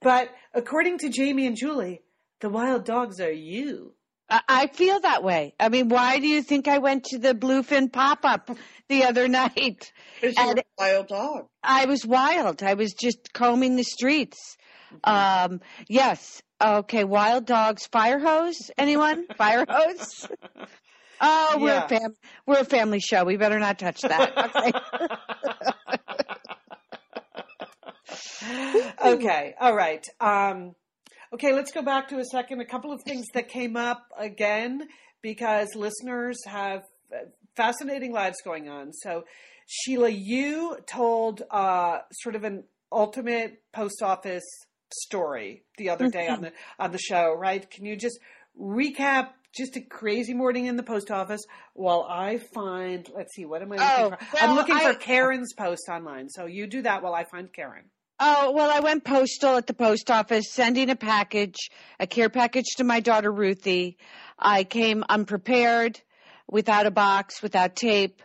but 0.00 0.30
according 0.54 0.98
to 0.98 1.08
Jamie 1.08 1.46
and 1.46 1.56
Julie, 1.56 2.02
the 2.40 2.48
wild 2.48 2.84
dogs 2.84 3.20
are 3.20 3.30
you. 3.32 3.94
I 4.28 4.40
I 4.48 4.66
feel 4.68 5.00
that 5.00 5.22
way. 5.22 5.54
I 5.60 5.68
mean, 5.68 5.88
why 5.88 6.18
do 6.18 6.26
you 6.26 6.42
think 6.42 6.68
I 6.68 6.78
went 6.78 7.04
to 7.06 7.18
the 7.18 7.34
Bluefin 7.34 7.92
pop 7.92 8.24
up 8.24 8.50
the 8.88 9.04
other 9.04 9.28
night? 9.28 9.92
Because 10.20 10.36
you're 10.36 10.48
And- 10.50 10.58
a 10.60 10.64
wild 10.78 11.08
dog. 11.08 11.48
I 11.62 11.86
was 11.86 12.04
wild. 12.06 12.62
I 12.62 12.74
was 12.74 12.92
just 12.94 13.32
combing 13.32 13.76
the 13.76 13.84
streets. 13.84 14.56
Um, 15.04 15.60
yes. 15.88 16.42
Okay. 16.62 17.04
Wild 17.04 17.46
dogs. 17.46 17.86
Fire 17.86 18.18
hose. 18.18 18.70
Anyone? 18.78 19.26
Fire 19.36 19.64
hose. 19.68 20.28
Oh, 21.24 21.58
we're 21.60 21.68
Yeah. 21.68 21.84
a 21.84 21.88
fam. 21.88 22.14
We're 22.48 22.58
a 22.62 22.64
family 22.64 22.98
show. 22.98 23.22
We 23.22 23.36
better 23.36 23.60
not 23.60 23.78
touch 23.78 24.00
that. 24.00 24.32
Okay. 24.56 26.36
okay, 29.04 29.54
all 29.60 29.74
right. 29.74 30.06
Um, 30.20 30.74
okay, 31.32 31.52
let's 31.52 31.72
go 31.72 31.82
back 31.82 32.08
to 32.08 32.18
a 32.18 32.24
second. 32.24 32.60
A 32.60 32.64
couple 32.64 32.92
of 32.92 33.02
things 33.02 33.26
that 33.34 33.48
came 33.48 33.76
up 33.76 34.06
again 34.18 34.82
because 35.22 35.68
listeners 35.74 36.38
have 36.46 36.82
uh, 37.14 37.26
fascinating 37.56 38.12
lives 38.12 38.38
going 38.44 38.68
on. 38.68 38.92
So, 38.92 39.24
Sheila, 39.66 40.08
you 40.08 40.76
told 40.86 41.42
uh, 41.50 41.98
sort 42.12 42.34
of 42.34 42.44
an 42.44 42.64
ultimate 42.90 43.62
post 43.72 44.02
office 44.02 44.44
story 44.92 45.62
the 45.78 45.88
other 45.90 46.08
day 46.10 46.28
on 46.28 46.42
the 46.42 46.52
on 46.78 46.92
the 46.92 46.98
show, 46.98 47.34
right? 47.34 47.68
Can 47.70 47.84
you 47.84 47.96
just 47.96 48.18
recap? 48.60 49.28
Just 49.54 49.76
a 49.76 49.82
crazy 49.82 50.32
morning 50.32 50.64
in 50.64 50.76
the 50.76 50.82
post 50.82 51.10
office 51.10 51.42
while 51.74 52.06
I 52.08 52.38
find, 52.54 53.06
let's 53.14 53.34
see, 53.34 53.44
what 53.44 53.60
am 53.60 53.70
I 53.70 53.76
looking 53.76 53.88
Oh, 53.90 54.08
for? 54.08 54.18
I'm 54.40 54.54
looking 54.56 54.76
I- 54.76 54.80
for 54.92 54.94
Karen's 54.94 55.52
post 55.52 55.90
online. 55.90 56.30
So 56.30 56.46
you 56.46 56.66
do 56.66 56.80
that 56.82 57.02
while 57.02 57.14
I 57.14 57.24
find 57.24 57.52
Karen. 57.52 57.84
Oh, 58.24 58.52
well, 58.52 58.70
I 58.70 58.78
went 58.78 59.02
postal 59.02 59.56
at 59.56 59.66
the 59.66 59.74
post 59.74 60.08
office, 60.08 60.52
sending 60.52 60.90
a 60.90 60.94
package, 60.94 61.56
a 61.98 62.06
care 62.06 62.28
package 62.28 62.76
to 62.76 62.84
my 62.84 63.00
daughter 63.00 63.32
Ruthie. 63.32 63.96
I 64.38 64.62
came 64.62 65.02
unprepared, 65.08 66.00
without 66.48 66.86
a 66.86 66.92
box, 66.92 67.42
without 67.42 67.74
tape. 67.74 68.22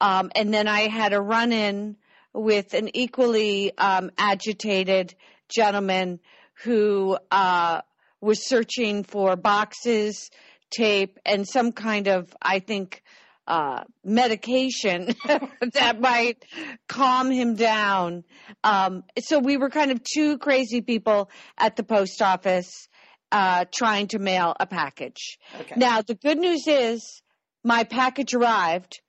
Um, 0.00 0.30
and 0.34 0.54
then 0.54 0.66
I 0.66 0.88
had 0.88 1.12
a 1.12 1.20
run 1.20 1.52
in 1.52 1.96
with 2.32 2.72
an 2.72 2.96
equally 2.96 3.76
um, 3.76 4.10
agitated 4.16 5.14
gentleman 5.54 6.20
who 6.62 7.18
uh, 7.30 7.82
was 8.22 8.48
searching 8.48 9.04
for 9.04 9.36
boxes, 9.36 10.30
tape, 10.70 11.18
and 11.26 11.46
some 11.46 11.70
kind 11.70 12.08
of, 12.08 12.34
I 12.40 12.60
think, 12.60 13.02
uh, 13.46 13.84
medication 14.04 15.14
that 15.74 16.00
might 16.00 16.44
calm 16.88 17.30
him 17.30 17.54
down. 17.54 18.24
Um, 18.62 19.04
so 19.18 19.38
we 19.38 19.56
were 19.56 19.70
kind 19.70 19.90
of 19.90 20.00
two 20.02 20.38
crazy 20.38 20.80
people 20.80 21.30
at 21.58 21.76
the 21.76 21.82
post 21.82 22.22
office 22.22 22.88
uh, 23.32 23.64
trying 23.74 24.08
to 24.08 24.18
mail 24.18 24.54
a 24.58 24.66
package. 24.66 25.38
Okay. 25.60 25.74
Now, 25.76 26.02
the 26.02 26.14
good 26.14 26.38
news 26.38 26.64
is 26.66 27.22
my 27.62 27.84
package 27.84 28.34
arrived 28.34 29.00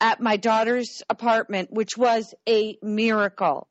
at 0.00 0.20
my 0.20 0.36
daughter's 0.36 1.02
apartment, 1.08 1.70
which 1.72 1.96
was 1.96 2.34
a 2.48 2.76
miracle. 2.82 3.68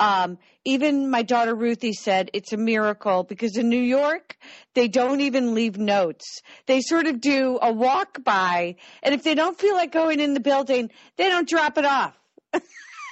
Um, 0.00 0.38
even 0.64 1.10
my 1.10 1.22
daughter 1.22 1.54
Ruthie 1.54 1.92
said 1.92 2.30
it's 2.32 2.52
a 2.52 2.56
miracle 2.56 3.22
because 3.22 3.56
in 3.56 3.68
New 3.68 3.80
York, 3.82 4.36
they 4.74 4.88
don't 4.88 5.20
even 5.20 5.54
leave 5.54 5.78
notes. 5.78 6.42
They 6.66 6.80
sort 6.80 7.06
of 7.06 7.20
do 7.20 7.58
a 7.62 7.72
walk 7.72 8.24
by, 8.24 8.76
and 9.02 9.14
if 9.14 9.22
they 9.22 9.34
don't 9.34 9.58
feel 9.58 9.74
like 9.74 9.92
going 9.92 10.20
in 10.20 10.34
the 10.34 10.40
building, 10.40 10.90
they 11.16 11.28
don't 11.28 11.48
drop 11.48 11.78
it 11.78 11.84
off. 11.84 12.16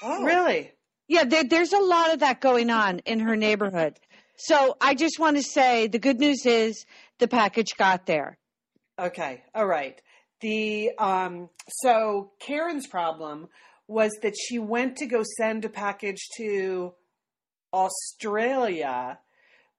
Oh, 0.04 0.24
Really? 0.24 0.72
Yeah, 1.06 1.22
there, 1.22 1.44
there's 1.44 1.72
a 1.72 1.78
lot 1.78 2.12
of 2.12 2.20
that 2.20 2.40
going 2.40 2.70
on 2.70 2.98
in 3.00 3.20
her 3.20 3.36
neighborhood. 3.36 4.00
So 4.36 4.76
I 4.80 4.94
just 4.94 5.20
want 5.20 5.36
to 5.36 5.42
say 5.44 5.86
the 5.86 6.00
good 6.00 6.18
news 6.18 6.44
is 6.44 6.84
the 7.20 7.28
package 7.28 7.76
got 7.76 8.06
there. 8.06 8.36
Okay. 8.98 9.42
All 9.54 9.66
right. 9.66 10.00
The 10.40 10.90
um 10.98 11.50
so 11.68 12.32
Karen's 12.40 12.88
problem 12.88 13.48
was 13.88 14.12
that 14.22 14.34
she 14.38 14.58
went 14.58 14.96
to 14.96 15.06
go 15.06 15.22
send 15.38 15.64
a 15.64 15.68
package 15.68 16.28
to 16.36 16.94
Australia, 17.74 19.18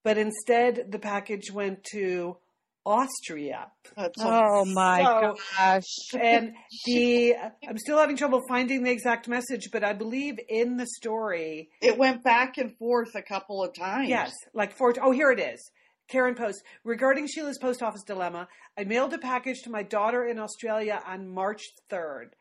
but 0.03 0.17
instead 0.17 0.91
the 0.91 0.99
package 0.99 1.51
went 1.51 1.83
to 1.91 2.37
Austria. 2.85 3.71
That's 3.95 4.15
Oh 4.19 4.65
my 4.65 5.03
So- 5.03 5.35
gosh. 5.57 5.83
And 6.19 6.53
the 6.85 7.35
I'm 7.67 7.77
still 7.77 7.97
having 7.97 8.17
trouble 8.17 8.41
finding 8.49 8.83
the 8.83 8.91
exact 8.91 9.27
message, 9.27 9.69
but 9.71 9.83
I 9.83 9.93
believe 9.93 10.35
in 10.49 10.75
the 10.77 10.85
story 10.85 11.69
it 11.81 11.97
went 11.97 12.23
back 12.23 12.57
and 12.57 12.75
forth 12.77 13.15
a 13.15 13.21
couple 13.21 13.63
of 13.63 13.73
times. 13.73 14.09
Yes, 14.09 14.33
like 14.53 14.73
four. 14.75 14.93
Oh, 15.01 15.11
here 15.11 15.31
it 15.31 15.39
is. 15.39 15.71
Karen 16.09 16.35
post 16.35 16.61
regarding 16.83 17.27
Sheila's 17.27 17.57
post 17.57 17.81
office 17.81 18.03
dilemma. 18.05 18.49
I 18.77 18.83
mailed 18.83 19.13
a 19.13 19.17
package 19.17 19.61
to 19.63 19.69
my 19.69 19.83
daughter 19.83 20.25
in 20.25 20.37
Australia 20.37 21.01
on 21.07 21.29
March 21.29 21.61
3rd. 21.89 22.31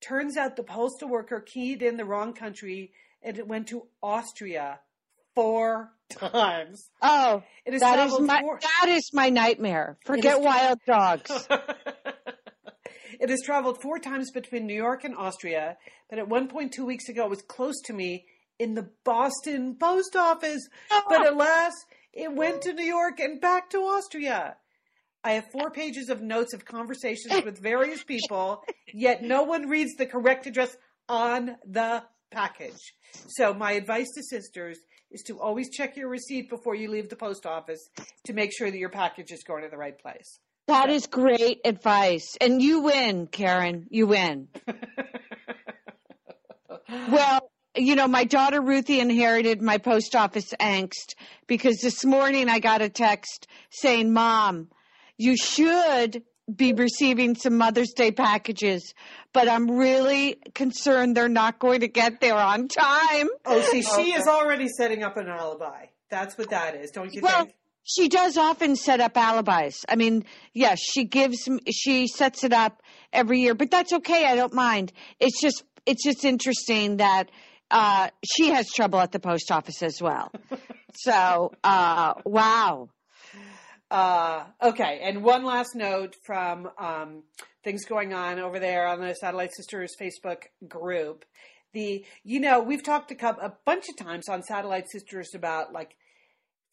Turns 0.00 0.36
out 0.36 0.56
the 0.56 0.62
postal 0.62 1.08
worker 1.08 1.40
keyed 1.40 1.82
in 1.82 1.96
the 1.96 2.04
wrong 2.04 2.32
country 2.32 2.92
and 3.22 3.38
it 3.38 3.46
went 3.46 3.68
to 3.68 3.82
Austria 4.02 4.80
four 5.34 5.92
times. 6.08 6.90
Oh, 7.02 7.42
It 7.66 7.72
has 7.74 7.82
that 7.82 8.06
is 8.06 8.18
my 8.20 8.40
four- 8.40 8.58
that 8.60 8.88
is 8.88 9.10
my 9.12 9.28
nightmare. 9.28 9.98
Forget 10.06 10.38
is- 10.38 10.44
wild 10.44 10.78
dogs. 10.86 11.48
It 13.18 13.28
has 13.28 13.42
traveled 13.44 13.82
four 13.82 13.98
times 13.98 14.30
between 14.30 14.66
New 14.66 14.74
York 14.74 15.04
and 15.04 15.14
Austria, 15.14 15.76
but 16.08 16.18
at 16.18 16.28
one 16.28 16.48
point 16.48 16.72
two 16.72 16.86
weeks 16.86 17.10
ago, 17.10 17.24
it 17.24 17.30
was 17.30 17.42
close 17.42 17.78
to 17.82 17.92
me 17.92 18.24
in 18.58 18.74
the 18.74 18.88
Boston 19.04 19.76
post 19.78 20.16
office. 20.16 20.66
Oh. 20.90 21.02
But 21.06 21.26
alas, 21.30 21.74
it 22.14 22.32
went 22.32 22.62
to 22.62 22.72
New 22.72 22.84
York 22.84 23.20
and 23.20 23.38
back 23.38 23.68
to 23.70 23.78
Austria. 23.78 24.56
I 25.22 25.32
have 25.32 25.50
four 25.52 25.70
pages 25.70 26.08
of 26.08 26.22
notes 26.22 26.54
of 26.54 26.64
conversations 26.64 27.42
with 27.44 27.58
various 27.58 28.02
people, 28.02 28.62
yet 28.92 29.22
no 29.22 29.42
one 29.42 29.68
reads 29.68 29.94
the 29.96 30.06
correct 30.06 30.46
address 30.46 30.76
on 31.08 31.56
the 31.66 32.02
package. 32.30 32.94
So, 33.28 33.52
my 33.52 33.72
advice 33.72 34.08
to 34.14 34.22
sisters 34.22 34.78
is 35.10 35.22
to 35.22 35.40
always 35.40 35.70
check 35.70 35.96
your 35.96 36.08
receipt 36.08 36.48
before 36.48 36.74
you 36.74 36.88
leave 36.90 37.08
the 37.08 37.16
post 37.16 37.44
office 37.44 37.90
to 38.26 38.32
make 38.32 38.52
sure 38.56 38.70
that 38.70 38.78
your 38.78 38.90
package 38.90 39.32
is 39.32 39.42
going 39.42 39.64
to 39.64 39.68
the 39.68 39.76
right 39.76 39.98
place. 39.98 40.38
That 40.68 40.88
is 40.88 41.06
great 41.08 41.60
advice. 41.64 42.36
And 42.40 42.62
you 42.62 42.82
win, 42.82 43.26
Karen. 43.26 43.88
You 43.90 44.06
win. 44.06 44.46
well, 46.88 47.50
you 47.76 47.96
know, 47.96 48.06
my 48.06 48.22
daughter 48.22 48.60
Ruthie 48.60 49.00
inherited 49.00 49.60
my 49.60 49.78
post 49.78 50.14
office 50.14 50.54
angst 50.60 51.16
because 51.48 51.78
this 51.78 52.04
morning 52.04 52.48
I 52.48 52.60
got 52.60 52.82
a 52.82 52.88
text 52.88 53.48
saying, 53.70 54.12
Mom, 54.12 54.68
you 55.20 55.36
should 55.36 56.22
be 56.56 56.72
receiving 56.72 57.34
some 57.34 57.58
Mother's 57.58 57.92
Day 57.92 58.10
packages, 58.10 58.94
but 59.34 59.48
I'm 59.48 59.70
really 59.70 60.36
concerned 60.54 61.14
they're 61.14 61.28
not 61.28 61.58
going 61.58 61.80
to 61.80 61.88
get 61.88 62.20
there 62.22 62.34
on 62.36 62.68
time. 62.68 63.28
Oh, 63.44 63.60
see, 63.70 63.82
she 63.82 64.12
is 64.12 64.26
already 64.26 64.66
setting 64.78 65.02
up 65.02 65.18
an 65.18 65.28
alibi. 65.28 65.86
That's 66.08 66.38
what 66.38 66.48
that 66.50 66.74
is, 66.74 66.90
don't 66.90 67.12
you 67.12 67.20
Well, 67.20 67.44
think? 67.44 67.54
she 67.84 68.08
does 68.08 68.38
often 68.38 68.76
set 68.76 69.00
up 69.00 69.16
alibis. 69.16 69.84
I 69.88 69.96
mean, 69.96 70.24
yes, 70.54 70.80
she 70.80 71.04
gives, 71.04 71.46
she 71.70 72.06
sets 72.08 72.42
it 72.42 72.54
up 72.54 72.82
every 73.12 73.40
year, 73.40 73.54
but 73.54 73.70
that's 73.70 73.92
okay. 73.92 74.24
I 74.24 74.34
don't 74.36 74.54
mind. 74.54 74.90
It's 75.20 75.40
just, 75.40 75.62
it's 75.84 76.02
just 76.02 76.24
interesting 76.24 76.96
that 76.96 77.30
uh, 77.70 78.08
she 78.24 78.48
has 78.48 78.72
trouble 78.72 78.98
at 79.00 79.12
the 79.12 79.20
post 79.20 79.52
office 79.52 79.82
as 79.82 80.00
well. 80.00 80.32
so, 80.94 81.52
uh, 81.62 82.14
wow. 82.24 82.88
Uh, 83.90 84.44
okay, 84.62 85.00
and 85.02 85.24
one 85.24 85.44
last 85.44 85.74
note 85.74 86.14
from 86.24 86.70
um, 86.78 87.22
things 87.64 87.84
going 87.84 88.12
on 88.14 88.38
over 88.38 88.58
there 88.60 88.86
on 88.86 89.00
the 89.00 89.14
Satellite 89.14 89.52
Sisters 89.54 89.94
Facebook 90.00 90.42
group. 90.68 91.24
The 91.72 92.04
you 92.24 92.40
know 92.40 92.60
we've 92.60 92.84
talked 92.84 93.10
a, 93.12 93.28
a 93.44 93.54
bunch 93.64 93.88
of 93.88 93.96
times 93.96 94.28
on 94.28 94.42
Satellite 94.42 94.88
Sisters 94.90 95.34
about 95.34 95.72
like 95.72 95.96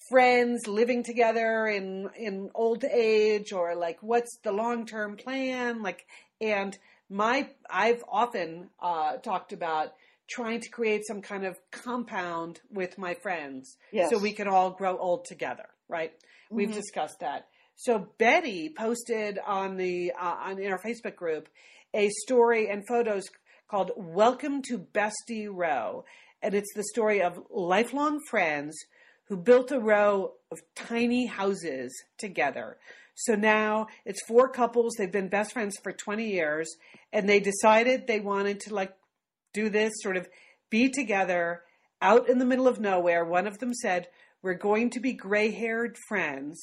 friends 0.10 0.68
living 0.68 1.04
together 1.04 1.68
in 1.68 2.10
in 2.18 2.50
old 2.54 2.84
age 2.84 3.52
or 3.52 3.76
like 3.76 3.98
what's 4.02 4.38
the 4.44 4.52
long 4.52 4.86
term 4.86 5.18
plan 5.18 5.82
like 5.82 6.06
and 6.40 6.78
my 7.10 7.50
I've 7.70 8.04
often 8.08 8.70
uh, 8.80 9.18
talked 9.18 9.54
about 9.54 9.94
trying 10.30 10.62
to 10.62 10.70
create 10.70 11.06
some 11.06 11.22
kind 11.22 11.46
of 11.46 11.58
compound 11.72 12.60
with 12.72 12.98
my 12.98 13.16
friends 13.16 13.76
Yes. 13.92 14.10
so 14.12 14.18
we 14.20 14.34
can 14.34 14.48
all 14.48 14.72
grow 14.72 14.98
old 14.98 15.26
together 15.26 15.68
right 15.90 16.12
we've 16.50 16.74
discussed 16.74 17.20
that. 17.20 17.48
So 17.76 18.08
betty 18.18 18.74
posted 18.76 19.40
on 19.46 19.78
the 19.78 20.12
uh, 20.20 20.36
on 20.46 20.60
in 20.60 20.72
our 20.72 20.82
facebook 20.82 21.16
group 21.16 21.48
a 21.94 22.10
story 22.10 22.70
and 22.70 22.84
photos 22.88 23.26
called 23.70 23.92
welcome 23.96 24.62
to 24.64 24.80
bestie 24.80 25.48
row. 25.50 26.06
And 26.42 26.54
it's 26.54 26.74
the 26.76 26.84
story 26.84 27.22
of 27.22 27.42
lifelong 27.50 28.20
friends 28.30 28.78
who 29.26 29.38
built 29.38 29.72
a 29.72 29.80
row 29.80 30.34
of 30.52 30.60
tiny 30.76 31.26
houses 31.26 31.94
together. 32.18 32.78
So 33.16 33.36
now 33.36 33.88
it's 34.06 34.26
four 34.28 34.50
couples. 34.50 34.94
They've 34.98 35.12
been 35.12 35.28
best 35.28 35.54
friends 35.54 35.76
for 35.82 35.92
20 35.92 36.30
years 36.30 36.70
and 37.12 37.28
they 37.28 37.40
decided 37.40 38.08
they 38.08 38.20
wanted 38.20 38.60
to 38.62 38.74
like 38.74 38.94
do 39.54 39.70
this 39.70 39.94
sort 39.98 40.18
of 40.18 40.28
be 40.70 40.90
together 40.90 41.64
out 42.02 42.30
in 42.30 42.38
the 42.38 42.46
middle 42.46 42.68
of 42.68 42.80
nowhere. 42.80 43.26
One 43.26 43.48
of 43.48 43.58
them 43.58 43.74
said, 43.74 44.08
We're 44.48 44.54
going 44.54 44.92
to 44.92 45.02
be 45.02 45.12
gray 45.12 45.52
haired 45.52 45.98
friends. 46.08 46.58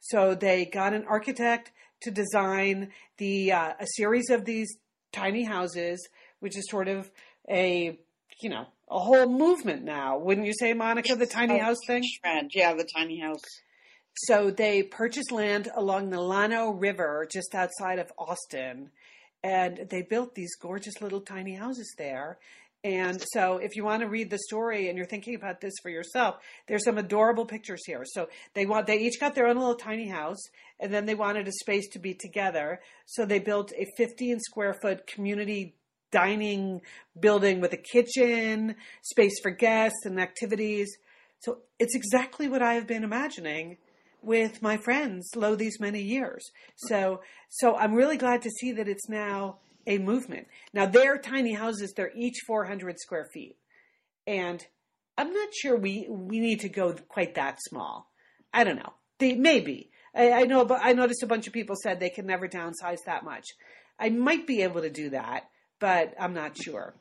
So 0.00 0.34
they 0.34 0.66
got 0.66 0.92
an 0.92 1.06
architect 1.08 1.72
to 2.02 2.10
design 2.10 2.90
the 3.16 3.52
uh, 3.52 3.72
a 3.80 3.86
series 3.96 4.28
of 4.28 4.44
these 4.44 4.68
tiny 5.10 5.44
houses, 5.44 6.06
which 6.40 6.54
is 6.54 6.68
sort 6.68 6.86
of 6.86 7.10
a 7.48 7.98
you 8.42 8.50
know 8.50 8.66
a 8.90 8.98
whole 8.98 9.26
movement 9.26 9.84
now. 9.84 10.18
Wouldn't 10.18 10.46
you 10.46 10.52
say, 10.52 10.74
Monica, 10.74 11.16
the 11.16 11.24
tiny 11.24 11.56
house 11.56 11.78
thing? 11.86 12.02
Trend. 12.22 12.50
Yeah, 12.54 12.74
the 12.74 12.86
tiny 12.94 13.18
house. 13.18 13.40
So 14.26 14.50
they 14.50 14.82
purchased 14.82 15.32
land 15.32 15.70
along 15.74 16.10
the 16.10 16.20
Llano 16.20 16.68
River 16.68 17.26
just 17.32 17.54
outside 17.54 17.98
of 17.98 18.12
Austin, 18.18 18.90
and 19.42 19.86
they 19.88 20.02
built 20.02 20.34
these 20.34 20.54
gorgeous 20.56 21.00
little 21.00 21.22
tiny 21.22 21.54
houses 21.54 21.94
there. 21.96 22.38
And 22.82 23.22
so, 23.32 23.58
if 23.58 23.76
you 23.76 23.84
want 23.84 24.00
to 24.02 24.08
read 24.08 24.30
the 24.30 24.38
story 24.38 24.88
and 24.88 24.96
you're 24.96 25.06
thinking 25.06 25.34
about 25.34 25.60
this 25.60 25.74
for 25.82 25.90
yourself, 25.90 26.36
there's 26.66 26.84
some 26.84 26.96
adorable 26.96 27.44
pictures 27.44 27.82
here. 27.84 28.04
So 28.06 28.28
they 28.54 28.64
want 28.64 28.86
they 28.86 28.98
each 29.00 29.20
got 29.20 29.34
their 29.34 29.46
own 29.46 29.56
little 29.56 29.74
tiny 29.74 30.08
house, 30.08 30.42
and 30.78 30.92
then 30.92 31.04
they 31.04 31.14
wanted 31.14 31.46
a 31.46 31.52
space 31.52 31.88
to 31.90 31.98
be 31.98 32.14
together. 32.14 32.80
So 33.04 33.26
they 33.26 33.38
built 33.38 33.72
a 33.76 33.86
15 33.98 34.40
square 34.40 34.74
foot 34.80 35.06
community 35.06 35.74
dining 36.10 36.80
building 37.18 37.60
with 37.60 37.72
a 37.72 37.76
kitchen, 37.76 38.76
space 39.02 39.38
for 39.42 39.50
guests 39.50 40.04
and 40.04 40.18
activities. 40.18 40.90
So 41.40 41.58
it's 41.78 41.94
exactly 41.94 42.48
what 42.48 42.62
I 42.62 42.74
have 42.74 42.86
been 42.86 43.04
imagining 43.04 43.76
with 44.22 44.60
my 44.62 44.76
friends 44.76 45.30
lo 45.36 45.54
these 45.54 45.78
many 45.80 46.00
years. 46.02 46.50
So 46.76 47.20
so 47.50 47.76
I'm 47.76 47.94
really 47.94 48.16
glad 48.16 48.42
to 48.42 48.50
see 48.50 48.72
that 48.72 48.88
it's 48.88 49.08
now 49.08 49.58
a 49.86 49.98
movement. 49.98 50.46
Now 50.72 50.86
their 50.86 51.18
tiny 51.18 51.54
houses, 51.54 51.92
they're 51.96 52.12
each 52.16 52.40
400 52.46 52.98
square 52.98 53.26
feet. 53.32 53.56
And 54.26 54.64
I'm 55.18 55.32
not 55.32 55.48
sure 55.54 55.76
we 55.76 56.06
we 56.08 56.40
need 56.40 56.60
to 56.60 56.68
go 56.68 56.92
quite 57.08 57.34
that 57.34 57.58
small. 57.62 58.10
I 58.52 58.64
don't 58.64 58.76
know. 58.76 58.92
They 59.18 59.34
maybe. 59.34 59.90
I, 60.14 60.32
I 60.32 60.42
know 60.44 60.64
but 60.64 60.80
I 60.82 60.92
noticed 60.92 61.22
a 61.22 61.26
bunch 61.26 61.46
of 61.46 61.52
people 61.52 61.76
said 61.82 62.00
they 62.00 62.10
can 62.10 62.26
never 62.26 62.48
downsize 62.48 62.98
that 63.06 63.24
much. 63.24 63.46
I 63.98 64.08
might 64.10 64.46
be 64.46 64.62
able 64.62 64.80
to 64.82 64.90
do 64.90 65.10
that, 65.10 65.44
but 65.78 66.14
I'm 66.18 66.32
not 66.34 66.56
sure. 66.56 66.94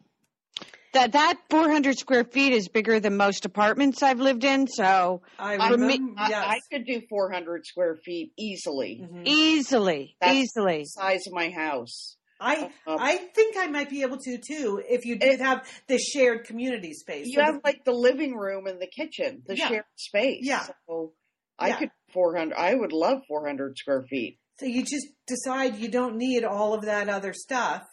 That 0.91 1.11
that 1.11 1.35
400 1.51 1.99
square 1.99 2.23
feet 2.23 2.51
is 2.51 2.67
bigger 2.67 2.99
than 2.99 3.15
most 3.15 3.45
apartments 3.45 4.01
I've 4.01 4.19
lived 4.19 4.43
in. 4.43 4.67
So 4.67 5.21
I 5.37 5.53
I, 5.53 5.69
remember, 5.69 5.85
mean, 5.85 6.15
I, 6.17 6.29
yes. 6.29 6.45
I 6.47 6.59
could 6.71 6.85
do 6.85 7.01
400 7.07 7.65
square 7.67 7.95
feet 8.03 8.33
easily. 8.37 8.99
Mhm. 9.03 9.21
easily, 9.25 10.17
That's 10.19 10.35
easily. 10.35 10.79
the 10.79 10.85
size 10.85 11.27
of 11.27 11.33
my 11.33 11.51
house. 11.51 12.17
I 12.39 12.71
Um, 12.87 12.97
I 12.99 13.17
think 13.17 13.55
I 13.57 13.67
might 13.67 13.89
be 13.89 14.01
able 14.01 14.17
to 14.17 14.37
too 14.37 14.81
if 14.87 15.05
you 15.05 15.17
did 15.17 15.39
have 15.41 15.67
the 15.87 15.97
shared 15.97 16.45
community 16.45 16.93
space. 16.93 17.27
You 17.27 17.39
So 17.39 17.43
have 17.43 17.55
the- 17.55 17.61
like 17.63 17.83
the 17.85 17.91
living 17.93 18.35
room 18.35 18.65
and 18.67 18.79
the 18.81 18.87
kitchen, 18.87 19.43
the 19.45 19.55
Yeah. 19.57 19.67
shared 19.67 19.85
space. 19.95 20.45
Yeah. 20.45 20.65
So 20.87 21.13
I 21.57 21.69
Yeah. 21.69 21.79
could 21.79 21.91
400. 22.13 22.55
I 22.55 22.73
would 22.75 22.93
love 22.93 23.21
400 23.27 23.77
square 23.77 24.03
feet. 24.09 24.39
so 24.59 24.65
you 24.65 24.83
just 24.83 25.07
decide 25.25 25.77
you 25.77 25.87
don't 25.87 26.17
need 26.17 26.43
all 26.43 26.73
of 26.73 26.81
that 26.83 27.07
other 27.07 27.31
stuff. 27.33 27.83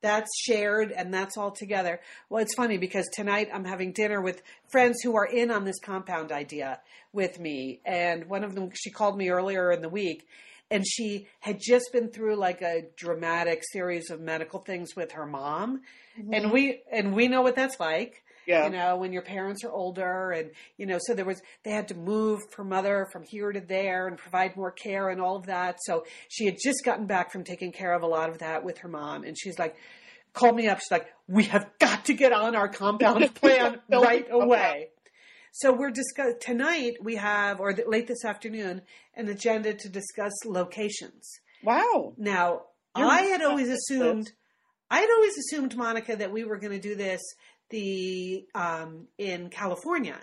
That's 0.00 0.28
shared 0.40 0.90
and 0.92 1.12
that's 1.14 1.36
all 1.36 1.50
together. 1.52 2.00
Well, 2.28 2.42
it's 2.42 2.54
funny 2.54 2.76
because 2.78 3.08
tonight 3.12 3.48
I'm 3.52 3.64
having 3.64 3.92
dinner 3.92 4.20
with 4.20 4.42
friends 4.68 5.00
who 5.02 5.16
are 5.16 5.26
in 5.26 5.50
on 5.52 5.64
this 5.64 5.78
compound 5.80 6.30
idea 6.32 6.80
with 7.12 7.38
me. 7.40 7.80
And 7.84 8.28
one 8.28 8.42
of 8.44 8.54
them, 8.54 8.70
she 8.74 8.90
called 8.90 9.16
me 9.18 9.28
earlier 9.28 9.70
in 9.72 9.80
the 9.82 9.88
week 9.88 10.26
and 10.70 10.84
she 10.86 11.26
had 11.40 11.58
just 11.60 11.92
been 11.92 12.08
through 12.08 12.36
like 12.36 12.62
a 12.62 12.82
dramatic 12.96 13.62
series 13.72 14.10
of 14.10 14.20
medical 14.20 14.60
things 14.60 14.94
with 14.94 15.12
her 15.12 15.26
mom. 15.26 15.80
And 16.32 16.52
we, 16.52 16.82
and 16.90 17.14
we 17.14 17.28
know 17.28 17.42
what 17.42 17.56
that's 17.56 17.78
like. 17.80 18.22
Yeah. 18.46 18.64
you 18.64 18.70
know 18.70 18.96
when 18.96 19.12
your 19.12 19.20
parents 19.20 19.62
are 19.62 19.70
older 19.70 20.30
and 20.30 20.52
you 20.78 20.86
know 20.86 20.98
so 20.98 21.12
there 21.12 21.26
was 21.26 21.42
they 21.64 21.70
had 21.70 21.88
to 21.88 21.94
move 21.94 22.40
her 22.56 22.64
mother 22.64 23.06
from 23.12 23.22
here 23.24 23.52
to 23.52 23.60
there 23.60 24.06
and 24.08 24.16
provide 24.16 24.56
more 24.56 24.70
care 24.70 25.10
and 25.10 25.20
all 25.20 25.36
of 25.36 25.44
that 25.46 25.76
so 25.82 26.06
she 26.30 26.46
had 26.46 26.56
just 26.64 26.82
gotten 26.82 27.06
back 27.06 27.30
from 27.30 27.44
taking 27.44 27.72
care 27.72 27.92
of 27.92 28.00
a 28.00 28.06
lot 28.06 28.30
of 28.30 28.38
that 28.38 28.64
with 28.64 28.78
her 28.78 28.88
mom 28.88 29.22
and 29.24 29.36
she's 29.38 29.58
like 29.58 29.76
called 30.32 30.56
me 30.56 30.66
up 30.66 30.78
she's 30.78 30.90
like 30.90 31.08
we 31.26 31.44
have 31.44 31.68
got 31.78 32.06
to 32.06 32.14
get 32.14 32.32
on 32.32 32.56
our 32.56 32.68
compound 32.68 33.34
plan 33.34 33.80
right 33.90 34.26
away 34.30 34.88
so 35.60 35.72
we're 35.72 35.90
discuss 35.90 36.34
tonight 36.40 36.94
we 37.02 37.16
have 37.16 37.60
or 37.60 37.72
th- 37.72 37.86
late 37.88 38.06
this 38.06 38.24
afternoon 38.24 38.82
an 39.14 39.28
agenda 39.28 39.74
to 39.74 39.88
discuss 39.88 40.32
locations 40.44 41.24
Wow. 41.64 42.14
now, 42.16 42.62
You're 42.96 43.06
I 43.08 43.22
had 43.22 43.42
always 43.42 43.66
this. 43.68 43.78
assumed, 43.90 44.30
I 44.90 45.00
had 45.00 45.10
always 45.10 45.36
assumed, 45.38 45.76
Monica, 45.76 46.14
that 46.16 46.30
we 46.32 46.44
were 46.44 46.58
going 46.58 46.72
to 46.80 46.88
do 46.90 46.94
this 46.94 47.20
the 47.70 48.46
um, 48.54 49.08
in 49.18 49.50
California. 49.50 50.18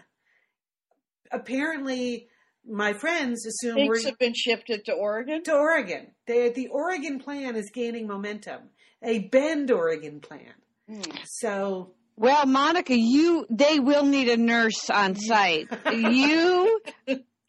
Apparently, 1.32 2.28
my 2.68 2.94
friends 2.94 3.46
assume 3.46 3.76
Things 3.76 4.06
have 4.06 4.18
been 4.18 4.34
shifted 4.34 4.86
to 4.86 4.94
Oregon. 4.94 5.44
to 5.44 5.54
Oregon. 5.54 6.08
The 6.28 6.52
the 6.56 6.68
Oregon 6.70 7.20
plan 7.20 7.56
is 7.56 7.70
gaining 7.74 8.08
momentum. 8.08 8.70
A 9.04 9.20
Bend, 9.20 9.70
Oregon 9.72 10.20
plan. 10.22 10.54
Hmm. 10.90 11.02
So 11.26 11.94
Well, 12.18 12.46
Monica, 12.46 12.98
you 12.98 13.46
they 13.50 13.80
will 13.80 14.06
need 14.06 14.30
a 14.30 14.38
nurse 14.38 14.90
on 14.90 15.16
site. 15.16 15.68
you 15.92 16.82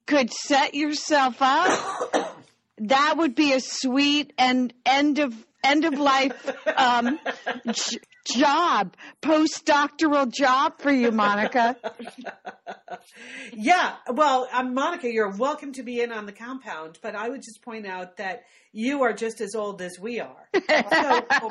could 0.06 0.32
set 0.32 0.74
yourself 0.74 1.36
up. 1.40 2.42
That 2.78 3.14
would 3.16 3.34
be 3.34 3.52
a 3.52 3.60
sweet 3.60 4.32
and 4.38 4.72
end 4.84 5.18
of 5.18 5.34
end 5.62 5.84
of 5.84 5.98
life 5.98 6.52
um, 6.76 7.18
job, 8.26 8.94
postdoctoral 9.22 10.30
job 10.32 10.74
for 10.80 10.90
you, 10.90 11.10
Monica. 11.10 11.76
yeah, 13.52 13.94
well, 14.12 14.48
um, 14.52 14.74
Monica, 14.74 15.10
you're 15.12 15.30
welcome 15.36 15.72
to 15.74 15.82
be 15.82 16.00
in 16.00 16.12
on 16.12 16.26
the 16.26 16.32
compound, 16.32 16.98
but 17.02 17.14
I 17.14 17.28
would 17.28 17.42
just 17.42 17.62
point 17.62 17.86
out 17.86 18.16
that 18.18 18.42
you 18.72 19.02
are 19.02 19.12
just 19.12 19.40
as 19.40 19.54
old 19.54 19.80
as 19.82 19.98
we 20.00 20.20
are. 20.20 20.48
So 20.68 21.48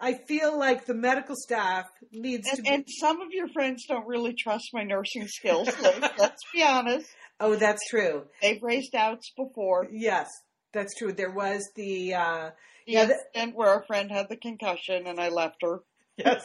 I 0.00 0.14
feel 0.28 0.58
like 0.58 0.86
the 0.86 0.94
medical 0.94 1.34
staff 1.36 1.86
needs 2.12 2.48
And, 2.48 2.56
to 2.56 2.62
be. 2.62 2.68
and 2.68 2.84
some 3.00 3.20
of 3.20 3.28
your 3.32 3.48
friends 3.48 3.84
don't 3.88 4.06
really 4.06 4.34
trust 4.34 4.70
my 4.72 4.82
nursing 4.82 5.26
skills. 5.28 5.66
Liz, 5.80 6.00
let's 6.18 6.42
be 6.52 6.62
honest. 6.62 7.08
oh, 7.40 7.56
that's 7.56 7.88
true. 7.88 8.24
They've 8.42 8.62
raised 8.62 8.92
doubts 8.92 9.32
before. 9.36 9.86
Yes, 9.90 10.28
that's 10.72 10.94
true. 10.96 11.12
There 11.12 11.30
was 11.30 11.62
the 11.76 12.14
uh, 12.14 12.50
The 12.86 12.92
Yeah, 12.92 13.04
the- 13.06 13.14
incident 13.34 13.56
where 13.56 13.78
a 13.78 13.86
friend 13.86 14.10
had 14.10 14.28
the 14.28 14.36
concussion 14.36 15.06
and 15.06 15.20
I 15.20 15.28
left 15.28 15.56
her. 15.62 15.80
yes, 16.24 16.44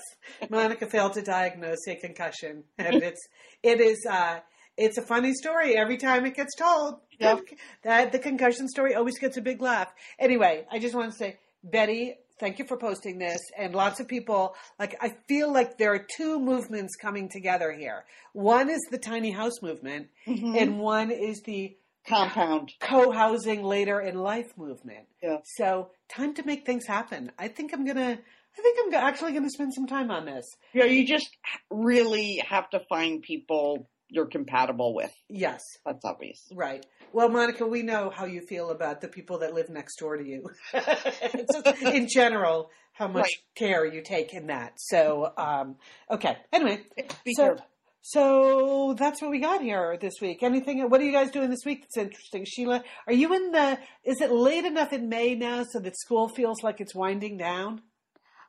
Monica 0.49 0.85
failed 0.87 1.13
to 1.13 1.21
diagnose 1.21 1.87
a 1.87 1.95
concussion, 1.95 2.63
and 2.77 2.95
it's 3.03 3.21
it 3.63 3.79
is 3.79 4.05
uh, 4.09 4.39
it's 4.77 4.97
a 4.97 5.01
funny 5.01 5.33
story 5.33 5.75
every 5.77 5.97
time 5.97 6.25
it 6.25 6.35
gets 6.35 6.55
told. 6.55 6.95
Yep. 7.19 7.39
That 7.83 8.11
the 8.11 8.19
concussion 8.19 8.67
story 8.67 8.95
always 8.95 9.17
gets 9.19 9.37
a 9.37 9.41
big 9.41 9.61
laugh. 9.61 9.91
Anyway, 10.19 10.65
I 10.71 10.79
just 10.79 10.95
want 10.95 11.11
to 11.11 11.17
say, 11.17 11.37
Betty, 11.63 12.15
thank 12.39 12.57
you 12.59 12.65
for 12.65 12.77
posting 12.77 13.17
this, 13.19 13.39
and 13.57 13.73
lots 13.75 13.99
of 13.99 14.07
people 14.07 14.55
like. 14.79 14.95
I 15.01 15.13
feel 15.27 15.51
like 15.53 15.77
there 15.77 15.93
are 15.93 16.05
two 16.17 16.39
movements 16.39 16.95
coming 16.95 17.29
together 17.29 17.71
here. 17.71 18.05
One 18.33 18.69
is 18.69 18.81
the 18.91 18.97
tiny 18.97 19.31
house 19.31 19.61
movement, 19.61 20.07
Mm-hmm. 20.27 20.55
and 20.57 20.79
one 20.79 21.11
is 21.11 21.41
the 21.45 21.75
Compound. 22.07 22.71
co-housing 22.79 23.61
later 23.63 24.01
in 24.01 24.15
life 24.15 24.57
movement. 24.57 25.05
Yeah. 25.21 25.37
So 25.57 25.91
time 26.09 26.33
to 26.35 26.43
make 26.43 26.65
things 26.65 26.85
happen. 26.87 27.31
I 27.37 27.47
think 27.47 27.73
I'm 27.73 27.85
gonna. 27.85 28.19
I 28.57 28.61
think 28.61 28.77
I'm 28.85 28.93
actually 28.93 29.33
gonna 29.33 29.49
spend 29.49 29.73
some 29.73 29.87
time 29.87 30.11
on 30.11 30.25
this. 30.25 30.45
Yeah, 30.73 30.85
you 30.85 31.05
just 31.05 31.29
really 31.69 32.41
have 32.47 32.69
to 32.71 32.81
find 32.89 33.21
people 33.21 33.87
you're 34.09 34.25
compatible 34.27 34.93
with. 34.93 35.11
Yes, 35.29 35.61
That's 35.85 36.03
obvious. 36.03 36.45
right. 36.53 36.85
Well, 37.13 37.29
Monica, 37.29 37.65
we 37.65 37.81
know 37.81 38.09
how 38.09 38.25
you 38.25 38.41
feel 38.41 38.69
about 38.69 38.99
the 39.01 39.07
people 39.07 39.39
that 39.39 39.53
live 39.53 39.69
next 39.69 39.95
door 39.97 40.17
to 40.17 40.23
you. 40.25 40.43
In 41.85 42.07
general, 42.09 42.69
how 42.93 43.07
much 43.07 43.21
Right. 43.23 43.31
care 43.55 43.85
you 43.85 44.01
take 44.01 44.33
in 44.33 44.47
that. 44.47 44.73
So, 44.77 45.31
um, 45.37 45.77
okay. 46.09 46.37
Anyway, 46.51 46.81
Be 47.25 47.33
so 47.33 47.45
careful. 47.47 47.65
so 48.01 48.95
that's 48.97 49.21
what 49.21 49.31
we 49.31 49.39
got 49.39 49.61
here 49.61 49.97
this 49.99 50.15
week. 50.21 50.43
Anything? 50.43 50.89
What 50.89 50.99
are 51.01 51.05
you 51.05 51.11
guys 51.13 51.31
doing 51.31 51.49
this 51.49 51.65
week 51.65 51.81
that's 51.83 51.97
interesting? 51.97 52.45
Sheila, 52.45 52.83
are 53.07 53.13
you 53.13 53.33
in 53.33 53.51
the? 53.51 53.79
Is 54.03 54.19
it 54.21 54.31
late 54.31 54.65
enough 54.65 54.91
in 54.93 55.07
May 55.09 55.35
now 55.35 55.63
so 55.69 55.79
that 55.79 55.97
school 55.97 56.27
feels 56.27 56.63
like 56.63 56.81
it's 56.81 56.93
winding 56.95 57.37
down? 57.37 57.81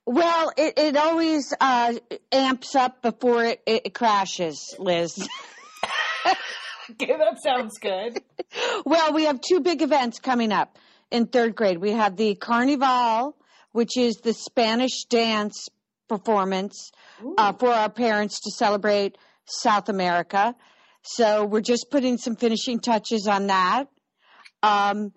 Well, 0.05 0.53
it, 0.57 0.75
it 0.79 0.97
always 0.97 1.55
uh, 1.61 1.95
amps 2.33 2.75
up 2.75 3.03
before 3.03 3.45
it, 3.45 3.63
it 3.67 3.95
crashes, 3.95 4.75
Liz. 4.79 5.29
Okay, 6.91 7.13
that 7.17 7.41
sounds 7.43 7.79
good. 7.79 8.21
well, 8.85 9.13
we 9.13 9.25
have 9.25 9.41
two 9.41 9.61
big 9.61 9.83
events 9.83 10.19
coming 10.19 10.53
up 10.53 10.79
in 11.11 11.27
third 11.27 11.55
grade. 11.55 11.79
We 11.79 11.93
have 11.93 12.17
the 12.17 12.35
Carnival, 12.35 13.37
which 13.71 13.97
is 13.97 14.17
the 14.17 14.35
Spanish 14.35 15.05
dance 15.05 15.69
performance 16.09 16.91
uh, 17.39 17.53
for 17.53 17.69
our 17.69 17.89
parents 17.89 18.41
to 18.41 18.51
celebrate 18.51 19.17
South 19.47 19.89
America. 19.89 20.55
So 21.03 21.45
we're 21.45 21.63
just 21.63 21.87
putting 21.91 22.19
some 22.19 22.37
finishing 22.37 22.81
touches 22.81 23.27
on 23.27 23.47
that. 23.47 23.87
Um, 24.63 25.13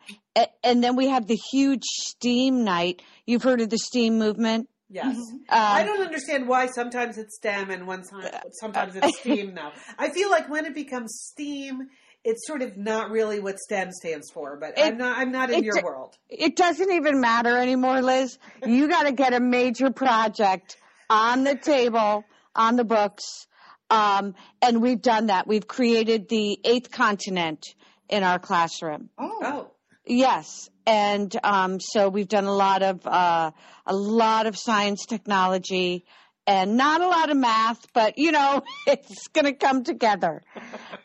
and 0.63 0.83
then 0.83 0.95
we 0.95 1.07
have 1.07 1.27
the 1.27 1.39
huge 1.51 1.83
STEAM 1.83 2.63
night. 2.63 3.01
You've 3.25 3.43
heard 3.43 3.61
of 3.61 3.69
the 3.69 3.77
STEAM 3.77 4.17
movement? 4.17 4.69
Yes. 4.95 5.17
Um, 5.17 5.43
I 5.49 5.83
don't 5.83 6.01
understand 6.01 6.47
why 6.47 6.67
sometimes 6.67 7.17
it's 7.17 7.35
STEM 7.35 7.69
and 7.69 7.85
one 7.85 8.03
time, 8.03 8.31
sometimes 8.61 8.95
it's 8.95 9.19
STEAM 9.19 9.53
now. 9.61 9.73
I 9.99 10.09
feel 10.09 10.29
like 10.31 10.49
when 10.49 10.65
it 10.65 10.73
becomes 10.73 11.11
STEAM, 11.31 11.89
it's 12.23 12.47
sort 12.47 12.61
of 12.61 12.77
not 12.77 13.11
really 13.11 13.39
what 13.41 13.59
STEM 13.59 13.91
stands 13.91 14.31
for, 14.31 14.57
but 14.57 14.79
I'm 14.79 14.97
not 14.97 15.17
I'm 15.17 15.31
not 15.33 15.49
in 15.51 15.59
it- 15.59 15.63
your 15.65 15.83
world. 15.83 16.15
It 16.29 16.55
doesn't 16.55 16.91
even 16.91 17.19
matter 17.19 17.57
anymore, 17.57 18.01
Liz. 18.01 18.37
You 18.65 18.87
got 18.95 19.03
to 19.03 19.11
get 19.11 19.33
a 19.33 19.39
major 19.41 19.91
project 19.91 20.77
on 21.09 21.43
the 21.43 21.55
table, 21.55 22.23
on 22.55 22.77
the 22.77 22.85
books. 22.85 23.47
Um, 23.89 24.33
and 24.61 24.81
we've 24.81 25.01
done 25.01 25.27
that. 25.27 25.45
We've 25.45 25.67
created 25.67 26.27
the 26.29 26.57
eighth 26.63 26.89
continent 26.89 27.75
in 28.09 28.23
our 28.23 28.39
classroom. 28.39 29.09
Oh, 29.17 29.31
Oh. 29.43 29.71
Yes. 30.07 30.69
And 30.87 31.35
um, 31.43 31.79
so 31.79 32.09
we've 32.09 32.27
done 32.27 32.45
a 32.45 32.53
lot 32.53 32.83
of 32.83 33.05
uh, 33.05 33.51
a 33.85 33.95
lot 33.95 34.45
of 34.45 34.57
science 34.57 35.05
technology 35.05 36.05
and 36.47 36.77
not 36.77 37.01
a 37.01 37.07
lot 37.07 37.29
of 37.29 37.37
math, 37.37 37.91
but 37.93 38.17
you 38.17 38.31
know, 38.31 38.61
it's 38.87 39.27
going 39.29 39.45
to 39.45 39.53
come 39.53 39.83
together. 39.83 40.41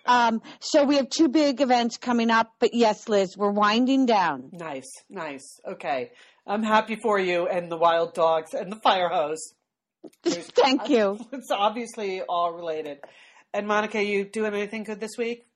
Um, 0.06 0.42
so 0.58 0.82
we 0.82 0.96
have 0.96 1.08
two 1.08 1.28
big 1.28 1.60
events 1.60 1.96
coming 1.96 2.30
up, 2.30 2.54
but 2.58 2.74
yes, 2.74 3.08
Liz, 3.08 3.36
we're 3.36 3.52
winding 3.52 4.06
down. 4.06 4.50
Nice, 4.50 4.90
nice. 5.08 5.60
Okay. 5.64 6.10
I'm 6.44 6.64
happy 6.64 6.96
for 6.96 7.16
you 7.20 7.46
and 7.46 7.70
the 7.70 7.76
wild 7.76 8.14
dogs 8.14 8.52
and 8.52 8.72
the 8.72 8.80
fire 8.82 9.08
hose. 9.08 9.54
Thank 10.24 10.88
you. 10.88 11.16
It's 11.32 11.52
obviously 11.52 12.22
all 12.22 12.52
related. 12.52 12.98
And 13.54 13.68
Monica, 13.68 14.02
you 14.02 14.24
doing 14.24 14.52
anything 14.52 14.82
good 14.82 14.98
this 14.98 15.16
week? 15.16 15.46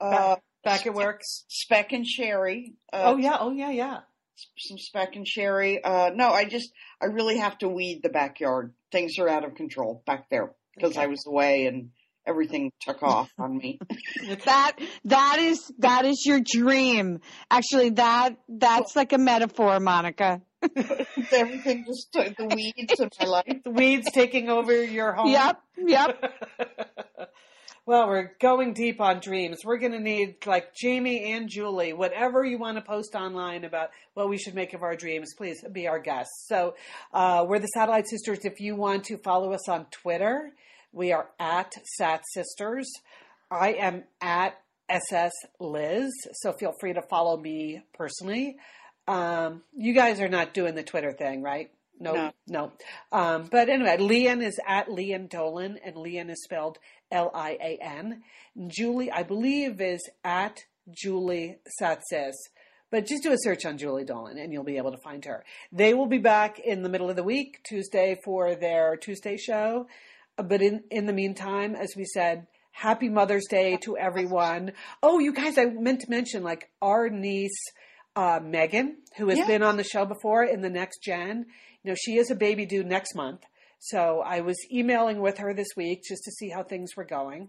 uh, 0.00 0.36
Back 0.64 0.86
at 0.86 0.94
work? 0.94 1.20
Speck 1.24 1.92
and 1.92 2.06
Sherry. 2.06 2.74
Uh, 2.92 3.02
Oh 3.06 3.16
yeah, 3.16 3.36
oh 3.40 3.50
yeah, 3.50 3.70
yeah. 3.70 4.00
some 4.58 4.78
speck 4.78 5.16
and 5.16 5.26
sherry. 5.26 5.82
Uh, 5.82 6.10
no, 6.14 6.30
I 6.30 6.44
just, 6.44 6.70
I 7.00 7.06
really 7.06 7.38
have 7.38 7.56
to 7.58 7.68
weed 7.68 8.00
the 8.02 8.08
backyard. 8.10 8.72
Things 8.92 9.18
are 9.18 9.28
out 9.28 9.44
of 9.44 9.54
control 9.54 10.02
back 10.06 10.28
there 10.30 10.52
because 10.74 10.96
I 10.96 11.06
was 11.06 11.24
away 11.26 11.66
and 11.66 11.90
everything 12.26 12.72
took 12.80 13.02
off 13.02 13.30
on 13.38 13.56
me. 13.56 13.78
That 14.44 14.72
that 15.04 15.38
is 15.40 15.72
that 15.78 16.04
is 16.04 16.24
your 16.26 16.40
dream. 16.40 17.20
Actually, 17.50 17.90
that 17.90 18.36
that's 18.48 18.94
like 18.96 19.12
a 19.12 19.18
metaphor, 19.18 19.80
Monica. 19.80 20.42
everything 21.32 21.84
just 21.86 22.12
took 22.12 22.36
the 22.36 22.46
weeds 22.54 23.00
of 23.00 23.10
my 23.18 23.26
life. 23.26 23.62
The 23.64 23.70
weeds 23.70 24.08
taking 24.12 24.50
over 24.50 24.84
your 24.84 25.12
home. 25.14 25.30
Yep, 25.30 25.60
yep. 25.86 26.32
Well, 27.90 28.06
we're 28.06 28.30
going 28.38 28.72
deep 28.72 29.00
on 29.00 29.18
dreams. 29.18 29.64
We're 29.64 29.78
going 29.78 29.90
to 29.90 29.98
need 29.98 30.46
like 30.46 30.76
Jamie 30.76 31.32
and 31.32 31.48
Julie, 31.48 31.92
whatever 31.92 32.44
you 32.44 32.56
want 32.56 32.76
to 32.76 32.82
post 32.82 33.16
online 33.16 33.64
about 33.64 33.90
what 34.14 34.28
we 34.28 34.38
should 34.38 34.54
make 34.54 34.74
of 34.74 34.84
our 34.84 34.94
dreams, 34.94 35.34
please 35.36 35.64
be 35.72 35.88
our 35.88 35.98
guests. 35.98 36.44
So, 36.46 36.76
uh, 37.12 37.44
we're 37.48 37.58
the 37.58 37.66
Satellite 37.66 38.06
Sisters. 38.06 38.44
If 38.44 38.60
you 38.60 38.76
want 38.76 39.06
to 39.06 39.18
follow 39.18 39.52
us 39.52 39.68
on 39.68 39.86
Twitter, 39.90 40.52
we 40.92 41.10
are 41.10 41.30
at 41.40 41.72
Sat 41.96 42.22
Sisters. 42.32 42.88
I 43.50 43.72
am 43.72 44.04
at 44.20 44.56
SS 44.88 45.32
Liz, 45.58 46.12
so 46.34 46.52
feel 46.52 46.74
free 46.78 46.92
to 46.92 47.02
follow 47.10 47.36
me 47.38 47.82
personally. 47.92 48.54
Um, 49.08 49.62
you 49.76 49.94
guys 49.94 50.20
are 50.20 50.28
not 50.28 50.54
doing 50.54 50.76
the 50.76 50.84
Twitter 50.84 51.12
thing, 51.12 51.42
right? 51.42 51.72
Nope, 52.02 52.16
No. 52.16 52.32
no. 52.46 52.72
Um, 53.12 53.48
but 53.50 53.68
anyway, 53.68 53.98
Lian 53.98 54.42
is 54.42 54.58
at 54.66 54.88
Lian 54.88 55.28
Dolan, 55.28 55.78
and 55.84 55.96
Lian 55.96 56.30
is 56.30 56.42
spelled 56.42 56.78
L 57.10 57.30
I 57.34 57.58
A 57.60 57.78
N. 57.82 58.22
Julie, 58.66 59.10
I 59.10 59.22
believe, 59.22 59.80
is 59.80 60.08
at 60.24 60.64
Julie 60.90 61.58
Satsis. 61.80 62.34
But 62.90 63.06
just 63.06 63.22
do 63.22 63.32
a 63.32 63.36
search 63.38 63.64
on 63.64 63.78
Julie 63.78 64.04
Dolan 64.04 64.36
and 64.36 64.52
you'll 64.52 64.64
be 64.64 64.76
able 64.76 64.90
to 64.90 64.98
find 64.98 65.24
her. 65.24 65.44
They 65.70 65.94
will 65.94 66.06
be 66.06 66.18
back 66.18 66.58
in 66.58 66.82
the 66.82 66.88
middle 66.88 67.08
of 67.08 67.16
the 67.16 67.22
week, 67.22 67.60
Tuesday, 67.68 68.18
for 68.24 68.56
their 68.56 68.96
Tuesday 68.96 69.36
show. 69.36 69.86
But 70.36 70.60
in, 70.60 70.82
in 70.90 71.06
the 71.06 71.12
meantime, 71.12 71.76
as 71.76 71.94
we 71.96 72.04
said, 72.04 72.48
happy 72.72 73.08
Mother's 73.08 73.46
Day 73.48 73.76
to 73.82 73.96
everyone. 73.96 74.72
Oh, 75.02 75.20
you 75.20 75.32
guys, 75.32 75.56
I 75.56 75.66
meant 75.66 76.00
to 76.00 76.10
mention 76.10 76.42
like 76.42 76.70
our 76.82 77.08
niece, 77.08 77.62
uh, 78.16 78.40
Meghan, 78.40 78.94
who 79.16 79.28
has 79.28 79.46
been 79.46 79.62
on 79.62 79.76
the 79.76 79.84
show 79.84 80.04
before 80.04 80.42
in 80.42 80.60
the 80.60 80.70
next 80.70 81.02
gen. 81.02 81.46
You 81.84 81.90
know, 81.90 81.96
she 81.96 82.16
is 82.16 82.30
a 82.30 82.34
baby 82.34 82.66
due 82.66 82.82
next 82.82 83.14
month. 83.14 83.44
So 83.80 84.22
I 84.24 84.40
was 84.40 84.58
emailing 84.70 85.20
with 85.20 85.38
her 85.38 85.54
this 85.54 85.68
week 85.76 86.02
just 86.06 86.22
to 86.24 86.30
see 86.30 86.50
how 86.50 86.62
things 86.62 86.96
were 86.96 87.04
going. 87.04 87.48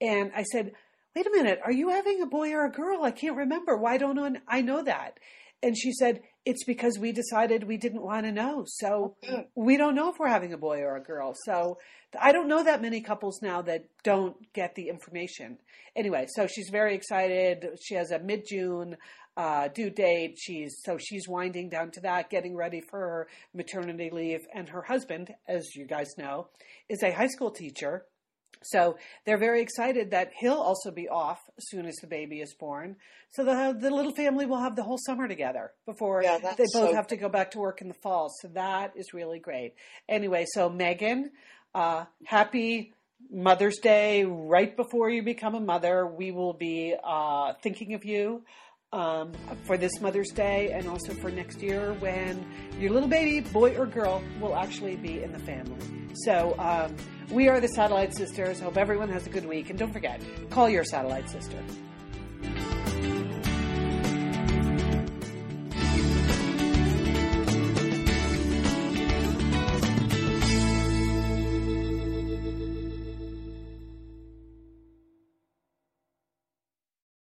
And 0.00 0.32
I 0.34 0.42
said, 0.42 0.72
wait 1.14 1.26
a 1.26 1.30
minute, 1.30 1.60
are 1.64 1.72
you 1.72 1.90
having 1.90 2.20
a 2.20 2.26
boy 2.26 2.50
or 2.52 2.66
a 2.66 2.72
girl? 2.72 3.02
I 3.04 3.12
can't 3.12 3.36
remember. 3.36 3.76
Why 3.76 3.96
don't 3.96 4.38
I 4.48 4.62
know 4.62 4.82
that? 4.82 5.18
And 5.62 5.76
she 5.76 5.92
said, 5.92 6.22
it's 6.46 6.64
because 6.64 6.98
we 6.98 7.12
decided 7.12 7.64
we 7.64 7.76
didn't 7.76 8.02
want 8.02 8.24
to 8.24 8.32
know. 8.32 8.64
So 8.66 9.14
oh, 9.22 9.26
good. 9.28 9.44
we 9.54 9.76
don't 9.76 9.94
know 9.94 10.10
if 10.10 10.18
we're 10.18 10.28
having 10.28 10.52
a 10.52 10.58
boy 10.58 10.78
or 10.80 10.96
a 10.96 11.02
girl. 11.02 11.34
So 11.44 11.78
I 12.18 12.32
don't 12.32 12.48
know 12.48 12.64
that 12.64 12.80
many 12.80 13.02
couples 13.02 13.40
now 13.42 13.62
that 13.62 13.84
don't 14.02 14.36
get 14.54 14.74
the 14.74 14.88
information. 14.88 15.58
Anyway, 15.94 16.26
so 16.34 16.46
she's 16.46 16.70
very 16.70 16.94
excited. 16.94 17.66
She 17.82 17.94
has 17.94 18.10
a 18.10 18.18
mid 18.18 18.44
June 18.48 18.96
uh, 19.36 19.68
due 19.68 19.90
date. 19.90 20.36
She's 20.38 20.76
so 20.84 20.98
she's 20.98 21.28
winding 21.28 21.68
down 21.70 21.90
to 21.92 22.00
that, 22.02 22.30
getting 22.30 22.56
ready 22.56 22.80
for 22.80 22.98
her 22.98 23.28
maternity 23.54 24.10
leave. 24.12 24.40
And 24.54 24.68
her 24.68 24.82
husband, 24.82 25.30
as 25.48 25.74
you 25.74 25.86
guys 25.86 26.08
know, 26.18 26.48
is 26.88 27.02
a 27.02 27.12
high 27.12 27.28
school 27.28 27.50
teacher 27.50 28.06
So 28.62 28.96
they're 29.24 29.38
very 29.38 29.62
excited 29.62 30.10
that 30.10 30.32
he'll 30.38 30.52
also 30.54 30.90
be 30.90 31.08
off 31.08 31.38
as 31.56 31.64
soon 31.68 31.86
as 31.86 31.96
the 31.96 32.06
baby 32.06 32.40
is 32.40 32.54
born. 32.54 32.96
So 33.30 33.44
the 33.44 33.76
the 33.78 33.90
little 33.90 34.12
family 34.14 34.44
will 34.46 34.60
have 34.60 34.76
the 34.76 34.82
whole 34.82 34.98
summer 34.98 35.26
together 35.28 35.72
before 35.86 36.22
Yeah, 36.22 36.38
they 36.38 36.64
both 36.74 36.90
so 36.90 36.94
have 36.94 37.06
to 37.08 37.16
go 37.16 37.28
back 37.28 37.52
to 37.52 37.58
work 37.58 37.80
in 37.80 37.88
the 37.88 37.94
fall. 37.94 38.30
So 38.40 38.48
that 38.48 38.92
is 38.96 39.14
really 39.14 39.38
great. 39.38 39.74
Anyway, 40.08 40.44
so 40.52 40.68
Meghan, 40.68 41.30
uh, 41.74 42.04
happy 42.24 42.92
Mother's 43.30 43.78
Day 43.78 44.24
right 44.24 44.76
before 44.76 45.08
you 45.08 45.22
become 45.22 45.54
a 45.54 45.60
mother. 45.60 46.06
We 46.06 46.30
will 46.30 46.54
be 46.54 46.94
uh, 47.02 47.54
thinking 47.62 47.94
of 47.94 48.04
you 48.04 48.44
um, 48.92 49.32
for 49.64 49.76
this 49.76 50.00
Mother's 50.00 50.30
Day 50.30 50.72
and 50.72 50.88
also 50.88 51.14
for 51.14 51.30
next 51.30 51.62
year 51.62 51.92
when 52.00 52.44
your 52.78 52.90
little 52.90 53.08
baby, 53.08 53.40
boy 53.40 53.76
or 53.76 53.86
girl, 53.86 54.22
will 54.40 54.56
actually 54.56 54.96
be 54.96 55.22
in 55.22 55.32
the 55.32 55.38
family. 55.38 55.78
So 56.24 56.56
um, 56.58 56.96
we 57.30 57.48
are 57.48 57.60
the 57.60 57.68
Satellite 57.68 58.16
Sisters. 58.16 58.58
Hope 58.58 58.76
everyone 58.76 59.08
has 59.10 59.26
a 59.26 59.30
good 59.30 59.46
week. 59.46 59.70
And 59.70 59.78
don't 59.78 59.92
forget, 59.92 60.20
call 60.50 60.68
your 60.68 60.84
Satellite 60.84 61.30
Sister. 61.30 61.62